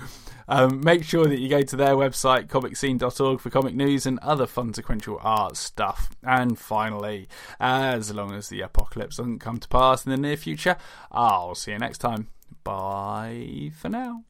um, 0.47 0.81
make 0.83 1.03
sure 1.03 1.25
that 1.25 1.39
you 1.39 1.49
go 1.49 1.61
to 1.61 1.75
their 1.75 1.95
website, 1.95 2.47
comicscene.org, 2.47 3.39
for 3.39 3.49
comic 3.49 3.75
news 3.75 4.05
and 4.05 4.19
other 4.19 4.45
fun 4.45 4.73
sequential 4.73 5.19
art 5.21 5.57
stuff. 5.57 6.09
And 6.23 6.57
finally, 6.57 7.27
as 7.59 8.13
long 8.13 8.33
as 8.33 8.49
the 8.49 8.61
apocalypse 8.61 9.17
doesn't 9.17 9.39
come 9.39 9.59
to 9.59 9.67
pass 9.67 10.05
in 10.05 10.11
the 10.11 10.17
near 10.17 10.37
future, 10.37 10.77
I'll 11.11 11.55
see 11.55 11.71
you 11.71 11.79
next 11.79 11.99
time. 11.99 12.29
Bye 12.63 13.71
for 13.75 13.89
now. 13.89 14.23